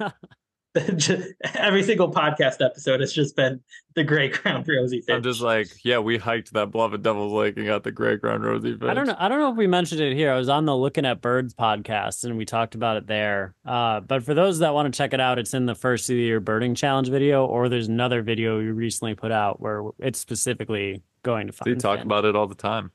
Every 1.54 1.82
single 1.82 2.12
podcast 2.12 2.64
episode 2.64 3.00
has 3.00 3.12
just 3.12 3.34
been 3.34 3.60
the 3.96 4.04
gray 4.04 4.28
crowned 4.28 4.68
rosy 4.68 5.00
finch. 5.00 5.16
I'm 5.16 5.22
just 5.22 5.40
like, 5.40 5.66
yeah, 5.84 5.98
we 5.98 6.16
hiked 6.16 6.52
that 6.52 6.70
bluff 6.70 6.94
at 6.94 7.02
Devil's 7.02 7.32
Lake 7.32 7.56
and 7.56 7.66
got 7.66 7.82
the 7.82 7.90
gray 7.90 8.16
crowned 8.18 8.44
rosy 8.44 8.76
finch. 8.76 8.84
I 8.84 8.94
don't 8.94 9.08
know. 9.08 9.16
I 9.18 9.28
don't 9.28 9.40
know 9.40 9.50
if 9.50 9.56
we 9.56 9.66
mentioned 9.66 10.00
it 10.00 10.14
here. 10.14 10.32
I 10.32 10.38
was 10.38 10.48
on 10.48 10.66
the 10.66 10.76
Looking 10.76 11.04
at 11.04 11.20
Birds 11.20 11.54
podcast 11.54 12.22
and 12.22 12.36
we 12.36 12.44
talked 12.44 12.76
about 12.76 12.98
it 12.98 13.08
there. 13.08 13.56
Uh, 13.66 13.98
but 13.98 14.22
for 14.22 14.32
those 14.32 14.60
that 14.60 14.72
want 14.72 14.92
to 14.92 14.96
check 14.96 15.12
it 15.12 15.20
out, 15.20 15.40
it's 15.40 15.54
in 15.54 15.66
the 15.66 15.74
first 15.74 16.08
of 16.08 16.14
the 16.14 16.22
year 16.22 16.38
birding 16.38 16.76
challenge 16.76 17.08
video, 17.08 17.44
or 17.46 17.68
there's 17.68 17.88
another 17.88 18.22
video 18.22 18.60
you 18.60 18.72
recently 18.72 19.16
put 19.16 19.32
out 19.32 19.60
where 19.60 19.82
it's 19.98 20.20
specifically 20.20 21.02
going 21.24 21.48
to 21.48 21.52
find. 21.52 21.74
We 21.74 21.80
talk 21.80 22.00
about 22.00 22.24
it 22.24 22.36
all 22.36 22.46
the 22.46 22.54
time. 22.54 22.92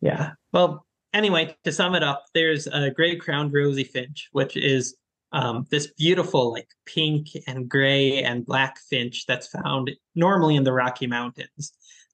Yeah. 0.00 0.32
Well, 0.52 0.86
anyway, 1.12 1.56
to 1.64 1.72
sum 1.72 1.96
it 1.96 2.04
up, 2.04 2.26
there's 2.32 2.68
a 2.68 2.90
gray 2.90 3.16
crowned 3.16 3.52
rosy 3.52 3.84
finch, 3.84 4.28
which 4.30 4.56
is 4.56 4.94
um, 5.32 5.66
this 5.70 5.88
beautiful 5.92 6.52
like 6.52 6.68
pink 6.86 7.28
and 7.46 7.68
gray 7.68 8.22
and 8.22 8.44
black 8.44 8.78
finch 8.88 9.26
that's 9.26 9.48
found 9.48 9.90
normally 10.14 10.56
in 10.56 10.64
the 10.64 10.72
Rocky 10.72 11.06
Mountains. 11.06 11.72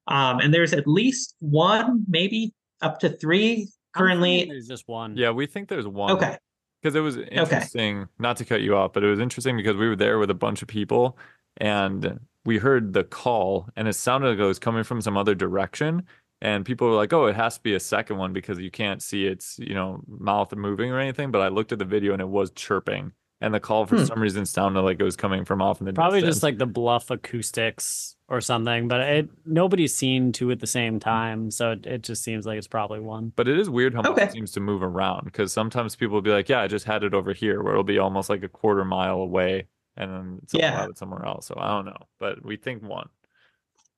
Um, 0.08 0.40
and 0.40 0.52
there's 0.52 0.72
at 0.72 0.86
least 0.86 1.34
one, 1.40 2.04
maybe 2.08 2.52
up 2.80 3.00
to 3.00 3.08
three 3.08 3.68
currently. 3.94 4.44
There's 4.44 4.68
just 4.68 4.86
one. 4.86 5.16
Yeah, 5.16 5.30
we 5.30 5.46
think 5.46 5.68
there's 5.68 5.88
one. 5.88 6.12
Okay. 6.12 6.36
Because 6.82 6.94
it 6.94 7.00
was 7.00 7.16
interesting, 7.16 8.02
okay. 8.02 8.10
not 8.18 8.36
to 8.36 8.44
cut 8.44 8.60
you 8.60 8.76
off, 8.76 8.92
but 8.92 9.02
it 9.02 9.08
was 9.08 9.18
interesting 9.18 9.56
because 9.56 9.76
we 9.76 9.88
were 9.88 9.96
there 9.96 10.18
with 10.18 10.30
a 10.30 10.34
bunch 10.34 10.62
of 10.62 10.68
people 10.68 11.18
and 11.56 12.20
we 12.44 12.58
heard 12.58 12.92
the 12.92 13.02
call 13.02 13.68
and 13.74 13.88
it 13.88 13.94
sounded 13.94 14.28
like 14.28 14.38
it 14.38 14.44
was 14.44 14.58
coming 14.58 14.84
from 14.84 15.00
some 15.00 15.16
other 15.16 15.34
direction 15.34 16.04
and 16.40 16.64
people 16.64 16.88
were 16.88 16.94
like 16.94 17.12
oh 17.12 17.26
it 17.26 17.36
has 17.36 17.56
to 17.56 17.62
be 17.62 17.74
a 17.74 17.80
second 17.80 18.16
one 18.18 18.32
because 18.32 18.58
you 18.58 18.70
can't 18.70 19.02
see 19.02 19.26
its 19.26 19.58
you 19.58 19.74
know 19.74 20.00
mouth 20.06 20.54
moving 20.54 20.90
or 20.90 20.98
anything 20.98 21.30
but 21.30 21.40
i 21.40 21.48
looked 21.48 21.72
at 21.72 21.78
the 21.78 21.84
video 21.84 22.12
and 22.12 22.22
it 22.22 22.28
was 22.28 22.50
chirping 22.52 23.12
and 23.40 23.52
the 23.52 23.60
call 23.60 23.84
for 23.84 23.96
hmm. 23.96 24.04
some 24.04 24.20
reason 24.20 24.46
sounded 24.46 24.80
like 24.80 24.98
it 24.98 25.04
was 25.04 25.16
coming 25.16 25.44
from 25.44 25.60
off 25.60 25.80
in 25.80 25.86
the 25.86 25.92
probably 25.92 26.20
distance. 26.20 26.36
just 26.36 26.42
like 26.42 26.58
the 26.58 26.66
bluff 26.66 27.10
acoustics 27.10 28.16
or 28.28 28.40
something 28.40 28.88
but 28.88 29.00
it 29.00 29.28
nobody's 29.44 29.94
seen 29.94 30.32
two 30.32 30.50
at 30.50 30.60
the 30.60 30.66
same 30.66 30.98
time 30.98 31.50
so 31.50 31.72
it, 31.72 31.86
it 31.86 32.02
just 32.02 32.22
seems 32.22 32.46
like 32.46 32.58
it's 32.58 32.66
probably 32.66 33.00
one 33.00 33.32
but 33.36 33.46
it 33.46 33.58
is 33.58 33.68
weird 33.68 33.94
how 33.94 34.02
much 34.02 34.18
it 34.18 34.32
seems 34.32 34.52
to 34.52 34.60
move 34.60 34.82
around 34.82 35.24
because 35.24 35.52
sometimes 35.52 35.94
people 35.96 36.14
will 36.14 36.22
be 36.22 36.30
like 36.30 36.48
yeah 36.48 36.60
i 36.60 36.66
just 36.66 36.86
had 36.86 37.04
it 37.04 37.14
over 37.14 37.32
here 37.32 37.62
where 37.62 37.72
it'll 37.72 37.84
be 37.84 37.98
almost 37.98 38.30
like 38.30 38.42
a 38.42 38.48
quarter 38.48 38.84
mile 38.84 39.18
away 39.18 39.66
and 39.96 40.10
then 40.10 40.38
it's 40.42 40.54
yeah. 40.54 40.86
somewhere 40.94 41.24
else 41.24 41.46
so 41.46 41.54
i 41.58 41.68
don't 41.68 41.84
know 41.84 41.98
but 42.18 42.44
we 42.44 42.56
think 42.56 42.82
one 42.82 43.08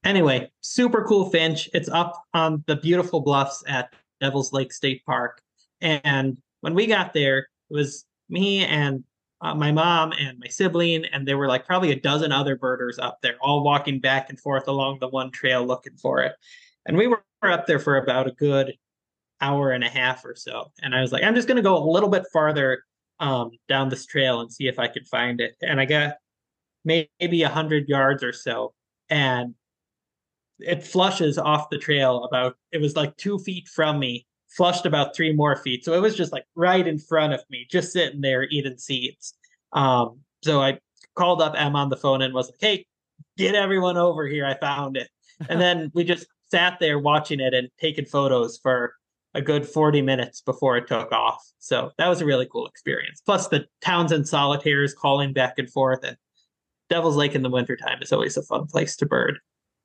Anyway, 0.05 0.51
super 0.61 1.05
cool 1.05 1.31
finch. 1.31 1.69
It's 1.75 1.89
up 1.89 2.25
on 2.35 2.63
the 2.67 2.77
beautiful 2.77 3.21
bluffs 3.21 3.63
at 3.67 3.93
Devil's 4.21 4.53
Lake 4.53 4.73
State 4.73 5.05
Park. 5.05 5.41
And 5.81 6.39
when 6.61 6.75
we 6.75 6.87
got 6.87 7.13
there, 7.13 7.49
it 7.71 7.75
was 7.75 8.05
me 8.29 8.65
and 8.65 9.05
uh, 9.41 9.55
my 9.55 9.71
mom 9.71 10.13
and 10.13 10.39
my 10.39 10.49
sibling, 10.49 11.05
and 11.13 11.27
there 11.27 11.39
were 11.39 11.47
like 11.47 11.65
probably 11.65 11.93
a 11.93 12.01
dozen 12.01 12.33
other 12.33 12.57
birders 12.57 12.99
up 12.99 13.19
there, 13.23 13.37
all 13.41 13.63
walking 13.63 14.01
back 14.01 14.31
and 14.31 14.41
forth 14.41 14.67
along 14.67 14.99
the 14.99 15.09
one 15.09 15.31
trail 15.31 15.65
looking 15.65 15.97
for 15.97 16.23
it. 16.23 16.35
And 16.87 16.97
we 16.97 17.07
were 17.07 17.23
up 17.43 17.67
there 17.67 17.79
for 17.79 17.97
about 17.99 18.27
a 18.27 18.33
good 18.33 18.75
hour 19.41 19.71
and 19.71 19.85
a 19.85 19.89
half 19.89 20.25
or 20.25 20.35
so. 20.35 20.73
And 20.83 20.95
I 20.95 21.01
was 21.01 21.13
like, 21.13 21.23
I'm 21.23 21.37
just 21.37 21.47
going 21.47 21.57
to 21.57 21.63
go 21.63 21.77
a 21.77 21.91
little 21.91 22.09
bit 22.09 22.25
farther 22.33 22.83
um, 23.21 23.51
down 23.69 23.89
this 23.89 24.07
trail 24.07 24.41
and 24.41 24.53
see 24.53 24.67
if 24.67 24.79
I 24.79 24.89
could 24.89 25.07
find 25.07 25.41
it. 25.41 25.55
And 25.63 25.81
I 25.81 25.85
got 25.85 26.17
maybe 26.85 27.43
a 27.43 27.49
hundred 27.49 27.89
yards 27.89 28.25
or 28.25 28.33
so, 28.33 28.75
and 29.09 29.55
it 30.61 30.83
flushes 30.83 31.39
off 31.39 31.71
the 31.71 31.79
trail 31.79 32.25
about 32.25 32.57
it 32.73 32.81
was 32.81 32.97
like 32.97 33.17
two 33.17 33.39
feet 33.39 33.69
from 33.69 33.99
me 33.99 34.27
flushed 34.49 34.87
about 34.87 35.15
three 35.15 35.33
more 35.33 35.57
feet. 35.57 35.85
So 35.85 35.93
it 35.93 36.01
was 36.01 36.17
just 36.17 36.33
like 36.33 36.45
right 36.55 36.87
in 36.87 36.99
front 36.99 37.35
of 37.35 37.41
me 37.51 37.67
just 37.71 37.93
sitting 37.93 38.21
there 38.21 38.45
eating 38.45 38.79
seeds. 38.79 39.35
Um 39.73 40.21
so 40.43 40.61
i 40.61 40.79
called 41.15 41.43
up 41.43 41.55
em 41.57 41.75
on 41.75 41.89
the 41.89 41.97
phone 41.97 42.23
and 42.23 42.33
was 42.33 42.47
like 42.47 42.61
hey 42.61 42.87
get 43.37 43.55
everyone 43.55 43.97
over 43.97 44.27
here. 44.27 44.47
I 44.47 44.55
found 44.55 44.97
it. 44.97 45.09
And 45.49 45.61
then 45.61 45.91
we 45.95 46.05
just 46.05 46.27
sat 46.51 46.79
there 46.81 46.99
watching 46.99 47.41
it 47.41 47.55
and 47.55 47.69
taking 47.81 48.05
photos 48.05 48.59
for 48.59 48.95
a 49.35 49.43
good 49.43 49.67
40 49.67 50.03
minutes 50.03 50.41
before 50.41 50.77
it 50.77 50.89
took 50.89 51.13
off. 51.13 51.45
So 51.59 51.93
that 51.99 52.09
was 52.09 52.21
a 52.21 52.25
really 52.25 52.49
cool 52.51 52.67
experience. 52.67 53.21
Plus 53.25 53.49
the 53.49 53.67
townsend 53.83 54.27
solitaires 54.27 54.95
calling 54.95 55.33
back 55.33 55.59
and 55.59 55.71
forth 55.71 56.03
and 56.03 56.17
devil's 56.89 57.17
lake 57.17 57.35
in 57.35 57.43
the 57.43 57.51
wintertime 57.51 57.99
is 58.03 58.13
always 58.13 58.37
a 58.37 58.43
fun 58.43 58.67
place 58.67 58.97
to 58.97 59.07
bird 59.07 59.39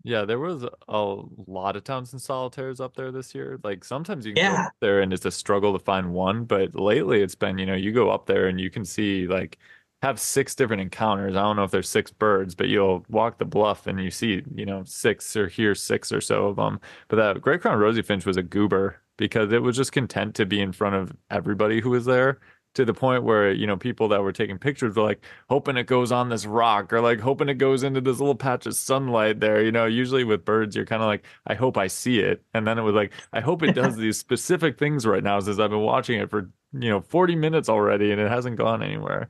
yeah, 0.04 0.26
there 0.26 0.40
was 0.40 0.66
a 0.88 1.16
lot 1.48 1.76
of 1.78 1.84
Townsend 1.86 2.22
solitaires 2.22 2.82
up 2.82 2.96
there 2.96 3.12
this 3.12 3.34
year. 3.34 3.60
Like 3.64 3.86
sometimes 3.86 4.26
you 4.26 4.34
can 4.34 4.44
go 4.44 4.64
up 4.64 4.74
there 4.82 5.02
and 5.02 5.14
it's 5.14 5.26
a 5.26 5.32
struggle 5.32 5.72
to 5.78 5.84
find 5.84 6.14
one, 6.14 6.44
but 6.44 6.76
lately 6.76 7.22
it's 7.22 7.36
been, 7.36 7.58
you 7.58 7.66
know, 7.66 7.76
you 7.76 7.94
go 7.94 8.10
up 8.10 8.26
there 8.26 8.48
and 8.48 8.60
you 8.60 8.70
can 8.70 8.84
see 8.84 9.28
like 9.28 9.58
have 10.02 10.20
six 10.20 10.56
different 10.56 10.82
encounters. 10.82 11.38
I 11.38 11.42
don't 11.42 11.56
know 11.56 11.64
if 11.64 11.72
there's 11.72 11.88
six 11.88 12.12
birds, 12.12 12.54
but 12.54 12.68
you'll 12.68 13.06
walk 13.10 13.38
the 13.38 13.46
bluff 13.46 13.88
and 13.88 14.04
you 14.04 14.12
see, 14.12 14.44
you 14.54 14.66
know, 14.66 14.84
six 14.86 15.38
or 15.38 15.48
hear 15.48 15.74
six 15.74 16.12
or 16.12 16.20
so 16.20 16.48
of 16.48 16.58
them. 16.58 16.82
But 17.08 17.16
that 17.18 17.42
Gray 17.42 17.58
Crown 17.58 17.80
Rosy 17.80 18.02
Finch 18.02 18.26
was 18.26 18.36
a 18.36 18.44
goober 18.44 19.02
because 19.18 19.54
it 19.54 19.62
was 19.62 19.78
just 19.78 19.94
content 19.94 20.36
to 20.36 20.46
be 20.46 20.60
in 20.60 20.74
front 20.74 20.96
of 20.96 21.14
everybody 21.30 21.80
who 21.80 21.92
was 21.92 22.04
there 22.06 22.40
to 22.74 22.86
the 22.86 22.94
point 22.94 23.24
where 23.24 23.52
you 23.52 23.68
know 23.68 23.78
people 23.78 24.08
that 24.08 24.22
were 24.22 24.32
taking 24.32 24.58
pictures 24.58 24.96
were 24.96 25.04
like 25.04 25.24
hoping 25.50 25.78
it 25.78 25.88
goes 25.88 26.12
on 26.12 26.30
this 26.30 26.46
rock 26.46 26.92
or 26.92 27.02
like 27.02 27.20
hoping 27.20 27.50
it 27.50 27.56
goes 27.56 27.84
into 27.84 28.02
this 28.02 28.20
little 28.20 28.36
patch 28.36 28.66
of 28.66 28.76
sunlight 28.76 29.40
there 29.40 29.64
you 29.64 29.72
know? 29.72 29.86
Usually 29.86 30.24
with 30.24 30.46
birds 30.46 30.76
you're 30.76 30.86
kind 30.86 31.02
of 31.02 31.08
like 31.08 31.26
i 31.48 31.54
hope 31.54 31.78
i 31.78 31.88
see 31.88 32.20
it 32.20 32.44
and 32.54 32.66
then 32.68 32.78
it 32.78 32.82
was 32.82 32.96
like 32.96 33.12
i 33.32 33.40
hope 33.40 33.64
it 33.64 33.74
does 33.74 33.96
these 33.98 34.18
specific 34.18 34.78
things 34.78 35.06
right 35.06 35.24
now 35.24 35.40
since 35.40 35.60
i've 35.60 35.70
been 35.70 35.80
watching 35.80 36.20
it 36.20 36.30
for 36.30 36.50
you 36.74 36.90
know 36.90 37.02
40 37.02 37.36
minutes 37.36 37.70
already 37.70 38.12
and 38.12 38.20
it 38.20 38.30
hasn't 38.30 38.58
gone 38.58 38.82
anywhere. 38.82 39.30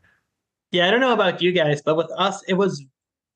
Yeah 0.71 0.87
i 0.87 0.91
don't 0.91 1.01
know 1.01 1.13
about 1.13 1.41
you 1.41 1.51
guys 1.51 1.81
but 1.81 1.97
with 1.97 2.11
us 2.17 2.41
it 2.47 2.53
was 2.53 2.85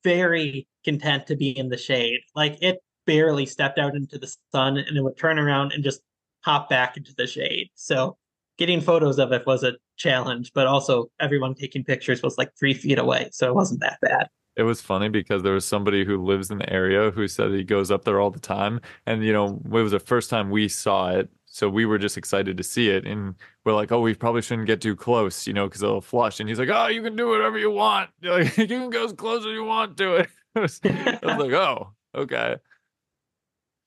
very 0.04 0.66
content 0.84 1.26
to 1.26 1.36
be 1.36 1.56
in 1.56 1.68
the 1.68 1.76
shade. 1.76 2.20
Like 2.34 2.58
it 2.62 2.82
barely 3.06 3.46
stepped 3.46 3.78
out 3.78 3.94
into 3.94 4.18
the 4.18 4.32
sun 4.52 4.78
and 4.78 4.96
it 4.96 5.02
would 5.02 5.18
turn 5.18 5.38
around 5.38 5.72
and 5.72 5.82
just 5.82 6.00
hop 6.44 6.68
back 6.68 6.96
into 6.96 7.14
the 7.14 7.26
shade. 7.26 7.70
So 7.74 8.16
getting 8.58 8.80
photos 8.80 9.18
of 9.18 9.32
it 9.32 9.46
was 9.46 9.62
a 9.62 9.74
challenge, 9.96 10.52
but 10.52 10.66
also 10.66 11.10
everyone 11.20 11.54
taking 11.54 11.84
pictures 11.84 12.22
was 12.22 12.36
like 12.36 12.54
three 12.58 12.74
feet 12.74 12.98
away, 12.98 13.28
so 13.32 13.48
it 13.48 13.54
wasn't 13.54 13.80
that 13.80 13.98
bad. 14.02 14.28
It 14.56 14.64
was 14.64 14.80
funny 14.80 15.08
because 15.08 15.44
there 15.44 15.54
was 15.54 15.64
somebody 15.64 16.04
who 16.04 16.22
lives 16.22 16.50
in 16.50 16.58
the 16.58 16.70
area 16.70 17.12
who 17.12 17.28
said 17.28 17.52
he 17.52 17.62
goes 17.62 17.92
up 17.92 18.04
there 18.04 18.20
all 18.20 18.30
the 18.30 18.40
time, 18.40 18.80
and 19.06 19.24
you 19.24 19.32
know 19.32 19.60
it 19.64 19.70
was 19.70 19.92
the 19.92 20.00
first 20.00 20.28
time 20.28 20.50
we 20.50 20.68
saw 20.68 21.10
it, 21.10 21.30
so 21.46 21.68
we 21.68 21.86
were 21.86 21.98
just 21.98 22.18
excited 22.18 22.56
to 22.56 22.64
see 22.64 22.90
it, 22.90 23.06
and 23.06 23.36
we're 23.64 23.74
like, 23.74 23.92
oh, 23.92 24.00
we 24.00 24.14
probably 24.14 24.42
shouldn't 24.42 24.66
get 24.66 24.80
too 24.80 24.96
close, 24.96 25.46
you 25.46 25.52
know, 25.52 25.66
because 25.66 25.82
it'll 25.82 26.00
flush. 26.00 26.40
And 26.40 26.48
he's 26.48 26.58
like, 26.58 26.68
oh, 26.68 26.88
you 26.88 27.02
can 27.02 27.16
do 27.16 27.28
whatever 27.28 27.58
you 27.58 27.70
want, 27.70 28.10
like, 28.22 28.56
you 28.58 28.66
can 28.66 28.90
go 28.90 29.04
as 29.04 29.12
close 29.12 29.46
as 29.46 29.52
you 29.52 29.64
want 29.64 29.96
to 29.98 30.16
it. 30.16 30.28
I 30.56 30.60
was 30.60 30.80
like, 30.84 31.52
oh, 31.52 31.92
okay. 32.14 32.56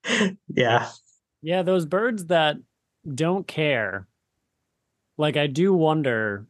Yeah. 0.48 0.90
Yeah, 1.44 1.64
those 1.64 1.86
birds 1.86 2.28
that 2.28 2.58
don't 3.14 3.48
care 3.48 4.08
like 5.22 5.38
I 5.38 5.48
do 5.48 5.74
wonder. 5.74 6.48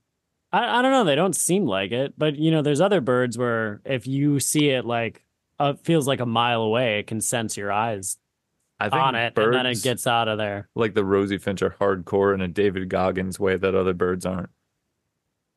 I, 0.51 0.79
I 0.79 0.81
don't 0.81 0.91
know. 0.91 1.03
They 1.03 1.15
don't 1.15 1.35
seem 1.35 1.65
like 1.65 1.91
it, 1.91 2.13
but 2.17 2.37
you 2.37 2.49
know, 2.49 2.61
there's 2.61 2.81
other 2.81 3.01
birds 3.01 3.37
where 3.37 3.81
if 3.85 4.07
you 4.07 4.39
see 4.39 4.69
it 4.69 4.85
like 4.85 5.23
uh, 5.59 5.73
feels 5.83 6.07
like 6.07 6.21
a 6.21 6.25
mile 6.25 6.63
away, 6.63 6.99
it 6.99 7.07
can 7.07 7.21
sense 7.21 7.57
your 7.57 7.71
eyes 7.71 8.17
I 8.79 8.89
think 8.89 9.01
on 9.01 9.15
it, 9.15 9.35
birds, 9.35 9.45
and 9.45 9.55
then 9.55 9.65
it 9.67 9.83
gets 9.83 10.07
out 10.07 10.27
of 10.27 10.37
there. 10.37 10.69
Like 10.73 10.95
the 10.95 11.05
rosy 11.05 11.37
finch 11.37 11.61
are 11.61 11.69
hardcore 11.69 12.33
in 12.33 12.41
a 12.41 12.47
David 12.47 12.89
Goggins 12.89 13.39
way 13.39 13.57
that 13.57 13.75
other 13.75 13.93
birds 13.93 14.25
aren't. 14.25 14.49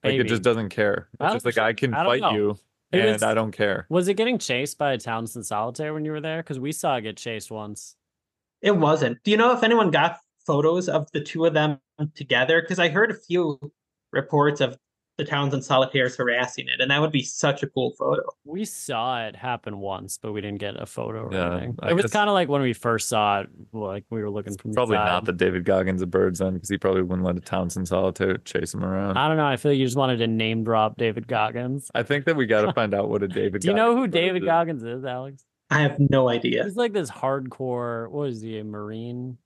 Like 0.02 0.14
Maybe. 0.14 0.24
it 0.24 0.28
just 0.28 0.42
doesn't 0.42 0.68
care. 0.68 1.08
It's 1.20 1.32
just 1.32 1.46
like 1.46 1.56
I 1.56 1.72
can 1.72 1.94
I 1.94 2.04
fight 2.04 2.20
know. 2.20 2.32
you, 2.32 2.58
and 2.92 3.12
was, 3.12 3.22
I 3.22 3.32
don't 3.32 3.52
care. 3.52 3.86
Was 3.88 4.08
it 4.08 4.14
getting 4.14 4.38
chased 4.38 4.76
by 4.76 4.92
a 4.92 4.98
Townsend 4.98 5.46
solitaire 5.46 5.94
when 5.94 6.04
you 6.04 6.10
were 6.10 6.20
there? 6.20 6.42
Because 6.42 6.58
we 6.58 6.72
saw 6.72 6.96
it 6.96 7.02
get 7.02 7.16
chased 7.16 7.50
once. 7.50 7.96
It 8.60 8.76
wasn't. 8.76 9.22
Do 9.22 9.30
you 9.30 9.36
know 9.36 9.52
if 9.52 9.62
anyone 9.62 9.90
got 9.90 10.18
photos 10.46 10.88
of 10.88 11.10
the 11.12 11.20
two 11.20 11.44
of 11.44 11.54
them 11.54 11.78
together? 12.14 12.60
Because 12.60 12.78
I 12.78 12.88
heard 12.88 13.10
a 13.10 13.14
few 13.14 13.58
reports 14.12 14.60
of 14.60 14.76
the 15.16 15.24
Townsend 15.24 15.64
solitaires 15.64 16.16
harassing 16.16 16.66
it, 16.66 16.80
and 16.80 16.90
that 16.90 17.00
would 17.00 17.12
be 17.12 17.22
such 17.22 17.62
a 17.62 17.68
cool 17.68 17.92
photo. 17.96 18.22
We 18.44 18.64
saw 18.64 19.24
it 19.24 19.36
happen 19.36 19.78
once, 19.78 20.18
but 20.20 20.32
we 20.32 20.40
didn't 20.40 20.58
get 20.58 20.80
a 20.80 20.86
photo 20.86 21.26
or 21.26 21.32
yeah, 21.32 21.52
anything. 21.52 21.76
I 21.80 21.90
it 21.90 21.94
was 21.94 22.10
kind 22.10 22.28
of 22.28 22.34
like 22.34 22.48
when 22.48 22.62
we 22.62 22.72
first 22.72 23.08
saw 23.08 23.40
it, 23.40 23.48
like 23.72 24.04
we 24.10 24.20
were 24.20 24.30
looking 24.30 24.56
from 24.56 24.72
probably 24.72 24.96
not 24.96 25.24
the 25.24 25.32
David 25.32 25.64
Goggins 25.64 26.02
of 26.02 26.10
birds 26.10 26.40
then, 26.40 26.54
because 26.54 26.68
he 26.68 26.78
probably 26.78 27.02
wouldn't 27.02 27.24
let 27.24 27.36
a 27.36 27.40
Townsend 27.40 27.86
solitaire 27.86 28.38
chase 28.38 28.74
him 28.74 28.84
around. 28.84 29.16
I 29.16 29.28
don't 29.28 29.36
know. 29.36 29.46
I 29.46 29.56
feel 29.56 29.70
like 29.70 29.78
you 29.78 29.86
just 29.86 29.96
wanted 29.96 30.16
to 30.16 30.26
name 30.26 30.64
drop 30.64 30.96
David 30.96 31.28
Goggins. 31.28 31.90
I 31.94 32.02
think 32.02 32.24
that 32.24 32.34
we 32.34 32.46
got 32.46 32.62
to 32.62 32.72
find 32.74 32.92
out 32.92 33.08
what 33.08 33.22
a 33.22 33.28
David. 33.28 33.62
Do 33.62 33.68
you 33.68 33.74
know 33.74 33.96
who 33.96 34.08
David 34.08 34.42
is. 34.42 34.46
Goggins 34.46 34.82
is, 34.82 35.04
Alex? 35.04 35.44
I 35.70 35.80
have 35.80 35.98
no 35.98 36.28
idea. 36.28 36.64
He's 36.64 36.76
like 36.76 36.92
this 36.92 37.10
hardcore. 37.10 38.10
What 38.10 38.30
is 38.30 38.42
he? 38.42 38.58
A 38.58 38.64
marine? 38.64 39.38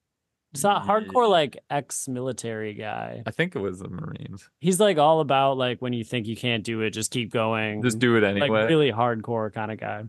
It's 0.53 0.63
a 0.63 0.83
hardcore 0.85 1.29
like 1.29 1.59
ex-military 1.69 2.73
guy. 2.73 3.21
I 3.25 3.31
think 3.31 3.55
it 3.55 3.59
was 3.59 3.79
the 3.79 3.89
Marines. 3.89 4.49
He's 4.59 4.79
like 4.79 4.97
all 4.97 5.19
about 5.19 5.57
like 5.57 5.79
when 5.79 5.93
you 5.93 6.03
think 6.03 6.27
you 6.27 6.35
can't 6.35 6.63
do 6.63 6.81
it, 6.81 6.91
just 6.91 7.11
keep 7.11 7.31
going. 7.31 7.83
Just 7.83 7.99
do 7.99 8.15
it 8.15 8.23
anyway. 8.23 8.47
Like 8.49 8.69
really 8.69 8.91
hardcore 8.91 9.53
kind 9.53 9.71
of 9.71 9.79
guy. 9.79 10.05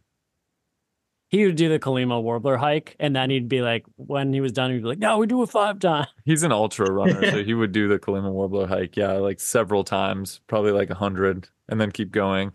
He 1.28 1.46
would 1.46 1.54
do 1.54 1.68
the 1.68 1.78
Colima 1.78 2.20
Warbler 2.20 2.56
hike, 2.56 2.96
and 2.98 3.14
then 3.14 3.30
he'd 3.30 3.48
be 3.48 3.62
like, 3.62 3.84
when 3.94 4.32
he 4.32 4.40
was 4.40 4.50
done, 4.50 4.72
he'd 4.72 4.78
be 4.78 4.88
like, 4.88 4.98
"No, 4.98 5.18
we 5.18 5.28
do 5.28 5.40
it 5.44 5.48
five 5.48 5.78
times." 5.78 6.08
He's 6.24 6.42
an 6.42 6.50
ultra 6.50 6.90
runner, 6.90 7.24
so 7.30 7.44
he 7.44 7.54
would 7.54 7.70
do 7.70 7.86
the 7.86 8.00
Colima 8.00 8.32
Warbler 8.32 8.66
hike, 8.66 8.96
yeah, 8.96 9.12
like 9.12 9.38
several 9.38 9.84
times, 9.84 10.40
probably 10.48 10.72
like 10.72 10.90
a 10.90 10.96
hundred, 10.96 11.48
and 11.68 11.80
then 11.80 11.92
keep 11.92 12.10
going. 12.10 12.52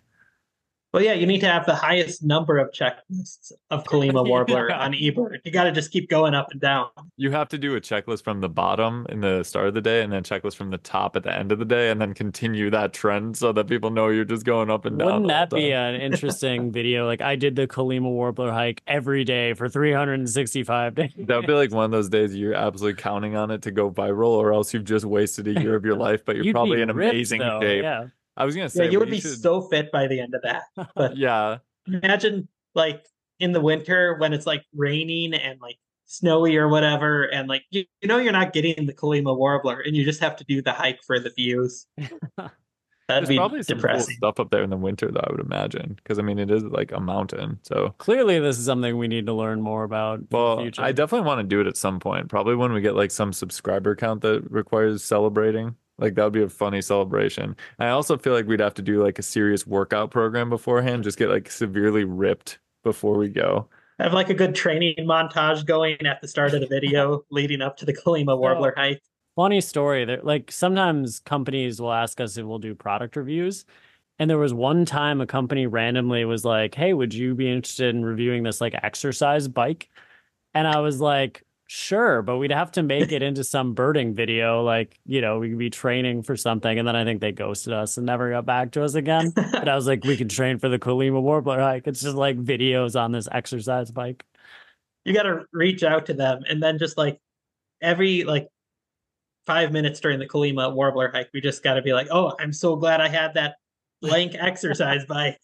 Well, 0.95 1.03
yeah, 1.03 1.11
you 1.11 1.27
need 1.27 1.41
to 1.41 1.47
have 1.47 1.65
the 1.65 1.75
highest 1.75 2.23
number 2.23 2.57
of 2.57 2.71
checklists 2.71 3.51
of 3.69 3.83
Colima 3.83 4.25
Warbler 4.29 4.71
on 4.71 4.93
eBird. 4.93 5.39
You 5.43 5.51
got 5.51 5.65
to 5.65 5.73
just 5.73 5.91
keep 5.91 6.09
going 6.09 6.33
up 6.33 6.51
and 6.51 6.61
down. 6.61 6.87
You 7.17 7.31
have 7.31 7.49
to 7.49 7.57
do 7.57 7.75
a 7.75 7.81
checklist 7.81 8.23
from 8.23 8.39
the 8.39 8.47
bottom 8.47 9.05
in 9.09 9.19
the 9.19 9.43
start 9.43 9.67
of 9.67 9.73
the 9.73 9.81
day, 9.81 10.03
and 10.03 10.13
then 10.13 10.23
checklist 10.23 10.55
from 10.55 10.69
the 10.69 10.77
top 10.77 11.17
at 11.17 11.23
the 11.23 11.37
end 11.37 11.51
of 11.51 11.59
the 11.59 11.65
day, 11.65 11.89
and 11.91 11.99
then 11.99 12.13
continue 12.13 12.69
that 12.69 12.93
trend 12.93 13.35
so 13.35 13.51
that 13.51 13.67
people 13.67 13.89
know 13.89 14.07
you're 14.07 14.23
just 14.23 14.45
going 14.45 14.69
up 14.69 14.85
and 14.85 14.97
down. 14.97 15.07
Wouldn't 15.07 15.27
that 15.27 15.49
be 15.49 15.73
an 15.73 15.95
interesting 16.01 16.71
video? 16.71 17.05
Like 17.05 17.19
I 17.19 17.35
did 17.35 17.57
the 17.57 17.67
Colima 17.67 18.09
Warbler 18.09 18.53
hike 18.53 18.81
every 18.87 19.25
day 19.25 19.53
for 19.53 19.67
365 19.67 20.95
days. 20.95 21.11
That 21.17 21.35
would 21.35 21.47
be 21.47 21.51
like 21.51 21.73
one 21.73 21.83
of 21.83 21.91
those 21.91 22.07
days 22.07 22.33
you're 22.33 22.53
absolutely 22.53 23.01
counting 23.01 23.35
on 23.35 23.51
it 23.51 23.63
to 23.63 23.71
go 23.71 23.91
viral, 23.91 24.29
or 24.29 24.53
else 24.53 24.73
you've 24.73 24.85
just 24.85 25.03
wasted 25.03 25.45
a 25.49 25.61
year 25.61 25.75
of 25.75 25.83
your 25.83 25.95
life, 25.97 26.23
but 26.23 26.37
you're 26.37 26.45
You'd 26.45 26.53
probably 26.53 26.77
be 26.77 26.83
in 26.83 26.93
ripped, 26.93 27.13
amazing 27.13 27.39
though, 27.41 27.59
shape. 27.59 27.83
Yeah. 27.83 28.05
I 28.37 28.45
was 28.45 28.55
gonna 28.55 28.69
say 28.69 28.85
Yeah, 28.85 28.91
you 28.91 28.99
would 28.99 29.09
we 29.09 29.17
be 29.17 29.21
should- 29.21 29.41
so 29.41 29.61
fit 29.61 29.91
by 29.91 30.07
the 30.07 30.19
end 30.19 30.33
of 30.35 30.41
that. 30.43 30.63
But 30.95 31.17
yeah. 31.17 31.57
imagine 31.87 32.47
like 32.73 33.05
in 33.39 33.51
the 33.51 33.61
winter 33.61 34.15
when 34.19 34.33
it's 34.33 34.45
like 34.45 34.63
raining 34.73 35.33
and 35.33 35.59
like 35.61 35.77
snowy 36.05 36.55
or 36.57 36.67
whatever, 36.67 37.23
and 37.23 37.47
like 37.49 37.63
you, 37.71 37.83
you 38.01 38.07
know 38.07 38.17
you're 38.17 38.31
not 38.33 38.53
getting 38.53 38.85
the 38.85 38.93
Colima 38.93 39.35
Warbler, 39.37 39.79
and 39.79 39.95
you 39.95 40.03
just 40.05 40.21
have 40.21 40.35
to 40.37 40.43
do 40.43 40.61
the 40.61 40.71
hike 40.73 40.99
for 41.05 41.19
the 41.19 41.29
views. 41.31 41.87
That'd 43.07 43.21
There's 43.27 43.29
be 43.29 43.37
probably 43.37 43.61
some 43.61 43.75
cool 43.77 43.81
depressing. 43.83 44.15
stuff 44.15 44.39
up 44.39 44.49
there 44.49 44.63
in 44.63 44.71
the 44.71 44.77
winter, 44.77 45.11
though. 45.11 45.19
I 45.23 45.31
would 45.31 45.39
imagine, 45.39 45.93
because 45.95 46.17
I 46.17 46.23
mean, 46.23 46.39
it 46.39 46.49
is 46.49 46.63
like 46.63 46.91
a 46.91 46.99
mountain. 46.99 47.59
So, 47.61 47.93
Clearly, 47.99 48.39
this 48.39 48.57
is 48.57 48.65
something 48.65 48.97
we 48.97 49.07
need 49.07 49.27
to 49.27 49.33
learn 49.33 49.61
more 49.61 49.83
about. 49.83 50.21
in 50.21 50.27
the 50.31 50.35
well, 50.37 50.57
future. 50.57 50.81
I 50.81 50.91
definitely 50.91 51.27
want 51.27 51.39
to 51.39 51.43
do 51.47 51.61
it 51.61 51.67
at 51.67 51.77
some 51.77 51.99
point. 51.99 52.29
Probably 52.29 52.55
when 52.55 52.73
we 52.73 52.81
get 52.81 52.95
like 52.95 53.11
some 53.11 53.31
subscriber 53.31 53.95
count 53.95 54.21
that 54.21 54.49
requires 54.49 55.03
celebrating. 55.03 55.75
Like 55.97 56.15
that 56.15 56.23
would 56.25 56.33
be 56.33 56.43
a 56.43 56.49
funny 56.49 56.81
celebration. 56.81 57.55
I 57.79 57.89
also 57.89 58.17
feel 58.17 58.33
like 58.33 58.47
we'd 58.47 58.59
have 58.59 58.73
to 58.75 58.81
do 58.81 59.01
like 59.03 59.17
a 59.19 59.23
serious 59.23 59.65
workout 59.65 60.11
program 60.11 60.49
beforehand. 60.49 61.03
Just 61.03 61.17
get 61.17 61.29
like 61.29 61.49
severely 61.49 62.03
ripped 62.03 62.59
before 62.83 63.17
we 63.17 63.29
go. 63.29 63.69
Have 63.99 64.13
like 64.13 64.29
a 64.29 64.33
good 64.33 64.55
training 64.55 64.95
montage 64.99 65.65
going 65.65 66.05
at 66.05 66.19
the 66.21 66.27
start 66.27 66.53
of 66.53 66.59
the 66.59 66.67
video 66.67 67.23
leading 67.29 67.61
up 67.61 67.77
to 67.77 67.85
the 67.85 67.93
Colima 67.93 68.37
Warbler 68.37 68.73
hike. 68.75 69.01
funny 69.37 69.61
story 69.61 70.03
that 70.05 70.25
like 70.25 70.51
sometimes 70.51 71.19
companies 71.21 71.81
will 71.81 71.93
ask 71.93 72.19
us 72.19 72.37
if 72.37 72.45
we'll 72.45 72.59
do 72.59 72.75
product 72.75 73.15
reviews 73.15 73.65
and 74.19 74.29
there 74.29 74.37
was 74.37 74.53
one 74.53 74.85
time 74.85 75.21
a 75.21 75.27
company 75.27 75.65
randomly 75.67 76.25
was 76.25 76.45
like 76.45 76.75
hey 76.75 76.93
would 76.93 77.13
you 77.13 77.35
be 77.35 77.49
interested 77.51 77.93
in 77.95 78.03
reviewing 78.03 78.43
this 78.43 78.61
like 78.61 78.73
exercise 78.81 79.47
bike 79.47 79.89
and 80.53 80.67
i 80.67 80.79
was 80.79 81.01
like 81.01 81.43
sure 81.67 82.21
but 82.21 82.37
we'd 82.37 82.51
have 82.51 82.71
to 82.71 82.83
make 82.83 83.11
it 83.11 83.23
into 83.23 83.43
some 83.43 83.73
birding 83.73 84.13
video 84.13 84.63
like 84.63 84.99
you 85.05 85.19
know 85.19 85.39
we 85.39 85.49
could 85.49 85.57
be 85.57 85.69
training 85.69 86.21
for 86.21 86.37
something 86.37 86.77
and 86.77 86.87
then 86.87 86.95
i 86.95 87.03
think 87.03 87.21
they 87.21 87.31
ghosted 87.31 87.73
us 87.73 87.97
and 87.97 88.05
never 88.05 88.29
got 88.29 88.45
back 88.45 88.71
to 88.71 88.83
us 88.83 88.93
again 88.93 89.31
but 89.35 89.67
i 89.67 89.75
was 89.75 89.87
like 89.87 90.03
we 90.03 90.15
can 90.15 90.29
train 90.29 90.59
for 90.59 90.69
the 90.69 90.77
Colima 90.77 91.19
warbler 91.21 91.59
hike 91.59 91.87
it's 91.87 92.01
just 92.01 92.15
like 92.15 92.37
videos 92.37 92.99
on 92.99 93.11
this 93.11 93.27
exercise 93.31 93.89
bike 93.89 94.23
you 95.05 95.13
got 95.13 95.23
to 95.23 95.45
reach 95.53 95.83
out 95.83 96.05
to 96.05 96.13
them 96.13 96.43
and 96.47 96.61
then 96.61 96.77
just 96.77 96.97
like 96.97 97.19
every 97.81 98.23
like 98.23 98.47
five 99.45 99.71
minutes 99.71 99.99
during 99.99 100.19
the 100.19 100.27
Colima 100.27 100.73
Warbler 100.73 101.11
hike, 101.11 101.29
we 101.33 101.41
just 101.41 101.63
got 101.63 101.75
to 101.75 101.81
be 101.81 101.93
like, 101.93 102.07
oh, 102.11 102.33
I'm 102.39 102.53
so 102.53 102.75
glad 102.75 103.01
I 103.01 103.07
had 103.07 103.35
that 103.35 103.55
blank 104.01 104.35
exercise 104.39 105.05
bike. 105.05 105.39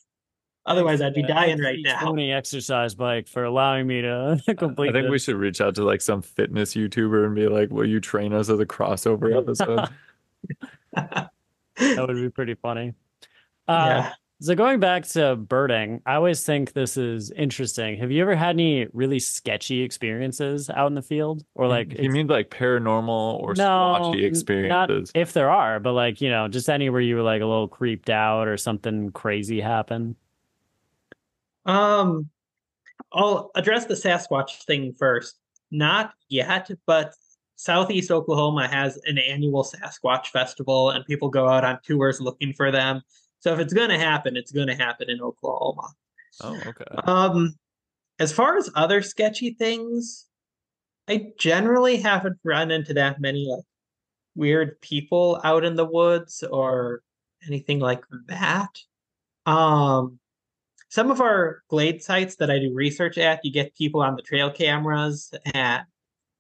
Otherwise, 0.66 1.01
I'd 1.01 1.16
be 1.16 1.24
dying 1.24 1.59
right 1.59 1.80
now. 1.82 2.01
20 2.01 2.32
exercise 2.32 2.93
bike 2.93 3.28
for 3.28 3.43
allowing 3.43 3.88
me 3.88 4.01
to 4.01 4.39
complete 4.57 4.89
I 4.89 4.93
think 4.93 5.09
we 5.09 5.18
should 5.18 5.36
reach 5.36 5.59
out 5.59 5.76
to 5.76 5.84
like 5.84 6.01
some 6.01 6.22
fitness 6.22 6.76
YouTuber 6.76 7.26
and 7.26 7.36
be 7.36 7.47
like, 7.47 7.72
"Will 7.72 7.88
you 7.88 7.99
train 7.99 8.32
us 8.34 8.49
as 8.49 8.59
a 8.59 8.66
crossover 8.66 9.36
episode?" 9.41 9.89
that 10.93 12.07
would 12.07 12.16
be 12.16 12.30
pretty 12.30 12.53
funny. 12.55 12.93
Uh, 13.68 13.86
yeah. 13.88 14.14
So 14.43 14.55
going 14.55 14.80
back 14.80 15.05
to 15.09 15.36
birding, 15.36 16.01
I 16.03 16.16
always 16.16 16.43
think 16.43 16.74
this 16.74 16.97
is 16.97 17.30
interesting. 17.30 17.97
Have 17.99 18.12
you 18.12 18.24
ever 18.24 18.36
had 18.36 18.55
any 18.55 18.88
really 18.91 19.20
sketchy 19.20 19.84
experiences 19.84 20.68
out 20.72 20.88
in 20.88 20.95
the 20.95 21.03
field, 21.03 21.45
or 21.53 21.68
like 21.68 21.99
you 21.99 22.09
mean 22.09 22.26
like 22.26 22.49
paranormal 22.49 23.39
or 23.39 23.53
no, 23.53 23.64
squatchy 23.64 24.24
experiences? 24.24 25.12
Not 25.14 25.22
if 25.22 25.34
there 25.34 25.51
are, 25.51 25.80
but 25.80 25.93
like 25.93 26.22
you 26.22 26.30
know, 26.32 26.47
just 26.47 26.70
anywhere 26.70 27.01
you 27.01 27.18
were 27.18 27.22
like 27.22 27.43
a 27.43 27.45
little 27.45 27.68
creeped 27.68 28.09
out 28.09 28.47
or 28.47 28.57
something 28.57 29.12
crazy 29.12 29.62
happened. 29.62 30.16
Um, 31.66 32.30
I'll 33.14 33.51
address 33.55 33.86
the 33.86 33.93
Sasquatch 33.93 34.64
thing 34.64 34.93
first. 34.97 35.38
Not 35.72 36.14
yet, 36.30 36.70
but 36.86 37.14
Southeast 37.55 38.12
Oklahoma 38.12 38.68
has 38.68 38.99
an 39.05 39.18
annual 39.18 39.64
Sasquatch 39.64 40.28
festival, 40.28 40.89
and 40.89 41.05
people 41.05 41.30
go 41.30 41.47
out 41.47 41.64
on 41.64 41.80
tours 41.84 42.20
looking 42.20 42.53
for 42.53 42.72
them. 42.72 43.01
So 43.39 43.53
if 43.53 43.59
it's 43.59 43.74
going 43.74 43.89
to 43.89 43.99
happen, 43.99 44.36
it's 44.36 44.51
going 44.51 44.68
to 44.68 44.76
happen 44.76 45.09
in 45.09 45.22
Oklahoma. 45.22 45.89
Oh, 46.41 46.59
okay. 46.68 46.86
Um, 47.05 47.55
as 48.20 48.32
far 48.32 48.57
as 48.57 48.70
other 48.76 49.01
sketchy 49.01 49.51
things, 49.51 50.28
I 51.07 51.34
generally 51.38 51.97
haven't 51.97 52.38
run 52.43 52.72
into 52.72 52.93
that 52.93 53.20
many 53.20 53.47
like 53.47 53.66
weird 54.36 54.80
people 54.82 55.41
out 55.43 55.66
in 55.66 55.76
the 55.76 55.86
woods 55.86 56.43
or 56.43 57.01
anything 57.45 57.80
like 57.80 58.03
that. 58.28 58.70
Um, 59.45 60.20
some 60.92 61.10
of 61.10 61.22
our 61.22 61.64
glade 61.70 62.04
sites 62.04 62.36
that 62.36 62.52
I 62.52 62.60
do 62.60 62.74
research 62.74 63.18
at, 63.18 63.39
you 63.46 63.52
get 63.52 63.74
people 63.76 64.02
on 64.02 64.18
the 64.18 64.22
trail 64.22 64.52
cameras, 64.52 65.34
and 65.54 65.84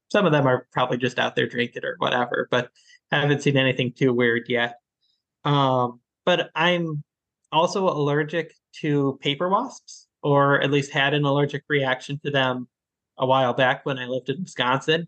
some 0.09 0.25
of 0.25 0.33
them 0.33 0.45
are 0.45 0.67
probably 0.73 0.97
just 0.97 1.17
out 1.17 1.37
there 1.37 1.47
drinking 1.47 1.85
or 1.85 1.95
whatever, 1.99 2.49
but 2.51 2.69
I 3.13 3.21
haven't 3.21 3.41
seen 3.41 3.55
anything 3.55 3.93
too 3.93 4.13
weird 4.13 4.43
yet. 4.49 4.75
Um, 5.45 6.01
but 6.25 6.49
I'm 6.53 7.01
also 7.53 7.87
allergic 7.87 8.53
to 8.81 9.17
paper 9.21 9.47
wasps, 9.47 10.07
or 10.21 10.61
at 10.61 10.69
least 10.69 10.91
had 10.91 11.13
an 11.13 11.23
allergic 11.23 11.63
reaction 11.69 12.19
to 12.25 12.29
them 12.29 12.67
a 13.17 13.25
while 13.25 13.53
back 13.53 13.85
when 13.85 13.97
I 13.97 14.05
lived 14.05 14.27
in 14.27 14.41
Wisconsin. 14.41 15.07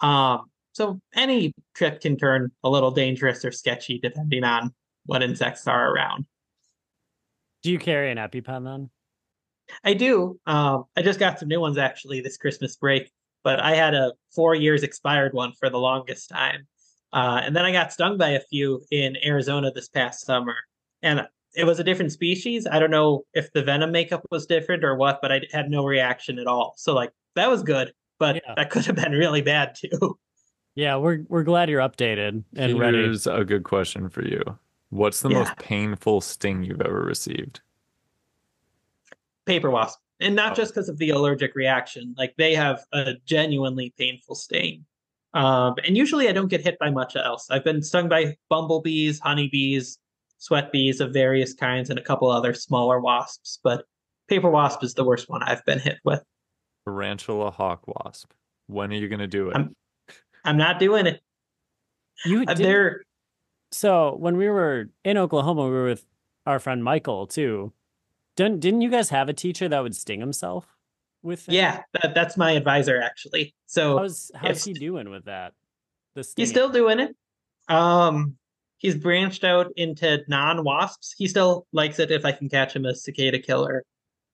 Um, 0.00 0.50
so 0.72 1.00
any 1.14 1.54
trip 1.74 2.02
can 2.02 2.18
turn 2.18 2.52
a 2.62 2.68
little 2.68 2.90
dangerous 2.90 3.42
or 3.42 3.52
sketchy 3.52 3.98
depending 3.98 4.44
on 4.44 4.74
what 5.06 5.22
insects 5.22 5.66
are 5.66 5.94
around. 5.94 6.26
Do 7.62 7.70
you 7.70 7.78
carry 7.78 8.10
an 8.10 8.18
EpiPen 8.18 8.64
then? 8.64 8.90
I 9.84 9.94
do. 9.94 10.38
Um, 10.46 10.84
I 10.96 11.02
just 11.02 11.18
got 11.18 11.38
some 11.38 11.48
new 11.48 11.60
ones 11.60 11.78
actually 11.78 12.20
this 12.20 12.36
Christmas 12.36 12.76
break, 12.76 13.10
but 13.44 13.60
I 13.60 13.74
had 13.74 13.94
a 13.94 14.12
four 14.34 14.54
years 14.54 14.82
expired 14.82 15.32
one 15.32 15.52
for 15.58 15.70
the 15.70 15.78
longest 15.78 16.28
time. 16.28 16.66
Uh, 17.12 17.40
and 17.44 17.54
then 17.54 17.64
I 17.64 17.72
got 17.72 17.92
stung 17.92 18.16
by 18.18 18.30
a 18.30 18.40
few 18.40 18.82
in 18.90 19.16
Arizona 19.24 19.70
this 19.72 19.88
past 19.88 20.24
summer. 20.26 20.54
And 21.02 21.26
it 21.54 21.64
was 21.64 21.78
a 21.78 21.84
different 21.84 22.12
species. 22.12 22.66
I 22.66 22.78
don't 22.78 22.90
know 22.90 23.24
if 23.34 23.52
the 23.52 23.62
venom 23.62 23.92
makeup 23.92 24.24
was 24.30 24.46
different 24.46 24.84
or 24.84 24.96
what, 24.96 25.20
but 25.20 25.30
I 25.30 25.42
had 25.52 25.70
no 25.70 25.84
reaction 25.84 26.38
at 26.38 26.46
all. 26.46 26.74
So, 26.78 26.94
like, 26.94 27.10
that 27.34 27.50
was 27.50 27.62
good, 27.62 27.92
but 28.18 28.36
Yeah. 28.36 28.54
that 28.56 28.70
could 28.70 28.86
have 28.86 28.96
been 28.96 29.12
really 29.12 29.42
bad 29.42 29.74
too. 29.76 30.18
Yeah, 30.74 30.96
we're 30.96 31.24
we're 31.28 31.42
glad 31.42 31.68
you're 31.68 31.82
updated 31.82 32.44
and 32.56 32.78
ready. 32.78 32.96
Here's 32.98 33.26
a 33.26 33.44
good 33.44 33.62
question 33.64 34.08
for 34.08 34.24
you. 34.26 34.42
What's 34.92 35.22
the 35.22 35.30
Yeah. 35.30 35.38
most 35.38 35.56
painful 35.56 36.20
sting 36.20 36.64
you've 36.64 36.82
ever 36.82 37.00
received? 37.00 37.62
Paper 39.46 39.70
wasp. 39.70 39.98
And 40.20 40.36
not 40.36 40.52
Oh. 40.52 40.54
just 40.54 40.74
because 40.74 40.90
of 40.90 40.98
the 40.98 41.08
allergic 41.10 41.54
reaction, 41.54 42.14
like, 42.18 42.34
they 42.36 42.54
have 42.54 42.84
a 42.92 43.14
genuinely 43.24 43.94
painful 43.96 44.34
sting. 44.34 44.84
Um, 45.32 45.76
and 45.86 45.96
usually 45.96 46.28
I 46.28 46.32
don't 46.32 46.48
get 46.48 46.60
hit 46.60 46.78
by 46.78 46.90
much 46.90 47.16
else. 47.16 47.50
I've 47.50 47.64
been 47.64 47.80
stung 47.82 48.10
by 48.10 48.36
bumblebees, 48.50 49.18
honeybees, 49.18 49.98
sweat 50.36 50.70
bees 50.72 51.00
of 51.00 51.10
various 51.14 51.54
kinds, 51.54 51.88
and 51.88 51.98
a 51.98 52.02
couple 52.02 52.28
other 52.30 52.52
smaller 52.52 53.00
wasps. 53.00 53.60
But 53.64 53.86
paper 54.28 54.50
wasp 54.50 54.84
is 54.84 54.92
the 54.92 55.04
worst 55.04 55.30
one 55.30 55.42
I've 55.42 55.64
been 55.64 55.78
hit 55.78 56.00
with. 56.04 56.22
Tarantula 56.84 57.50
hawk 57.50 57.88
wasp. 57.88 58.30
When 58.66 58.92
are 58.92 58.96
you 58.96 59.08
gonna 59.08 59.26
do 59.26 59.48
it? 59.48 59.56
I'm- 59.56 59.74
I'm 60.44 60.58
not 60.58 60.78
doing 60.78 61.06
it. 61.06 61.22
You 62.26 62.44
did, 62.44 62.58
There, 62.58 63.04
so 63.72 64.16
when 64.16 64.36
we 64.36 64.48
were 64.48 64.90
in 65.04 65.16
Oklahoma, 65.16 65.64
we 65.64 65.70
were 65.70 65.84
with 65.84 66.06
our 66.46 66.58
friend 66.58 66.84
Michael 66.84 67.26
too. 67.26 67.72
Didn't 68.36 68.60
didn't 68.60 68.82
you 68.82 68.90
guys 68.90 69.10
have 69.10 69.28
a 69.28 69.32
teacher 69.32 69.68
that 69.68 69.82
would 69.82 69.96
sting 69.96 70.20
himself 70.20 70.66
with? 71.22 71.40
things? 71.40 71.56
yeah, 71.56 71.82
that, 71.94 72.14
that's 72.14 72.36
my 72.36 72.52
advisor 72.52 73.00
actually. 73.00 73.54
So 73.66 73.98
How's 73.98 74.30
how's 74.34 74.64
he 74.64 74.72
doing 74.72 75.10
with 75.10 75.24
that? 75.24 75.54
The 76.14 76.26
he's 76.36 76.50
still 76.50 76.68
doing 76.70 77.00
it. 77.00 77.16
Um, 77.68 78.36
he's 78.78 78.94
branched 78.94 79.44
out 79.44 79.72
into 79.76 80.22
non-wasps. 80.28 81.14
He 81.16 81.26
still 81.26 81.66
likes 81.72 81.98
it 81.98 82.10
if 82.10 82.24
I 82.24 82.32
can 82.32 82.48
catch 82.48 82.74
him 82.76 82.84
a 82.84 82.94
cicada 82.94 83.38
killer 83.38 83.84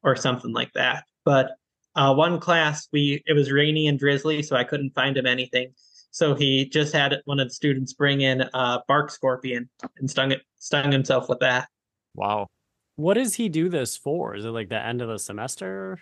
or 0.03 0.17
something 0.17 0.53
like 0.53 0.73
that. 0.73 1.05
But 1.25 1.53
uh, 1.95 2.15
one 2.15 2.41
class 2.41 2.89
we 2.93 3.23
it 3.27 3.35
was 3.35 3.53
rainy 3.53 3.87
and 3.87 3.99
drizzly, 3.99 4.43
so 4.43 4.57
I 4.57 4.65
couldn't 4.65 4.95
find 4.95 5.17
him 5.17 5.27
anything. 5.27 5.73
So 6.11 6.35
he 6.35 6.69
just 6.69 6.93
had 6.93 7.17
one 7.27 7.39
of 7.39 7.49
the 7.49 7.55
students 7.55 7.93
bring 7.93 8.23
in 8.23 8.43
a 8.55 8.81
bark 8.89 9.11
scorpion 9.11 9.69
and 9.99 10.11
stung 10.11 10.33
it, 10.33 10.43
stung 10.59 10.91
himself 10.91 11.29
with 11.29 11.41
that. 11.41 11.69
Wow. 12.15 12.49
What 12.97 13.15
does 13.15 13.35
he 13.35 13.49
do 13.49 13.69
this 13.69 13.97
for? 13.97 14.35
Is 14.35 14.45
it 14.45 14.51
like 14.51 14.69
the 14.69 14.85
end 14.85 15.03
of 15.03 15.09
the 15.09 15.19
semester? 15.19 16.01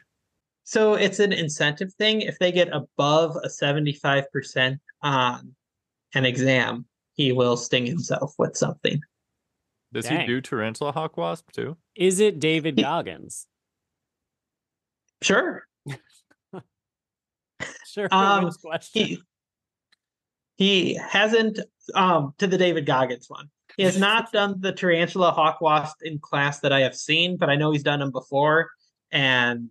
So 0.64 0.94
it's 0.94 1.18
an 1.18 1.32
incentive 1.32 1.92
thing. 1.94 2.22
If 2.22 2.38
they 2.38 2.50
get 2.50 2.68
above 2.72 3.36
a 3.36 3.48
75% 3.48 4.78
on 5.02 5.54
an 6.14 6.24
exam, 6.24 6.86
he 7.14 7.32
will 7.32 7.56
sting 7.56 7.86
himself 7.86 8.34
with 8.38 8.56
something. 8.56 9.00
Does 9.92 10.06
Dang. 10.06 10.20
he 10.20 10.26
do 10.26 10.40
tarantula 10.40 10.92
hawk 10.92 11.16
wasp 11.16 11.52
too? 11.52 11.76
Is 11.94 12.20
it 12.20 12.40
David 12.40 12.76
Goggins? 12.76 13.46
Sure. 15.22 15.64
Sure. 17.86 18.08
Um, 18.10 18.50
question. 18.62 19.06
He 19.06 19.22
he 20.56 20.94
hasn't 20.94 21.60
um 21.94 22.34
to 22.38 22.46
the 22.46 22.58
David 22.58 22.86
Goggins 22.86 23.28
one. 23.28 23.48
He 23.76 23.84
has 23.84 23.98
not 23.98 24.32
done 24.32 24.60
the 24.60 24.72
tarantula 24.72 25.30
hawk 25.30 25.60
wasp 25.60 26.02
in 26.02 26.18
class 26.18 26.60
that 26.60 26.72
I 26.72 26.80
have 26.80 26.96
seen, 26.96 27.36
but 27.36 27.48
I 27.50 27.56
know 27.56 27.70
he's 27.70 27.82
done 27.82 28.00
them 28.00 28.10
before, 28.10 28.70
and 29.12 29.68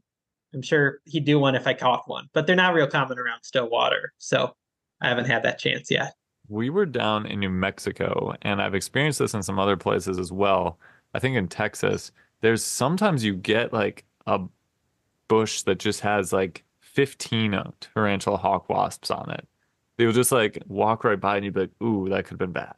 I'm 0.53 0.61
sure 0.61 0.99
he'd 1.05 1.25
do 1.25 1.39
one 1.39 1.55
if 1.55 1.67
I 1.67 1.73
caught 1.73 2.07
one. 2.07 2.29
But 2.33 2.47
they're 2.47 2.55
not 2.55 2.73
real 2.73 2.87
common 2.87 3.19
around 3.19 3.43
Stillwater, 3.43 4.13
so 4.17 4.55
I 5.01 5.09
haven't 5.09 5.25
had 5.25 5.43
that 5.43 5.59
chance 5.59 5.91
yet. 5.91 6.13
We 6.47 6.69
were 6.69 6.85
down 6.85 7.25
in 7.25 7.39
New 7.39 7.49
Mexico, 7.49 8.33
and 8.43 8.61
I've 8.61 8.75
experienced 8.75 9.19
this 9.19 9.33
in 9.33 9.43
some 9.43 9.59
other 9.59 9.75
places 9.75 10.19
as 10.19 10.31
well. 10.31 10.79
I 11.13 11.19
think 11.19 11.35
in 11.35 11.47
Texas, 11.47 12.11
there's 12.41 12.63
sometimes 12.63 13.23
you 13.23 13.35
get 13.35 13.73
like 13.73 14.05
a 14.27 14.41
bush 15.27 15.63
that 15.63 15.79
just 15.79 16.01
has 16.01 16.31
like 16.31 16.63
15 16.81 17.59
tarantula 17.81 18.37
hawk 18.37 18.69
wasps 18.69 19.09
on 19.09 19.31
it. 19.31 19.47
They 19.97 20.05
will 20.05 20.13
just 20.13 20.31
like 20.31 20.61
walk 20.67 21.03
right 21.03 21.19
by, 21.19 21.37
and 21.37 21.45
you'd 21.45 21.53
be 21.53 21.61
like, 21.61 21.81
"Ooh, 21.81 22.09
that 22.09 22.25
could 22.25 22.31
have 22.31 22.39
been 22.39 22.51
bad." 22.51 22.75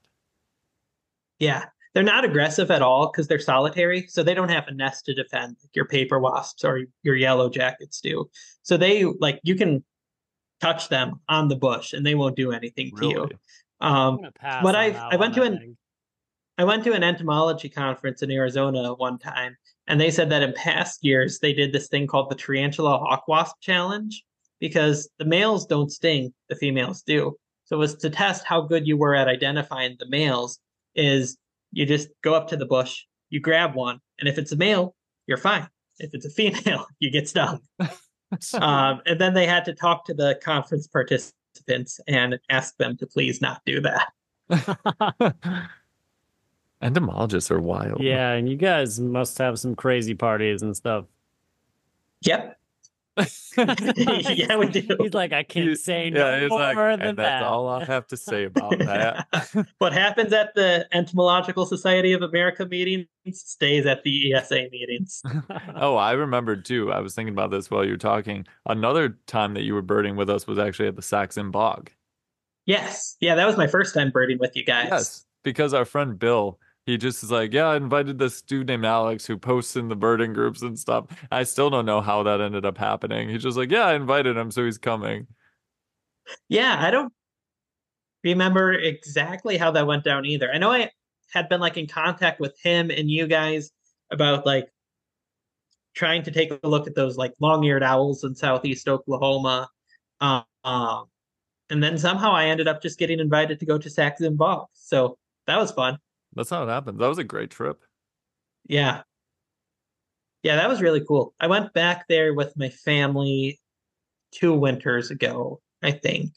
Yeah, 1.39 1.65
they're 1.93 2.03
not 2.03 2.25
aggressive 2.25 2.69
at 2.71 2.81
all 2.81 3.11
because 3.11 3.27
they're 3.27 3.39
solitary, 3.39 4.07
so 4.07 4.23
they 4.23 4.33
don't 4.33 4.49
have 4.49 4.67
a 4.67 4.73
nest 4.73 5.05
to 5.05 5.13
defend 5.13 5.57
like 5.63 5.75
your 5.75 5.85
paper 5.85 6.19
wasps 6.19 6.63
or 6.63 6.81
your 7.03 7.15
yellow 7.15 7.49
jackets 7.49 8.01
do. 8.01 8.29
So 8.61 8.77
they 8.77 9.03
like 9.05 9.39
you 9.43 9.55
can 9.55 9.83
touch 10.61 10.89
them 10.89 11.19
on 11.29 11.47
the 11.47 11.55
bush 11.55 11.93
and 11.93 12.05
they 12.05 12.15
won't 12.15 12.35
do 12.35 12.51
anything 12.51 12.91
to 12.97 13.07
you. 13.07 13.15
Really? 13.21 13.37
I'm 13.79 13.93
Um, 13.95 14.15
gonna 14.17 14.31
but 14.63 14.75
I- 14.75 15.09
I 15.11 15.15
went 15.15 15.35
to 15.35 15.43
an- 15.43 15.59
think. 15.59 15.77
I 16.59 16.63
went 16.63 16.83
to 16.85 16.93
an 16.93 17.03
entomology 17.03 17.69
conference 17.69 18.23
in 18.23 18.31
Arizona 18.31 18.95
one 18.95 19.19
time, 19.19 19.55
and 19.85 20.01
they 20.01 20.09
said 20.09 20.31
that 20.31 20.41
in 20.41 20.53
past 20.53 21.05
years 21.05 21.37
they 21.37 21.53
did 21.53 21.71
this 21.71 21.87
thing 21.87 22.07
called 22.07 22.31
the 22.31 22.35
Tarantula 22.35 22.97
Hawk 22.97 23.27
Wasp 23.27 23.57
Challenge 23.61 24.23
because 24.59 25.09
the 25.19 25.25
males 25.25 25.65
don't 25.65 25.91
sting, 25.91 26.33
the 26.49 26.55
females 26.55 27.01
do. 27.01 27.35
So 27.65 27.75
it 27.75 27.79
was 27.79 27.95
to 27.95 28.09
test 28.09 28.45
how 28.45 28.61
good 28.61 28.87
you 28.87 28.97
were 28.97 29.15
at 29.15 29.27
identifying 29.27 29.97
the 29.99 30.07
males. 30.07 30.59
Is 30.95 31.37
you 31.71 31.85
just 31.85 32.09
go 32.23 32.33
up 32.33 32.47
to 32.49 32.57
the 32.57 32.65
bush, 32.65 33.03
you 33.29 33.39
grab 33.39 33.75
one, 33.75 33.99
and 34.19 34.27
if 34.27 34.37
it's 34.37 34.51
a 34.51 34.55
male, 34.55 34.95
you're 35.27 35.37
fine. 35.37 35.67
If 35.99 36.13
it's 36.13 36.25
a 36.25 36.29
female, 36.29 36.87
you 36.99 37.11
get 37.11 37.27
stung. 37.27 37.59
um, 37.79 39.01
and 39.05 39.19
then 39.19 39.33
they 39.33 39.45
had 39.45 39.65
to 39.65 39.73
talk 39.73 40.05
to 40.05 40.13
the 40.13 40.39
conference 40.43 40.87
participants 40.87 41.99
and 42.07 42.39
ask 42.49 42.77
them 42.77 42.97
to 42.97 43.07
please 43.07 43.41
not 43.41 43.61
do 43.65 43.81
that. 43.81 44.11
Entomologists 46.81 47.49
are 47.51 47.59
wild. 47.59 48.01
yeah, 48.01 48.33
and 48.33 48.47
you 48.47 48.55
guys 48.55 48.99
must 48.99 49.37
have 49.39 49.59
some 49.59 49.75
crazy 49.75 50.13
parties 50.13 50.61
and 50.61 50.77
stuff. 50.77 51.05
Yep. 52.21 52.57
yeah, 53.57 54.55
we 54.57 54.67
do. 54.67 54.83
He's 54.99 55.13
like, 55.13 55.33
I 55.33 55.43
can't 55.43 55.65
You- 55.65 55.75
say 55.75 56.09
no 56.09 56.19
Yeah, 56.29 56.35
it's 56.37 56.49
more 56.49 56.59
like, 56.59 56.75
than 56.75 57.01
and 57.09 57.17
that. 57.17 57.23
that's 57.23 57.45
all 57.45 57.67
I 57.67 57.83
have 57.85 58.07
to 58.07 58.17
say 58.17 58.43
about 58.45 58.71
that. 58.79 59.27
what 59.79 59.93
happens 59.93 60.31
at 60.33 60.53
the 60.55 60.87
Entomological 60.93 61.65
Society 61.65 62.13
of 62.13 62.21
America 62.21 62.65
meetings 62.65 63.07
stays 63.33 63.85
at 63.85 64.03
the 64.03 64.33
ESA 64.33 64.67
meetings. 64.71 65.21
Oh, 65.75 65.95
I 65.95 66.11
remember 66.13 66.55
too. 66.55 66.91
I 66.91 66.99
was 66.99 67.15
thinking 67.15 67.33
about 67.33 67.51
this 67.51 67.69
while 67.71 67.83
you 67.83 67.91
were 67.91 67.97
talking. 67.97 68.45
Another 68.65 69.17
time 69.27 69.53
that 69.55 69.63
you 69.63 69.73
were 69.73 69.81
birding 69.81 70.15
with 70.15 70.29
us 70.29 70.45
was 70.47 70.59
actually 70.59 70.87
at 70.89 70.95
the 70.95 71.01
Sax-Zim 71.01 71.51
Bog. 71.51 71.91
Yes. 72.65 73.15
Yeah, 73.21 73.35
that 73.35 73.45
was 73.47 73.57
my 73.57 73.67
first 73.67 73.93
time 73.93 74.11
birding 74.11 74.37
with 74.39 74.55
you 74.55 74.63
guys. 74.63 74.89
Yes, 74.91 75.25
because 75.43 75.73
our 75.73 75.85
friend 75.85 76.19
Bill, 76.19 76.59
he 76.87 76.97
just 76.97 77.21
is 77.21 77.29
like, 77.29 77.53
yeah, 77.53 77.67
I 77.67 77.75
invited 77.75 78.17
this 78.17 78.41
dude 78.41 78.67
named 78.67 78.85
Alex 78.85 79.27
who 79.27 79.37
posts 79.37 79.75
in 79.75 79.89
the 79.89 79.95
birding 79.95 80.33
groups 80.33 80.61
and 80.63 80.79
stuff. 80.79 81.05
I 81.29 81.43
still 81.43 81.69
don't 81.69 81.85
know 81.85 82.01
how 82.01 82.23
that 82.23 82.41
ended 82.41 82.65
up 82.65 82.77
happening. 82.77 83.29
He's 83.29 83.43
just 83.43 83.57
like, 83.57 83.69
yeah, 83.69 83.85
I 83.85 83.93
invited 83.93 84.37
him, 84.37 84.49
so 84.49 84.63
he's 84.65 84.77
coming. 84.77 85.27
Yeah, 86.49 86.77
I 86.79 86.89
don't 86.89 87.13
remember 88.23 88.71
exactly 88.71 89.57
how 89.57 89.71
that 89.71 89.85
went 89.85 90.05
down 90.05 90.25
either. 90.25 90.49
I 90.51 90.57
know 90.57 90.71
I 90.71 90.89
had 91.33 91.49
been 91.49 91.59
like 91.59 91.77
in 91.77 91.87
contact 91.87 92.39
with 92.39 92.57
him 92.63 92.89
and 92.89 93.11
you 93.11 93.27
guys 93.27 93.69
about 94.11 94.45
like 94.45 94.69
trying 95.93 96.23
to 96.23 96.31
take 96.31 96.51
a 96.51 96.67
look 96.67 96.87
at 96.87 96.95
those 96.95 97.17
like 97.17 97.33
long-eared 97.41 97.83
owls 97.83 98.23
in 98.23 98.33
southeast 98.33 98.87
Oklahoma. 98.87 99.67
Um, 100.21 100.43
and 101.69 101.83
then 101.83 101.97
somehow 101.97 102.31
I 102.31 102.45
ended 102.45 102.69
up 102.69 102.81
just 102.81 102.97
getting 102.97 103.19
invited 103.19 103.59
to 103.59 103.65
go 103.65 103.77
to 103.77 103.89
Sax-Zim 103.89 104.37
Bog. 104.37 104.67
So 104.73 105.17
that 105.47 105.57
was 105.57 105.71
fun. 105.71 105.97
That's 106.37 106.49
how 106.49 106.63
it 106.63 106.69
happens. 106.69 106.99
That 106.99 107.07
was 107.07 107.17
a 107.17 107.23
great 107.23 107.51
trip. 107.51 107.81
Yeah. 108.67 109.01
Yeah, 110.43 110.55
that 110.55 110.69
was 110.69 110.81
really 110.81 111.03
cool. 111.05 111.33
I 111.39 111.47
went 111.47 111.73
back 111.73 112.07
there 112.07 112.33
with 112.33 112.53
my 112.55 112.69
family 112.69 113.59
two 114.31 114.53
winters 114.53 115.11
ago, 115.11 115.61
I 115.83 115.91
think. 115.91 116.31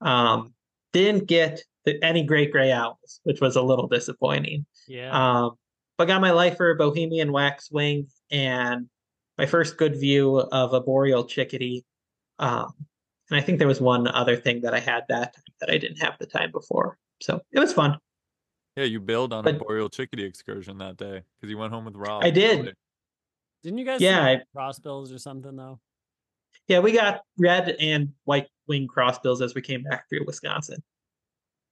Um, 0.00 0.54
didn't 0.92 1.26
get 1.26 1.62
the, 1.84 2.02
any 2.02 2.24
great 2.24 2.50
gray 2.50 2.72
owls, 2.72 3.20
which 3.24 3.40
was 3.40 3.56
a 3.56 3.62
little 3.62 3.86
disappointing. 3.86 4.66
yeah. 4.88 5.10
Um, 5.12 5.52
but 5.96 6.06
got 6.06 6.20
my 6.20 6.32
lifer 6.32 6.74
Bohemian 6.74 7.30
waxwing 7.30 8.08
and 8.30 8.88
my 9.38 9.46
first 9.46 9.76
good 9.76 9.98
view 9.98 10.38
of 10.38 10.72
a 10.72 10.80
boreal 10.80 11.24
chickadee. 11.24 11.84
Um, 12.38 12.72
and 13.30 13.38
I 13.38 13.40
think 13.40 13.58
there 13.58 13.68
was 13.68 13.80
one 13.80 14.08
other 14.08 14.36
thing 14.36 14.62
that 14.62 14.74
I 14.74 14.80
had 14.80 15.04
that 15.08 15.34
that 15.60 15.70
I 15.70 15.78
didn't 15.78 16.02
have 16.02 16.18
the 16.18 16.26
time 16.26 16.50
before. 16.50 16.98
So 17.20 17.40
it 17.52 17.60
was 17.60 17.72
fun. 17.72 17.98
Yeah, 18.76 18.84
you 18.84 19.00
bailed 19.00 19.32
on 19.32 19.46
a 19.46 19.52
boreal 19.52 19.88
chickadee 19.88 20.24
excursion 20.24 20.78
that 20.78 20.96
day 20.96 21.22
because 21.40 21.50
you 21.50 21.58
went 21.58 21.72
home 21.72 21.84
with 21.84 21.94
Rob. 21.94 22.24
I 22.24 22.30
did. 22.30 22.60
early. 22.60 22.72
Didn't 23.62 23.78
you 23.78 23.84
guys 23.84 24.00
yeah, 24.00 24.24
see 24.24 24.30
I- 24.32 24.42
crossbills 24.54 25.12
or 25.12 25.18
something 25.18 25.56
though? 25.56 25.78
Yeah, 26.68 26.80
we 26.80 26.92
got 26.92 27.22
red 27.38 27.76
and 27.80 28.12
white 28.24 28.48
wing 28.68 28.86
crossbills 28.88 29.42
as 29.42 29.54
we 29.54 29.60
came 29.60 29.82
back 29.82 30.08
through 30.08 30.24
Wisconsin. 30.26 30.82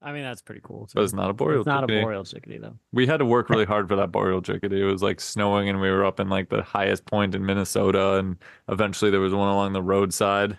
I 0.04 0.12
mean, 0.12 0.22
that's 0.22 0.42
pretty 0.42 0.60
cool. 0.64 0.88
But 0.92 1.04
it's 1.04 1.12
not 1.12 1.30
a 1.30 1.32
boreal 1.32 1.60
It's 1.60 1.66
not 1.66 1.82
chickadee. 1.82 2.00
a 2.00 2.02
boreal 2.02 2.24
chickadee 2.24 2.58
though. 2.58 2.76
We 2.92 3.06
had 3.06 3.18
to 3.18 3.24
work 3.24 3.48
really 3.50 3.64
hard 3.64 3.88
for 3.88 3.94
that 3.96 4.10
boreal 4.10 4.42
chickadee. 4.42 4.80
It 4.82 4.84
was 4.84 5.02
like 5.02 5.20
snowing 5.20 5.68
and 5.68 5.80
we 5.80 5.90
were 5.90 6.04
up 6.04 6.18
in 6.20 6.28
like 6.28 6.48
the 6.50 6.62
highest 6.62 7.04
point 7.06 7.34
in 7.36 7.46
Minnesota 7.46 8.14
and 8.16 8.36
eventually 8.68 9.10
there 9.12 9.20
was 9.20 9.32
one 9.34 9.48
along 9.48 9.72
the 9.72 9.82
roadside. 9.82 10.58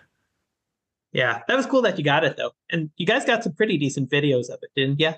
Yeah, 1.12 1.42
that 1.46 1.56
was 1.56 1.66
cool 1.66 1.82
that 1.82 1.98
you 1.98 2.04
got 2.04 2.24
it 2.24 2.36
though. 2.36 2.52
And 2.70 2.90
you 2.96 3.06
guys 3.06 3.24
got 3.24 3.44
some 3.44 3.52
pretty 3.52 3.76
decent 3.78 4.10
videos 4.10 4.48
of 4.48 4.58
it, 4.62 4.70
didn't 4.74 4.98
you? 4.98 5.12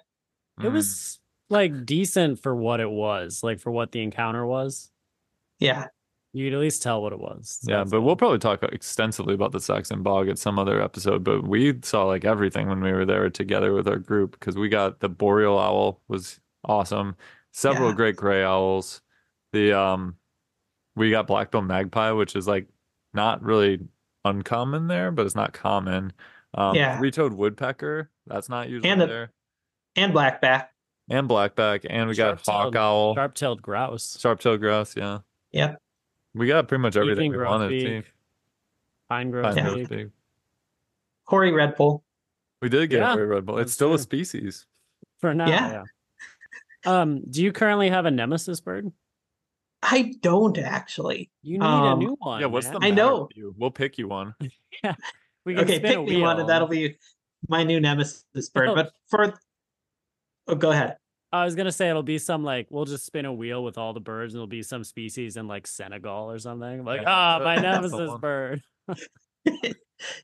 It 0.58 0.64
Mm. 0.68 0.72
was 0.72 1.20
like 1.50 1.84
decent 1.86 2.40
for 2.42 2.54
what 2.54 2.80
it 2.80 2.90
was, 2.90 3.42
like 3.42 3.60
for 3.60 3.70
what 3.70 3.92
the 3.92 4.02
encounter 4.02 4.44
was. 4.46 4.90
Yeah. 5.60 5.88
You'd 6.32 6.52
at 6.52 6.58
least 6.60 6.82
tell 6.82 7.00
what 7.02 7.12
it 7.12 7.18
was. 7.18 7.60
So 7.62 7.70
Yeah, 7.72 7.84
but 7.84 8.02
we'll 8.02 8.16
probably 8.16 8.38
talk 8.38 8.62
extensively 8.62 9.32
about 9.34 9.52
the 9.52 9.60
Sax-Zim 9.60 10.02
Bog 10.02 10.28
at 10.28 10.38
some 10.38 10.58
other 10.58 10.82
episode. 10.82 11.24
But 11.24 11.46
we 11.46 11.78
saw 11.82 12.04
like 12.04 12.24
everything 12.24 12.68
when 12.68 12.82
we 12.82 12.92
were 12.92 13.04
there 13.06 13.30
together 13.30 13.72
with 13.72 13.86
our 13.88 13.98
group 13.98 14.32
because 14.32 14.56
we 14.56 14.68
got 14.68 15.00
the 15.00 15.08
boreal 15.08 15.58
owl 15.58 16.00
was 16.08 16.40
awesome, 16.64 17.16
several 17.52 17.90
Yeah. 17.90 17.94
great 17.96 18.16
gray 18.16 18.42
owls. 18.44 19.00
The 19.52 19.72
um, 19.72 20.16
we 20.94 21.10
got 21.10 21.26
black-billed 21.26 21.66
magpie, 21.66 22.10
which 22.12 22.34
is 22.36 22.46
like 22.48 22.66
not 23.14 23.42
really 23.42 23.80
uncommon 24.24 24.88
there, 24.88 25.10
but 25.12 25.24
it's 25.24 25.34
not 25.36 25.52
common. 25.52 26.12
Um, 26.54 26.74
Yeah. 26.74 26.98
three-toed 26.98 27.32
woodpecker, 27.34 28.10
that's 28.26 28.48
not 28.48 28.68
usually 28.68 28.90
And 28.90 29.00
the- 29.00 29.06
there, 29.06 29.32
And 29.96 30.12
blackback. 30.12 30.68
and 31.08 31.28
blackback, 31.28 31.86
and 31.88 32.08
we 32.08 32.14
got 32.14 32.44
hawk 32.46 32.74
owl, 32.76 33.14
Sharp-tailed 33.14 33.62
grouse, 33.62 34.18
sharp-tailed 34.20 34.60
grouse. 34.60 34.96
Yeah, 34.96 35.18
Yep. 35.52 35.80
we 36.34 36.46
got 36.48 36.68
pretty 36.68 36.82
much 36.82 36.96
everything 36.96 37.26
Evening 37.26 37.40
we 37.40 37.46
wanted 37.46 37.68
to 37.70 37.80
see. 37.80 37.86
grosbeak, 37.86 38.04
pine 39.08 39.30
grove. 39.30 39.44
Pine 39.44 39.56
Yeah. 39.56 39.64
grosbeak. 39.70 39.88
big. 39.88 40.10
Hoary 41.26 41.52
redpoll. 41.52 42.02
We 42.62 42.68
did 42.68 42.90
get 42.90 42.98
Yeah, 43.00 43.14
a 43.14 43.16
redpoll. 43.16 43.54
It's 43.60 43.70
that's 43.70 43.72
still 43.72 43.94
a 43.94 43.98
species. 43.98 44.66
For 45.20 45.34
now, 45.34 45.48
Yeah. 45.48 45.72
yeah. 45.72 47.00
Um, 47.00 47.22
do 47.30 47.42
you 47.42 47.52
currently 47.52 47.88
have 47.90 48.06
a 48.06 48.10
nemesis 48.10 48.60
bird? 48.60 48.92
I 49.82 50.14
don't 50.20 50.56
actually. 50.58 51.30
You 51.42 51.58
need 51.58 51.64
a 51.64 51.68
Um, 51.68 51.98
new 51.98 52.16
one. 52.20 52.40
yeah, 52.40 52.46
what's 52.46 52.68
the. 52.68 52.78
I 52.80 52.90
know. 52.90 53.28
you? 53.34 53.54
We'll 53.58 53.70
pick 53.70 53.98
you 53.98 54.08
one. 54.08 54.34
We 55.44 55.54
can 55.54 55.62
Okay, 55.64 55.78
pick 55.78 56.02
me 56.04 56.20
one 56.20 56.40
and 56.40 56.48
that'll 56.48 56.66
be 56.66 56.96
my 57.48 57.62
new 57.62 57.78
nemesis 57.80 58.24
bird. 58.52 58.68
Oh. 58.70 58.74
But 58.74 58.92
for 59.08 59.32
oh, 60.48 60.54
go 60.54 60.70
ahead. 60.70 60.96
I 61.32 61.44
was 61.44 61.54
gonna 61.54 61.72
say 61.72 61.90
it'll 61.90 62.02
be 62.02 62.18
some 62.18 62.44
like 62.44 62.68
we'll 62.70 62.84
just 62.84 63.04
spin 63.04 63.24
a 63.24 63.32
wheel 63.32 63.62
with 63.62 63.78
all 63.78 63.92
the 63.92 64.00
birds, 64.00 64.34
and 64.34 64.38
it'll 64.38 64.46
be 64.46 64.62
some 64.62 64.84
species 64.84 65.36
in 65.36 65.48
like 65.48 65.66
Senegal 65.66 66.30
or 66.30 66.38
something. 66.38 66.84
Like, 66.84 67.02
Yeah, 67.02 67.10
ah, 67.10 67.40
my 67.42 67.56
nemesis 67.60 68.10
bird. 68.20 68.62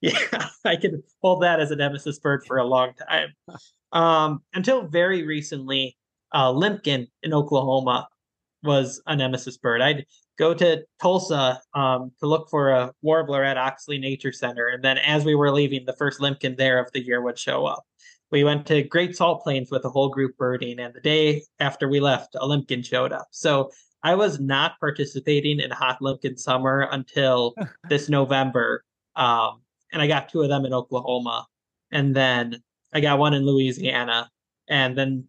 yeah, 0.01 0.19
I 0.65 0.77
can 0.77 1.03
hold 1.21 1.43
that 1.43 1.61
as 1.61 1.71
a 1.71 1.77
nemesis 1.77 2.19
bird 2.19 2.45
for 2.47 2.59
a 2.59 2.65
long 2.65 2.93
time. 3.09 3.35
Um, 3.93 4.43
until 4.55 4.87
very 4.87 5.25
recently, 5.27 5.97
uh, 6.33 6.53
Limpkin 6.53 7.09
in 7.23 7.35
Oklahoma 7.35 8.09
was 8.63 9.03
a 9.07 9.17
nemesis 9.17 9.59
bird. 9.59 9.83
I'd 9.83 10.07
go 10.39 10.55
to 10.55 10.85
Tulsa 11.01 11.61
um, 11.75 12.13
to 12.21 12.27
look 12.27 12.49
for 12.49 12.71
a 12.71 12.93
warbler 13.03 13.43
at 13.45 13.59
Oxley 13.59 13.99
Nature 13.99 14.33
Center, 14.33 14.69
and 14.69 14.83
then 14.83 14.99
as 14.99 15.25
we 15.25 15.35
were 15.35 15.51
leaving, 15.51 15.85
the 15.85 15.97
first 15.97 16.21
Limpkin 16.21 16.57
there 16.57 16.79
of 16.79 16.91
the 16.93 17.05
year 17.05 17.21
would 17.21 17.39
show 17.39 17.67
up. 17.67 17.85
We 18.33 18.45
went 18.45 18.67
to 18.69 18.83
Great 18.83 19.15
Salt 19.15 19.43
Plains 19.43 19.71
with 19.71 19.85
a 19.85 19.91
whole 19.91 20.09
group 20.09 20.39
birding, 20.39 20.81
and 20.81 20.95
the 20.95 21.01
day 21.01 21.43
after 21.61 21.87
we 21.87 22.01
left, 22.01 22.35
a 22.35 22.47
Limpkin 22.47 22.83
showed 22.83 23.13
up. 23.13 23.29
So 23.31 23.71
I 24.03 24.15
was 24.15 24.41
not 24.41 24.81
participating 24.81 25.61
in 25.61 25.71
Hot 25.71 25.99
Limpkin 26.01 26.39
Summer 26.39 26.89
until 26.91 27.55
this 27.91 28.09
November, 28.09 28.85
um, 29.17 29.61
and 29.93 30.01
I 30.01 30.07
got 30.07 30.31
two 30.31 30.41
of 30.41 30.49
them 30.49 30.65
in 30.65 30.73
Oklahoma, 30.73 31.47
and 31.91 32.17
then 32.17 32.63
I 32.95 33.01
got 33.01 33.19
one 33.19 33.35
in 33.35 33.45
Louisiana, 33.45 34.31
and 34.67 34.97
then 34.97 35.29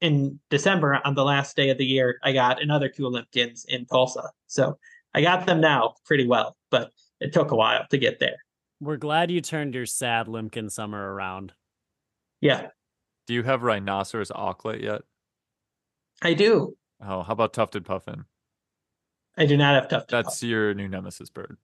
in 0.00 0.40
December 0.50 1.00
on 1.04 1.14
the 1.14 1.24
last 1.24 1.54
day 1.54 1.70
of 1.70 1.78
the 1.78 1.86
year, 1.86 2.18
I 2.24 2.32
got 2.32 2.60
another 2.60 2.88
two 2.88 3.06
Limpkins 3.06 3.64
in 3.68 3.86
Tulsa. 3.86 4.30
So 4.48 4.76
I 5.14 5.22
got 5.22 5.46
them 5.46 5.60
now 5.60 5.94
pretty 6.04 6.26
well, 6.26 6.56
but 6.70 6.90
it 7.20 7.32
took 7.32 7.52
a 7.52 7.56
while 7.56 7.86
to 7.90 7.98
get 7.98 8.18
there. 8.18 8.36
We're 8.80 8.96
glad 8.96 9.30
you 9.30 9.40
turned 9.40 9.74
your 9.74 9.86
sad 9.86 10.26
Limpkin 10.26 10.70
summer 10.70 11.12
around. 11.14 11.52
Yeah. 12.40 12.68
Do 13.26 13.34
you 13.34 13.42
have 13.42 13.62
rhinoceros 13.62 14.30
auklet 14.30 14.82
yet? 14.82 15.02
I 16.22 16.34
do. 16.34 16.76
Oh, 17.00 17.22
how 17.22 17.32
about 17.32 17.52
tufted 17.52 17.84
puffin? 17.84 18.24
I 19.36 19.46
do 19.46 19.56
not 19.56 19.74
have 19.74 19.88
tufted. 19.88 20.10
That's 20.10 20.36
puffin. 20.36 20.48
your 20.48 20.74
new 20.74 20.88
nemesis 20.88 21.30
bird. 21.30 21.56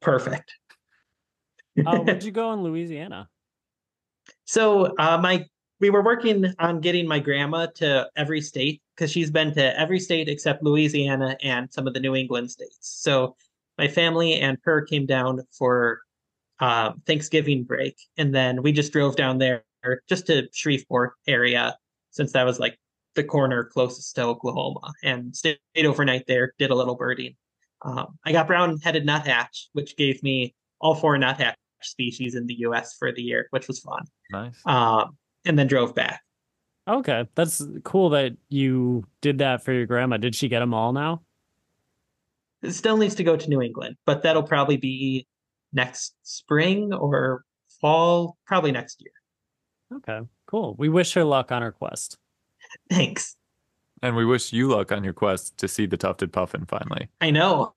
Perfect. 0.00 0.54
uh, 1.86 1.98
where'd 1.98 2.22
you 2.22 2.30
go 2.32 2.52
in 2.52 2.62
Louisiana? 2.62 3.28
So 4.44 4.94
uh, 4.98 5.18
my 5.18 5.46
we 5.80 5.90
were 5.90 6.02
working 6.02 6.52
on 6.58 6.80
getting 6.80 7.06
my 7.06 7.20
grandma 7.20 7.66
to 7.76 8.08
every 8.16 8.40
state 8.40 8.82
because 8.94 9.12
she's 9.12 9.30
been 9.30 9.54
to 9.54 9.78
every 9.78 10.00
state 10.00 10.28
except 10.28 10.62
Louisiana 10.62 11.36
and 11.42 11.72
some 11.72 11.86
of 11.86 11.94
the 11.94 12.00
New 12.00 12.16
England 12.16 12.50
states. 12.50 12.78
So 12.80 13.36
my 13.76 13.86
family 13.86 14.34
and 14.34 14.58
her 14.64 14.82
came 14.82 15.06
down 15.06 15.40
for 15.52 16.00
uh, 16.58 16.92
Thanksgiving 17.06 17.62
break, 17.62 17.96
and 18.16 18.34
then 18.34 18.62
we 18.62 18.72
just 18.72 18.92
drove 18.92 19.14
down 19.14 19.38
there 19.38 19.62
just 20.08 20.26
to 20.26 20.48
Shreveport 20.52 21.12
area 21.26 21.76
since 22.10 22.32
that 22.32 22.44
was 22.44 22.58
like 22.58 22.78
the 23.14 23.24
corner 23.24 23.64
closest 23.64 24.14
to 24.16 24.22
Oklahoma, 24.22 24.92
and 25.02 25.34
stayed 25.34 25.58
overnight 25.76 26.24
there. 26.26 26.52
Did 26.58 26.70
a 26.70 26.74
little 26.74 26.94
birding. 26.94 27.34
Um, 27.82 28.18
I 28.24 28.32
got 28.32 28.46
brown-headed 28.46 29.04
nuthatch, 29.06 29.68
which 29.72 29.96
gave 29.96 30.22
me 30.22 30.54
all 30.80 30.94
four 30.94 31.16
nuthatch 31.18 31.56
species 31.82 32.34
in 32.34 32.46
the 32.46 32.54
U.S. 32.60 32.96
for 32.98 33.12
the 33.12 33.22
year, 33.22 33.46
which 33.50 33.68
was 33.68 33.78
fun. 33.80 34.04
Nice. 34.30 34.60
Um, 34.66 35.16
and 35.44 35.58
then 35.58 35.66
drove 35.66 35.94
back. 35.94 36.20
Okay, 36.88 37.28
that's 37.34 37.64
cool 37.84 38.10
that 38.10 38.32
you 38.48 39.04
did 39.20 39.38
that 39.38 39.64
for 39.64 39.72
your 39.72 39.86
grandma. 39.86 40.16
Did 40.16 40.34
she 40.34 40.48
get 40.48 40.60
them 40.60 40.72
all 40.72 40.92
now? 40.92 41.22
It 42.62 42.72
still 42.72 42.96
needs 42.96 43.14
to 43.16 43.24
go 43.24 43.36
to 43.36 43.48
New 43.48 43.62
England, 43.62 43.96
but 44.06 44.22
that'll 44.22 44.42
probably 44.42 44.78
be 44.78 45.26
next 45.72 46.14
spring 46.22 46.92
or 46.92 47.44
fall, 47.80 48.36
probably 48.46 48.72
next 48.72 49.00
year. 49.00 49.12
Okay, 49.92 50.20
cool. 50.46 50.74
We 50.78 50.88
wish 50.88 51.14
her 51.14 51.24
luck 51.24 51.50
on 51.52 51.62
her 51.62 51.72
quest. 51.72 52.18
Thanks. 52.90 53.36
And 54.02 54.14
we 54.14 54.24
wish 54.24 54.52
you 54.52 54.68
luck 54.68 54.92
on 54.92 55.02
your 55.02 55.12
quest 55.12 55.56
to 55.58 55.68
see 55.68 55.86
the 55.86 55.96
tufted 55.96 56.32
puffin 56.32 56.66
finally. 56.66 57.08
I 57.20 57.30
know. 57.30 57.74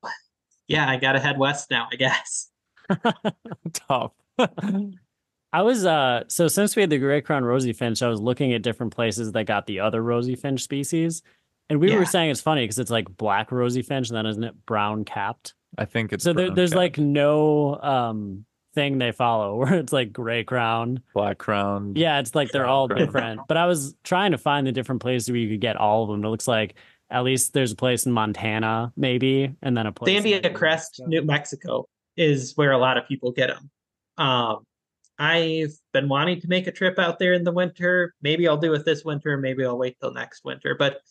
Yeah, 0.68 0.90
I 0.90 0.98
gotta 0.98 1.20
head 1.20 1.38
west 1.38 1.72
now, 1.72 1.88
I 1.92 1.96
guess. 1.96 2.50
Tough. 3.74 4.12
I 5.54 5.62
was 5.64 5.86
uh 5.86 6.24
so 6.28 6.48
since 6.48 6.76
we 6.76 6.82
had 6.82 6.90
the 6.90 6.98
gray 6.98 7.22
crown 7.22 7.44
rosy 7.44 7.74
finch, 7.74 8.02
I 8.02 8.08
was 8.08 8.22
looking 8.22 8.54
at 8.54 8.62
different 8.62 8.94
places 8.94 9.32
that 9.32 9.46
got 9.46 9.66
the 9.66 9.80
other 9.80 10.02
rosy 10.02 10.36
finch 10.36 10.64
species. 10.64 11.24
And 11.70 11.80
we 11.80 11.92
yeah. 11.92 11.98
were 11.98 12.06
saying 12.06 12.30
it's 12.30 12.42
funny 12.42 12.64
because 12.64 12.80
it's 12.80 12.92
like 12.92 13.18
black 13.18 13.52
rosy 13.52 13.82
finch 13.82 14.10
and 14.10 14.18
then 14.18 14.26
isn't 14.26 14.44
it 14.44 14.66
brown 14.66 15.06
capped? 15.06 15.54
I 15.78 15.86
think 15.86 16.14
it's 16.14 16.24
so 16.24 16.34
there, 16.34 16.52
there's 16.52 16.72
capped. 16.72 16.78
like 16.78 16.98
no 16.98 17.80
um 17.82 18.46
thing 18.74 18.98
they 18.98 19.12
follow 19.12 19.56
where 19.58 19.76
it's 19.76 19.94
like 19.94 20.14
gray 20.14 20.44
crown, 20.44 21.02
black 21.14 21.38
crown. 21.38 21.94
Yeah, 21.96 22.20
it's 22.20 22.36
like 22.36 22.52
they're 22.52 22.66
all 22.66 22.88
crown. 22.88 23.00
different. 23.00 23.42
But 23.48 23.58
I 23.58 23.66
was 23.66 23.96
trying 24.04 24.32
to 24.32 24.38
find 24.38 24.66
the 24.66 24.72
different 24.72 25.02
places 25.02 25.30
where 25.30 25.38
you 25.38 25.50
could 25.50 25.62
get 25.62 25.76
all 25.76 26.04
of 26.04 26.10
them. 26.10 26.24
It 26.24 26.30
looks 26.30 26.48
like 26.48 26.76
at 27.10 27.24
least 27.24 27.54
there's 27.54 27.74
a 27.74 27.76
place 27.76 28.06
in 28.06 28.12
Montana, 28.12 28.94
maybe, 28.96 29.54
and 29.62 29.76
then 29.76 29.86
a 29.86 29.92
place. 29.92 30.24
Sandia 30.24 30.54
Crest, 30.54 31.02
New 31.06 31.22
Mexico, 31.22 31.88
is 32.16 32.54
where 32.56 32.72
a 32.72 32.78
lot 32.78 32.98
of 32.98 33.08
people 33.08 33.32
get 33.32 33.48
them. 33.48 33.70
Um, 34.18 34.66
I've 35.20 35.74
been 35.94 36.10
wanting 36.10 36.42
to 36.42 36.48
make 36.48 36.68
a 36.68 36.72
trip 36.72 36.98
out 36.98 37.20
there 37.20 37.34
in 37.34 37.44
the 37.44 37.52
winter. 37.52 38.16
Maybe 38.22 38.48
I'll 38.48 38.58
do 38.58 38.74
it 38.74 38.86
this 38.86 39.04
winter. 39.04 39.38
Maybe 39.38 39.66
I'll 39.66 39.78
wait 39.78 39.98
till 40.00 40.14
next 40.14 40.44
winter. 40.44 40.76
But 40.78 41.02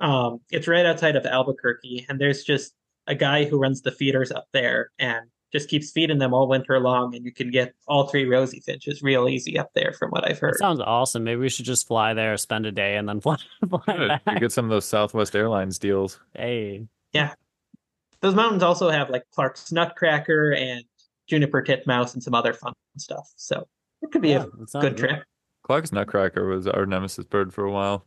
um, 0.00 0.40
it's 0.50 0.66
right 0.66 0.86
outside 0.86 1.14
of 1.14 1.26
Albuquerque, 1.26 2.06
and 2.08 2.20
there's 2.20 2.42
just 2.42 2.72
a 3.06 3.14
guy 3.14 3.44
who 3.44 3.58
runs 3.58 3.82
the 3.82 3.92
feeders 3.92 4.32
up 4.32 4.46
there 4.52 4.90
and 4.98 5.26
just 5.52 5.68
keeps 5.68 5.90
feeding 5.90 6.18
them 6.18 6.32
all 6.32 6.48
winter 6.48 6.78
long. 6.80 7.14
And 7.14 7.24
you 7.24 7.32
can 7.32 7.50
get 7.50 7.74
all 7.86 8.06
three 8.06 8.26
rosy 8.26 8.60
finches 8.60 9.02
real 9.02 9.28
easy 9.28 9.58
up 9.58 9.70
there, 9.74 9.92
from 9.98 10.10
what 10.10 10.28
I've 10.28 10.38
heard. 10.38 10.54
That 10.54 10.58
sounds 10.58 10.80
awesome. 10.80 11.24
Maybe 11.24 11.40
we 11.40 11.48
should 11.48 11.66
just 11.66 11.86
fly 11.86 12.14
there, 12.14 12.36
spend 12.36 12.66
a 12.66 12.72
day, 12.72 12.96
and 12.96 13.08
then 13.08 13.20
fly, 13.20 13.36
fly 13.68 13.80
back. 13.86 14.22
You 14.26 14.40
get 14.40 14.52
some 14.52 14.64
of 14.64 14.70
those 14.70 14.84
Southwest 14.84 15.34
Airlines 15.34 15.78
deals. 15.78 16.20
Hey, 16.34 16.86
yeah. 17.12 17.34
Those 18.20 18.34
mountains 18.34 18.62
also 18.62 18.90
have 18.90 19.10
like 19.10 19.24
Clark's 19.32 19.72
Nutcracker 19.72 20.52
and 20.52 20.84
juniper 21.26 21.62
titmouse 21.62 22.14
and 22.14 22.22
some 22.22 22.34
other 22.34 22.52
fun 22.52 22.74
stuff. 22.98 23.30
So 23.36 23.66
it 24.02 24.12
could 24.12 24.22
be 24.22 24.30
yeah, 24.30 24.44
a 24.44 24.46
good, 24.46 24.80
good 24.80 24.96
trip. 24.96 25.22
Clark's 25.62 25.92
Nutcracker 25.92 26.46
was 26.46 26.66
our 26.66 26.84
nemesis 26.86 27.24
bird 27.24 27.54
for 27.54 27.64
a 27.64 27.70
while. 27.70 28.04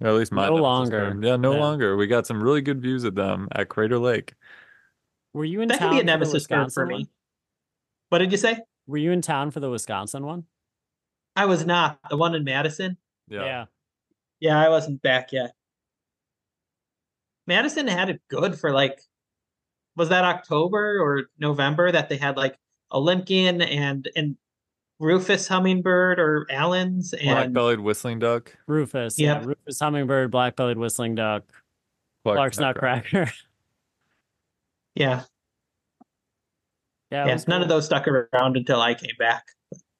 Or 0.00 0.08
at 0.08 0.14
least 0.14 0.32
my 0.32 0.48
no 0.48 0.56
longer. 0.56 1.10
Bird. 1.12 1.24
Yeah, 1.24 1.36
no 1.36 1.52
yeah. 1.52 1.60
longer. 1.60 1.96
We 1.96 2.06
got 2.06 2.26
some 2.26 2.42
really 2.42 2.62
good 2.62 2.80
views 2.80 3.04
of 3.04 3.14
them 3.14 3.48
at 3.52 3.68
Crater 3.68 3.98
Lake. 3.98 4.34
Were 5.32 5.44
you 5.44 5.60
in 5.60 5.68
that 5.68 5.78
town? 5.78 5.90
could 5.90 5.96
be 5.96 6.00
a 6.00 6.04
nemesis 6.04 6.46
bird 6.46 6.72
for 6.72 6.86
me. 6.86 6.94
One? 6.94 7.08
What 8.08 8.18
did 8.18 8.32
you 8.32 8.38
say? 8.38 8.58
Were 8.86 8.96
you 8.96 9.12
in 9.12 9.22
town 9.22 9.50
for 9.50 9.60
the 9.60 9.70
Wisconsin 9.70 10.24
one? 10.24 10.44
I 11.36 11.46
was 11.46 11.64
not. 11.64 11.98
The 12.08 12.16
one 12.16 12.34
in 12.34 12.44
Madison. 12.44 12.96
Yeah. 13.28 13.44
Yeah, 13.44 13.64
yeah 14.40 14.60
I 14.60 14.68
wasn't 14.68 15.00
back 15.02 15.32
yet. 15.32 15.52
Madison 17.46 17.86
had 17.86 18.10
it 18.10 18.20
good 18.28 18.58
for 18.58 18.72
like 18.72 19.00
was 19.96 20.08
that 20.08 20.24
October 20.24 20.98
or 21.00 21.24
November 21.38 21.92
that 21.92 22.08
they 22.08 22.16
had 22.16 22.36
like 22.36 22.58
a 22.90 22.98
Limpkin 22.98 23.64
and 23.64 24.08
and 24.16 24.36
Rufous 24.98 25.48
hummingbird 25.48 26.20
or 26.20 26.46
Allen's 26.50 27.14
and 27.14 27.30
black-bellied 27.30 27.80
whistling 27.80 28.18
duck. 28.18 28.54
Rufous. 28.66 29.18
yep. 29.18 29.40
yeah, 29.40 29.46
Rufous 29.46 29.80
hummingbird, 29.80 30.30
black-bellied 30.30 30.76
whistling 30.76 31.14
duck, 31.14 31.44
Clark's 32.24 32.58
nutcracker. 32.58 33.32
yeah, 34.94 35.22
yeah, 37.10 37.26
yeah. 37.26 37.34
None 37.34 37.44
cool. 37.46 37.62
of 37.62 37.68
those 37.68 37.86
stuck 37.86 38.06
around 38.06 38.56
until 38.56 38.80
I 38.80 38.94
came 38.94 39.16
back. 39.18 39.44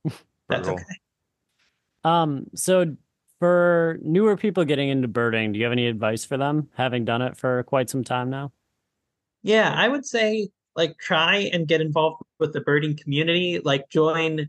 That's 0.49 0.69
okay. 0.69 0.83
Um, 2.05 2.47
so 2.55 2.97
for 3.39 3.99
newer 4.03 4.37
people 4.37 4.65
getting 4.65 4.89
into 4.89 5.09
birding, 5.09 5.53
do 5.53 5.59
you 5.59 5.65
have 5.65 5.73
any 5.73 5.87
advice 5.87 6.25
for 6.25 6.37
them, 6.37 6.69
having 6.75 7.05
done 7.05 7.23
it 7.23 7.37
for 7.37 7.63
quite 7.65 7.91
some 7.91 8.05
time 8.05 8.31
now? 8.31 8.53
Yeah, 9.43 9.73
I 9.75 9.89
would 9.89 10.07
say 10.07 10.51
like 10.77 10.99
try 10.99 11.51
and 11.53 11.67
get 11.67 11.81
involved 11.81 12.23
with 12.39 12.53
the 12.53 12.61
birding 12.61 12.97
community, 12.97 13.61
like 13.65 13.89
join 13.91 14.49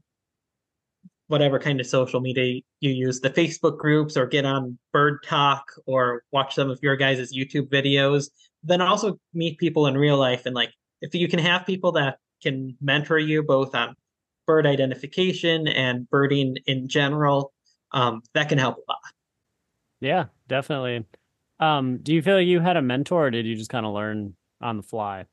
whatever 1.28 1.58
kind 1.60 1.80
of 1.80 1.88
social 1.88 2.20
media 2.20 2.62
you 2.82 2.92
use, 2.92 3.22
the 3.22 3.30
Facebook 3.30 3.78
groups 3.78 4.18
or 4.18 4.26
get 4.26 4.46
on 4.46 4.78
Bird 4.92 5.24
Talk 5.26 5.64
or 5.86 6.24
watch 6.32 6.56
some 6.56 6.70
of 6.70 6.80
your 6.84 6.98
guys' 6.98 7.34
YouTube 7.34 7.70
videos. 7.70 8.30
Then 8.64 8.82
also 8.82 9.20
meet 9.34 9.58
people 9.58 9.88
in 9.88 9.98
real 9.98 10.18
life 10.18 10.46
and 10.46 10.56
like 10.56 10.72
if 11.02 11.16
you 11.16 11.28
can 11.28 11.40
have 11.40 11.66
people 11.66 11.92
that 11.94 12.20
can 12.42 12.76
mentor 12.82 13.18
you 13.18 13.44
both 13.44 13.74
on 13.76 13.96
bird 14.46 14.66
identification 14.66 15.68
and 15.68 16.10
birding 16.10 16.58
in 16.68 16.88
general, 16.88 17.54
um, 17.92 18.22
that 18.34 18.50
can 18.50 18.58
help 18.58 18.78
a 18.78 18.92
lot. 18.92 19.00
Yeah, 20.00 20.26
definitely. 20.48 21.06
Um, 21.60 22.00
do 22.02 22.14
you 22.14 22.22
feel 22.22 22.36
like 22.36 22.48
you 22.48 22.60
had 22.60 22.78
a 22.78 22.82
mentor 22.82 23.28
or 23.28 23.32
did 23.32 23.46
you 23.46 23.56
just 23.56 23.70
kind 23.70 23.86
of 23.86 23.94
learn 23.94 24.36
on 24.62 24.78
the 24.78 24.84
fly? 24.84 25.26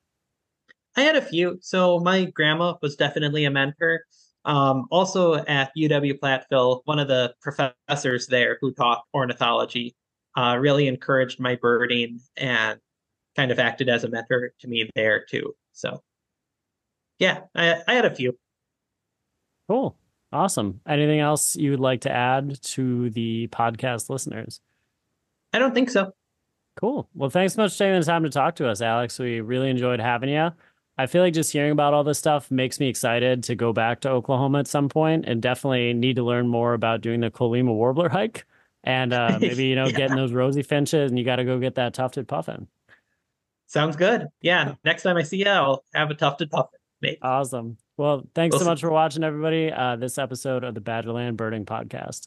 I 0.96 1.02
had 1.02 1.16
a 1.16 1.22
few. 1.22 1.58
So 1.62 2.00
my 2.00 2.24
grandma 2.24 2.74
was 2.82 2.96
definitely 2.96 3.44
a 3.44 3.50
mentor. 3.50 4.02
Um, 4.44 4.86
also 4.90 5.34
at 5.34 5.70
UW 5.76 6.18
Platteville, 6.18 6.82
one 6.84 6.98
of 6.98 7.08
the 7.08 7.34
professors 7.40 8.26
there 8.26 8.58
who 8.60 8.72
taught 8.72 9.02
ornithology 9.14 9.94
uh, 10.36 10.56
really 10.58 10.86
encouraged 10.86 11.40
my 11.40 11.56
birding 11.56 12.20
and 12.36 12.78
kind 13.39 13.53
of 13.53 13.61
acted 13.61 13.89
as 13.89 14.03
a 14.03 14.09
mentor 14.09 14.53
to 14.59 14.66
me 14.66 14.91
there 14.97 15.24
too. 15.24 15.55
So 15.72 16.03
yeah, 17.20 17.43
I, 17.55 17.76
I 17.86 17.95
had 17.95 18.05
a 18.05 18.14
few. 18.14 18.36
Cool. 19.68 19.97
Awesome. 20.32 20.80
Anything 20.89 21.20
else 21.20 21.55
you 21.55 21.70
would 21.70 21.80
like 21.80 22.01
to 22.01 22.11
add 22.11 22.61
to 22.62 23.11
the 23.11 23.47
podcast 23.49 24.11
listeners? 24.11 24.61
I 25.53 25.61
don't 25.61 25.72
think 25.72 25.89
so. 25.89 26.12
Cool. 26.80 27.09
Well, 27.14 27.30
thanks 27.30 27.55
so 27.55 27.62
much 27.62 27.72
for 27.72 27.78
taking 27.78 28.01
the 28.01 28.05
time 28.05 28.24
to 28.24 28.30
talk 28.30 28.57
to 28.57 28.68
us, 28.68 28.82
Alex. 28.82 29.18
We 29.20 29.41
really 29.41 29.70
enjoyed 29.70 30.01
having 30.01 30.30
you. 30.30 30.51
I 30.97 31.07
feel 31.07 31.22
like 31.22 31.32
just 31.32 31.53
hearing 31.53 31.70
about 31.70 31.95
all 31.95 32.03
this 32.03 32.18
stuff 32.18 32.51
makes 32.51 32.80
me 32.80 32.89
excited 32.89 33.45
to 33.45 33.55
go 33.55 33.72
back 33.72 34.01
to 34.01 34.11
Oklahoma 34.11 34.59
at 34.59 34.66
some 34.66 34.89
point 34.89 35.26
and 35.26 35.41
definitely 35.41 35.95
need 35.95 36.16
to 36.16 36.24
learn 36.24 36.49
more 36.49 36.74
about 36.74 37.03
doing 37.03 37.20
the 37.20 37.30
Colima 37.30 37.72
Warbler 37.72 38.09
hike 38.09 38.47
and 38.82 39.12
uh, 39.12 39.39
maybe, 39.41 39.66
you 39.66 39.76
know, 39.76 39.86
yeah. 39.86 39.97
getting 39.97 40.16
those 40.16 40.32
rosy 40.32 40.64
finches 40.64 41.11
and 41.11 41.18
you 41.18 41.24
got 41.24 41.36
to 41.36 41.45
go 41.45 41.61
get 41.61 41.76
that 41.76 41.95
tufted 41.95 42.26
puffin. 42.26 42.66
Sounds 43.68 43.96
good. 43.96 44.26
Yeah. 44.40 44.74
Next 44.84 45.02
time 45.02 45.16
I 45.16 45.22
see 45.22 45.38
you, 45.38 45.46
I'll 45.46 45.84
have 45.94 46.10
a 46.10 46.14
tufted 46.14 46.50
puffin. 46.50 46.80
Maybe. 47.00 47.18
Awesome. 47.22 47.76
Well, 47.96 48.28
thanks 48.34 48.58
so 48.58 48.64
much 48.64 48.80
for 48.80 48.90
watching, 48.90 49.22
everybody. 49.22 49.70
Uh, 49.70 49.96
this 49.96 50.18
episode 50.18 50.64
of 50.64 50.74
the 50.74 50.80
Badgerland 50.80 51.36
Birding 51.36 51.64
Podcast. 51.64 52.26